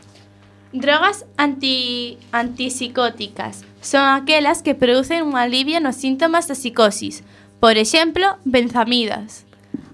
Drogas 0.71 1.25
anti, 1.35 2.17
antipsicóticas 2.31 3.67
son 3.81 4.07
aquelas 4.07 4.63
que 4.63 4.79
producen 4.79 5.27
un 5.27 5.35
alivio 5.35 5.83
nos 5.83 5.99
síntomas 5.99 6.47
da 6.47 6.55
psicosis, 6.55 7.27
por 7.59 7.75
exemplo, 7.75 8.39
benzamidas. 8.47 9.48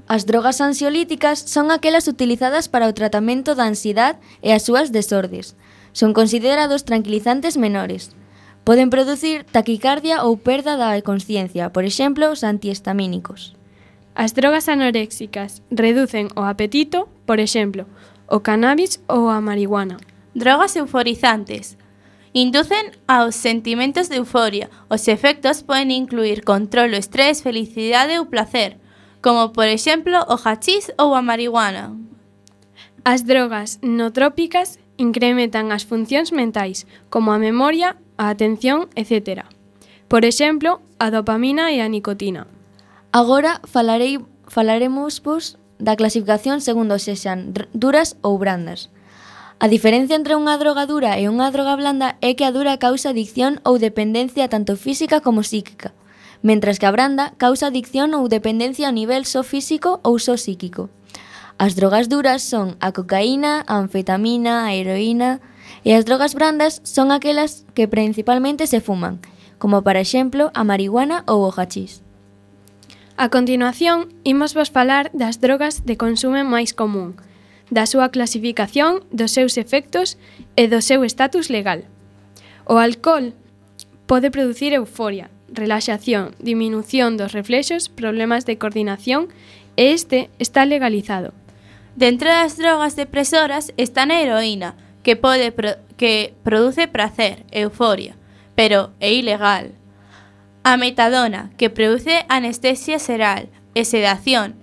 As 0.08 0.26
drogas 0.30 0.62
ansiolíticas 0.62 1.42
son 1.42 1.74
aquelas 1.74 2.06
utilizadas 2.06 2.70
para 2.70 2.86
o 2.86 2.94
tratamento 2.94 3.58
da 3.58 3.66
ansiedade 3.66 4.22
e 4.46 4.54
as 4.54 4.62
súas 4.62 4.94
desordes. 4.94 5.58
Son 5.98 6.14
considerados 6.14 6.86
tranquilizantes 6.86 7.58
menores. 7.58 8.14
Poden 8.62 8.94
producir 8.94 9.50
taquicardia 9.50 10.22
ou 10.22 10.38
perda 10.38 10.78
da 10.78 10.94
consciencia, 11.02 11.74
por 11.74 11.90
exemplo, 11.90 12.30
os 12.30 12.46
antihistamínicos. 12.46 13.58
As 14.14 14.38
drogas 14.38 14.70
anoréxicas 14.70 15.66
reducen 15.74 16.30
o 16.38 16.46
apetito, 16.46 17.10
por 17.26 17.42
exemplo, 17.42 17.90
o 18.30 18.46
cannabis 18.46 19.02
ou 19.10 19.34
a 19.34 19.42
marihuana. 19.42 19.98
Drogas 20.38 20.78
euforizantes 20.78 21.82
inducen 22.30 22.94
aos 23.10 23.34
sentimentos 23.34 24.06
de 24.06 24.22
euforia. 24.22 24.70
Os 24.86 25.10
efectos 25.10 25.66
poden 25.66 25.90
incluir 25.90 26.46
control 26.46 26.94
o 26.94 27.02
estrés, 27.02 27.42
felicidade 27.42 28.22
ou 28.22 28.30
placer 28.30 28.85
como 29.26 29.54
por 29.54 29.66
exemplo 29.66 30.22
o 30.30 30.38
hachís 30.38 30.94
ou 31.02 31.18
a 31.18 31.26
marihuana. 31.26 31.98
As 33.02 33.26
drogas 33.26 33.82
notrópicas 33.82 34.78
incrementan 35.02 35.74
as 35.74 35.82
funcións 35.82 36.30
mentais, 36.30 36.86
como 37.10 37.34
a 37.34 37.42
memoria, 37.42 37.98
a 38.22 38.30
atención, 38.30 38.86
etc. 38.94 39.50
Por 40.06 40.30
exemplo, 40.30 40.78
a 41.02 41.10
dopamina 41.10 41.74
e 41.74 41.82
a 41.82 41.90
nicotina. 41.90 42.46
Agora 43.10 43.66
falarei 43.66 44.22
falaremos 44.46 45.18
vos 45.26 45.58
da 45.82 45.98
clasificación 45.98 46.62
segundo 46.62 47.02
sexan 47.02 47.50
duras 47.74 48.22
ou 48.22 48.38
brandas. 48.38 48.94
A 49.58 49.66
diferencia 49.66 50.14
entre 50.14 50.38
unha 50.38 50.54
droga 50.62 50.86
dura 50.86 51.18
e 51.18 51.26
unha 51.26 51.50
droga 51.50 51.74
blanda 51.74 52.22
é 52.22 52.38
que 52.38 52.46
a 52.46 52.54
dura 52.54 52.78
causa 52.78 53.10
adicción 53.10 53.58
ou 53.66 53.82
dependencia 53.82 54.46
tanto 54.54 54.78
física 54.78 55.18
como 55.18 55.42
psíquica 55.42 55.98
mentras 56.46 56.78
que 56.78 56.86
a 56.86 56.94
branda 56.94 57.34
causa 57.42 57.74
adicción 57.74 58.14
ou 58.14 58.30
dependencia 58.30 58.86
a 58.86 58.94
nivel 58.94 59.26
só 59.26 59.42
físico 59.42 59.98
ou 60.06 60.22
só 60.22 60.38
psíquico. 60.38 60.94
As 61.58 61.74
drogas 61.74 62.06
duras 62.06 62.46
son 62.46 62.78
a 62.78 62.94
cocaína, 62.94 63.66
a 63.66 63.82
anfetamina, 63.82 64.70
a 64.70 64.78
heroína... 64.78 65.42
E 65.86 65.94
as 65.94 66.06
drogas 66.06 66.34
brandas 66.34 66.82
son 66.82 67.14
aquelas 67.14 67.66
que 67.78 67.86
principalmente 67.86 68.66
se 68.66 68.82
fuman, 68.82 69.22
como 69.62 69.86
para 69.86 70.02
exemplo 70.02 70.50
a 70.54 70.66
marihuana 70.66 71.22
ou 71.30 71.46
o 71.46 71.54
hachís. 71.54 72.02
A 73.18 73.30
continuación, 73.30 74.10
imos 74.26 74.58
vos 74.58 74.74
falar 74.74 75.14
das 75.14 75.38
drogas 75.38 75.86
de 75.86 75.94
consumo 75.94 76.42
máis 76.42 76.74
común, 76.74 77.14
da 77.70 77.86
súa 77.86 78.10
clasificación, 78.10 79.06
dos 79.14 79.34
seus 79.34 79.62
efectos 79.62 80.18
e 80.58 80.66
do 80.66 80.82
seu 80.82 81.06
estatus 81.06 81.54
legal. 81.54 81.86
O 82.66 82.82
alcohol 82.82 83.38
pode 84.10 84.34
producir 84.34 84.74
euforia, 84.74 85.30
relaxación, 85.50 86.36
diminución 86.40 87.18
dos 87.18 87.32
reflexos, 87.32 87.90
problemas 87.90 88.46
de 88.46 88.58
coordinación 88.58 89.30
e 89.76 89.94
este 89.94 90.30
está 90.40 90.66
legalizado. 90.66 91.34
Dentro 91.96 92.30
das 92.30 92.58
drogas 92.58 92.96
depresoras 92.96 93.74
está 93.78 94.04
a 94.04 94.20
heroína, 94.20 94.76
que 95.04 95.16
pode 95.16 95.52
pro 95.52 95.78
que 95.96 96.34
produce 96.44 96.90
prazer, 96.90 97.46
euforia, 97.52 98.18
pero 98.56 98.92
é 99.00 99.14
ilegal. 99.14 99.72
A 100.64 100.76
metadona, 100.76 101.52
que 101.58 101.70
produce 101.70 102.26
anestesia 102.28 103.00
seral 103.00 103.48
e 103.76 103.86
sedación. 103.86 104.56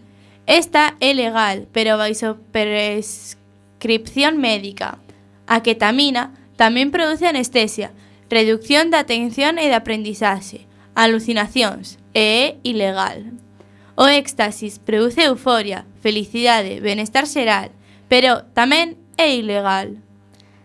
Esta 0.45 0.97
é 1.01 1.15
legal, 1.15 1.69
pero 1.73 1.97
baixo 1.97 2.37
prescripción 2.53 4.37
médica. 4.37 4.99
A 5.47 5.63
ketamina 5.63 6.37
tamén 6.61 6.93
produce 6.93 7.25
anestesia, 7.31 7.97
reducción 8.29 8.91
da 8.91 9.01
atención 9.01 9.57
e 9.57 9.73
da 9.73 9.81
aprendizaxe 9.81 10.69
alucinacións 10.95 11.99
e 12.15 12.21
é 12.21 12.45
ilegal. 12.63 13.25
O 13.97 14.05
éxtasis 14.09 14.79
produce 14.79 15.25
euforia, 15.25 15.85
felicidade, 16.01 16.81
benestar 16.81 17.27
xeral, 17.29 17.71
pero 18.09 18.45
tamén 18.57 18.97
é 19.21 19.33
ilegal. 19.33 20.01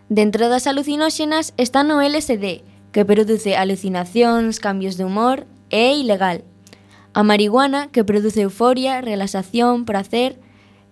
Dentro 0.08 0.48
das 0.48 0.64
alucinóxenas 0.64 1.52
está 1.60 1.84
no 1.84 2.00
LSD, 2.00 2.64
que 2.92 3.04
produce 3.04 3.56
alucinacións, 3.56 4.60
cambios 4.60 4.96
de 4.96 5.04
humor 5.04 5.44
e 5.68 5.92
é 5.92 5.96
ilegal. 5.96 6.44
A 7.12 7.22
marihuana, 7.22 7.88
que 7.92 8.04
produce 8.04 8.40
euforia, 8.42 9.00
relaxación, 9.00 9.84
prazer, 9.84 10.40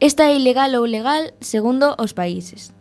esta 0.01 0.28
é 0.28 0.37
ilegal 0.37 0.76
ou 0.76 0.84
legal 0.84 1.32
segundo 1.41 1.97
os 1.97 2.12
países. 2.12 2.76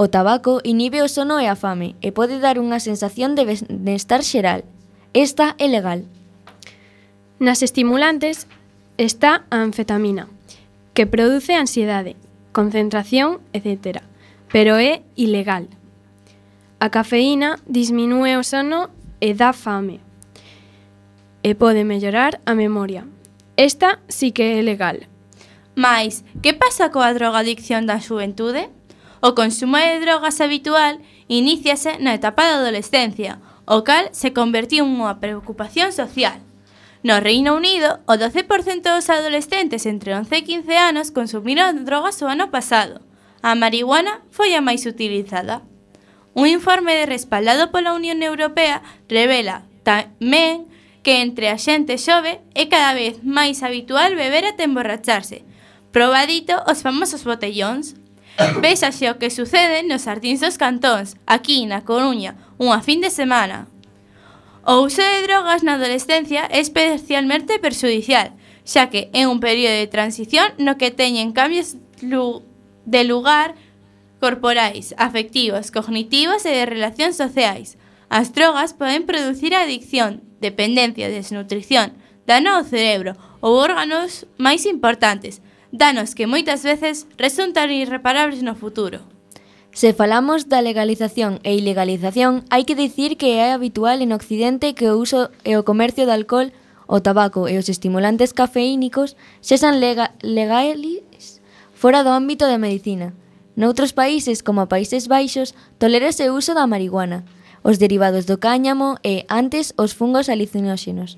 O 0.00 0.08
tabaco 0.08 0.64
inhibe 0.64 1.04
o 1.04 1.08
sono 1.12 1.36
e 1.36 1.46
a 1.52 1.56
fame 1.56 1.92
e 2.00 2.08
pode 2.16 2.40
dar 2.40 2.56
unha 2.56 2.80
sensación 2.80 3.36
de 3.36 3.44
benestar 3.44 4.24
xeral, 4.24 4.64
Esta 5.12 5.56
é 5.58 5.66
legal. 5.66 6.04
Nas 7.40 7.62
estimulantes 7.62 8.46
está 8.96 9.42
a 9.50 9.58
anfetamina, 9.58 10.28
que 10.94 11.06
produce 11.06 11.54
ansiedade, 11.56 12.14
concentración, 12.52 13.40
etc. 13.52 14.06
Pero 14.52 14.78
é 14.78 15.02
ilegal. 15.16 15.66
A 16.78 16.90
cafeína 16.90 17.58
disminúe 17.66 18.38
o 18.38 18.46
sono 18.46 18.90
e 19.18 19.34
dá 19.34 19.50
fame. 19.50 19.98
E 21.42 21.58
pode 21.58 21.82
mellorar 21.82 22.38
a 22.46 22.54
memoria. 22.54 23.02
Esta 23.58 23.98
sí 24.06 24.30
que 24.30 24.60
é 24.60 24.62
legal. 24.62 25.10
Mais, 25.74 26.22
que 26.38 26.54
pasa 26.54 26.94
coa 26.94 27.10
drogadicción 27.10 27.82
da 27.82 27.98
xuventude? 27.98 28.70
O 29.18 29.34
consumo 29.34 29.74
de 29.74 29.98
drogas 29.98 30.38
habitual 30.38 31.02
iníciase 31.26 31.98
na 31.98 32.14
etapa 32.14 32.46
da 32.46 32.62
adolescencia, 32.62 33.42
o 33.66 33.84
cal 33.84 34.08
se 34.12 34.32
convertiu 34.32 34.84
nunha 34.86 35.18
preocupación 35.18 35.90
social. 35.92 36.38
No 37.00 37.16
Reino 37.20 37.56
Unido, 37.56 38.04
o 38.04 38.14
12% 38.20 38.84
dos 38.84 39.08
adolescentes 39.08 39.88
entre 39.88 40.12
11 40.12 40.36
e 40.36 40.44
15 40.44 40.76
anos 40.76 41.08
consumiron 41.10 41.88
drogas 41.88 42.20
o 42.20 42.28
ano 42.28 42.52
pasado. 42.52 43.00
A 43.40 43.56
marihuana 43.56 44.20
foi 44.28 44.52
a 44.52 44.60
máis 44.60 44.84
utilizada. 44.84 45.64
Un 46.36 46.44
informe 46.44 46.92
de 46.94 47.08
respaldado 47.08 47.72
pola 47.72 47.96
Unión 47.96 48.20
Europea 48.20 48.84
revela 49.08 49.64
tamén 49.82 50.68
que 51.00 51.24
entre 51.24 51.48
a 51.48 51.56
xente 51.56 51.96
xove 51.96 52.44
é 52.52 52.68
cada 52.68 52.92
vez 52.92 53.24
máis 53.24 53.64
habitual 53.64 54.12
beber 54.12 54.44
até 54.44 54.68
emborracharse. 54.68 55.42
Probadito 55.90 56.54
os 56.68 56.84
famosos 56.84 57.24
botellóns, 57.24 57.96
Véxase 58.60 59.10
o 59.12 59.18
que 59.20 59.28
sucede 59.28 59.84
nos 59.84 60.08
Sardins 60.08 60.40
dos 60.40 60.56
Cantóns, 60.56 61.16
aquí 61.28 61.68
na 61.68 61.84
Coruña, 61.84 62.40
unha 62.56 62.80
fin 62.80 63.04
de 63.04 63.12
semana. 63.12 63.68
O 64.64 64.84
uso 64.84 65.04
de 65.04 65.24
drogas 65.28 65.60
na 65.60 65.76
adolescencia 65.76 66.48
é 66.48 66.60
especialmente 66.60 67.60
perxudicial, 67.60 68.32
xa 68.64 68.88
que 68.88 69.12
é 69.12 69.28
un 69.28 69.44
período 69.44 69.76
de 69.76 69.92
transición 69.92 70.56
no 70.56 70.80
que 70.80 70.92
teñen 70.92 71.36
cambios 71.36 71.76
de 72.00 73.02
lugar 73.04 73.56
corporais, 74.20 74.92
afectivos, 74.96 75.72
cognitivos 75.72 76.44
e 76.44 76.52
de 76.52 76.68
relacións 76.68 77.16
sociais. 77.16 77.76
As 78.08 78.32
drogas 78.32 78.72
poden 78.72 79.08
producir 79.08 79.52
adicción, 79.56 80.24
dependencia, 80.40 81.12
desnutrición, 81.12 81.96
dano 82.24 82.56
ao 82.56 82.64
cerebro 82.64 83.16
ou 83.40 83.56
órganos 83.56 84.24
máis 84.36 84.64
importantes, 84.64 85.40
danos 85.72 86.14
que 86.14 86.26
moitas 86.26 86.62
veces 86.62 87.06
resultan 87.16 87.70
irreparables 87.70 88.42
no 88.42 88.54
futuro. 88.54 89.00
Se 89.72 89.94
falamos 89.94 90.50
da 90.50 90.62
legalización 90.62 91.38
e 91.46 91.54
ilegalización, 91.54 92.42
hai 92.50 92.66
que 92.66 92.74
dicir 92.74 93.14
que 93.14 93.38
é 93.38 93.54
habitual 93.54 94.02
en 94.02 94.10
Occidente 94.10 94.74
que 94.74 94.90
o 94.90 94.98
uso 94.98 95.30
e 95.46 95.54
o 95.54 95.62
comercio 95.62 96.10
de 96.10 96.14
alcohol, 96.14 96.50
o 96.90 96.98
tabaco 96.98 97.46
e 97.46 97.54
os 97.54 97.70
estimulantes 97.70 98.34
cafeínicos 98.34 99.14
sexan 99.38 99.78
lega 99.78 100.10
legais 100.26 101.38
fora 101.70 102.02
do 102.02 102.10
ámbito 102.10 102.50
da 102.50 102.58
medicina. 102.58 103.14
Noutros 103.54 103.94
países, 103.94 104.42
como 104.42 104.66
Países 104.66 105.06
Baixos, 105.06 105.54
tolérase 105.78 106.26
o 106.28 106.34
uso 106.34 106.52
da 106.52 106.66
marihuana, 106.66 107.24
os 107.62 107.78
derivados 107.78 108.26
do 108.26 108.42
cáñamo 108.42 108.98
e, 109.06 109.24
antes, 109.30 109.72
os 109.78 109.94
fungos 109.94 110.28
alucinóxenos. 110.28 111.16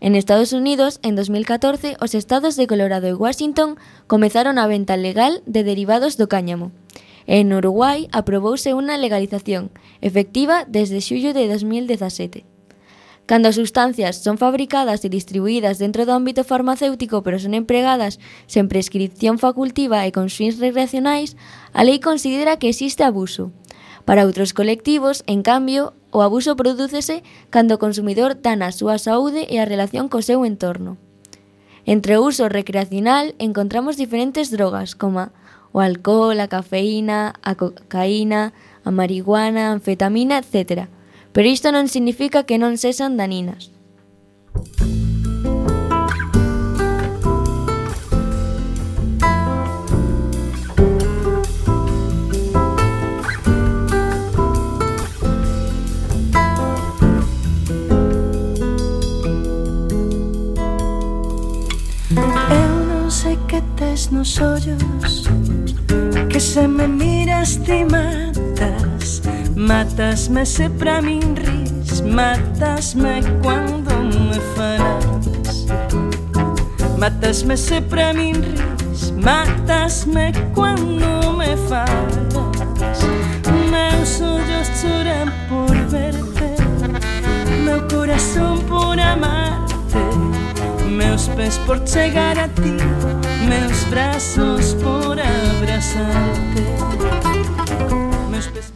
En 0.00 0.16
Estados 0.16 0.54
Unidos, 0.54 0.98
en 1.02 1.14
2014, 1.14 1.96
os 2.00 2.14
estados 2.14 2.56
de 2.56 2.66
Colorado 2.66 3.06
e 3.06 3.12
Washington 3.12 3.76
comezaron 4.08 4.56
a 4.56 4.64
venta 4.66 4.96
legal 4.96 5.44
de 5.44 5.60
derivados 5.60 6.16
do 6.16 6.24
cáñamo. 6.24 6.72
En 7.28 7.52
Uruguai 7.52 8.08
aprobouse 8.08 8.72
unha 8.72 8.96
legalización, 8.96 9.68
efectiva 10.00 10.64
desde 10.64 11.04
xullo 11.04 11.36
de 11.36 11.44
2017. 11.52 12.48
Cando 13.28 13.52
as 13.52 13.60
sustancias 13.60 14.24
son 14.24 14.40
fabricadas 14.40 15.04
e 15.04 15.12
distribuídas 15.12 15.76
dentro 15.76 16.08
do 16.08 16.16
ámbito 16.16 16.48
farmacéutico 16.48 17.20
pero 17.20 17.36
son 17.36 17.52
empregadas 17.52 18.18
sen 18.48 18.72
prescripción 18.72 19.36
facultiva 19.36 20.08
e 20.08 20.10
con 20.16 20.32
fins 20.32 20.56
recreacionais, 20.56 21.36
a 21.76 21.84
lei 21.84 22.00
considera 22.00 22.56
que 22.56 22.72
existe 22.72 23.04
abuso. 23.04 23.52
Para 24.08 24.24
outros 24.24 24.56
colectivos, 24.56 25.22
en 25.28 25.44
cambio, 25.44 25.92
O 26.10 26.22
abuso 26.22 26.58
prodúcese 26.58 27.22
cando 27.50 27.78
o 27.78 27.82
consumidor 27.82 28.38
dana 28.38 28.70
a 28.70 28.76
súa 28.76 28.98
saúde 28.98 29.46
e 29.46 29.62
a 29.62 29.68
relación 29.68 30.10
co 30.10 30.22
seu 30.22 30.42
entorno. 30.42 30.98
Entre 31.86 32.18
o 32.18 32.24
uso 32.26 32.50
recreacional 32.50 33.34
encontramos 33.38 33.96
diferentes 33.96 34.50
drogas, 34.50 34.98
como 34.98 35.30
o 35.70 35.78
alcohol, 35.78 36.38
a 36.42 36.50
cafeína, 36.50 37.38
a 37.42 37.54
cocaína, 37.54 38.52
a 38.82 38.90
marihuana, 38.90 39.70
a 39.70 39.72
anfetamina, 39.78 40.42
etc. 40.42 40.90
Pero 41.30 41.46
isto 41.46 41.70
non 41.70 41.86
significa 41.86 42.42
que 42.42 42.58
non 42.58 42.74
sexan 42.74 43.14
daninas. 43.14 43.70
Música 44.50 45.09
nos 64.10 64.40
ollos 64.40 65.24
Que 66.28 66.40
se 66.40 66.66
me 66.66 66.86
miras 66.88 67.58
ti 67.64 67.84
matas 67.84 69.22
Matasme 69.54 70.46
se 70.46 70.68
pra 70.68 71.00
min 71.00 71.36
ris 71.36 72.02
Matasme 72.02 73.20
cuando 73.42 73.90
me 74.02 74.40
falas. 74.56 75.66
Matasme 76.98 77.56
se 77.56 77.80
pra 77.80 78.12
min 78.12 78.34
ris 78.34 79.12
Matasme 79.12 80.32
cuando 80.54 81.32
me 81.32 81.56
falas. 81.68 82.98
Meus 83.70 84.20
ollos 84.20 84.68
choran 84.80 85.32
por 85.48 85.76
verte 85.90 86.54
Meu 87.64 87.86
corazón 87.88 88.60
por 88.68 88.98
amarte 88.98 90.29
meus 91.00 91.28
pés 91.30 91.56
por 91.66 91.78
chegar 91.88 92.36
a 92.38 92.46
ti, 92.48 92.76
meus 93.48 93.84
braços 93.88 94.74
por 94.82 95.16
abraçar-te. 95.18 96.64
Meus 98.30 98.46
pés. 98.48 98.72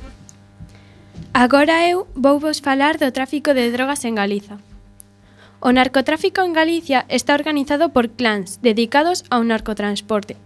Agora 1.35 1.87
eu 1.87 2.07
vou 2.14 2.41
vos 2.41 2.61
falar 2.61 2.97
do 2.97 3.12
tráfico 3.12 3.53
de 3.53 3.70
drogas 3.70 4.05
en 4.07 4.14
Galiza. 4.14 4.57
O 5.61 5.70
narcotráfico 5.70 6.41
en 6.41 6.55
Galicia 6.55 7.05
está 7.09 7.35
organizado 7.35 7.91
por 7.91 8.09
clans 8.09 8.59
dedicados 8.62 9.25
ao 9.29 9.45
narcotransporte, 9.45 10.37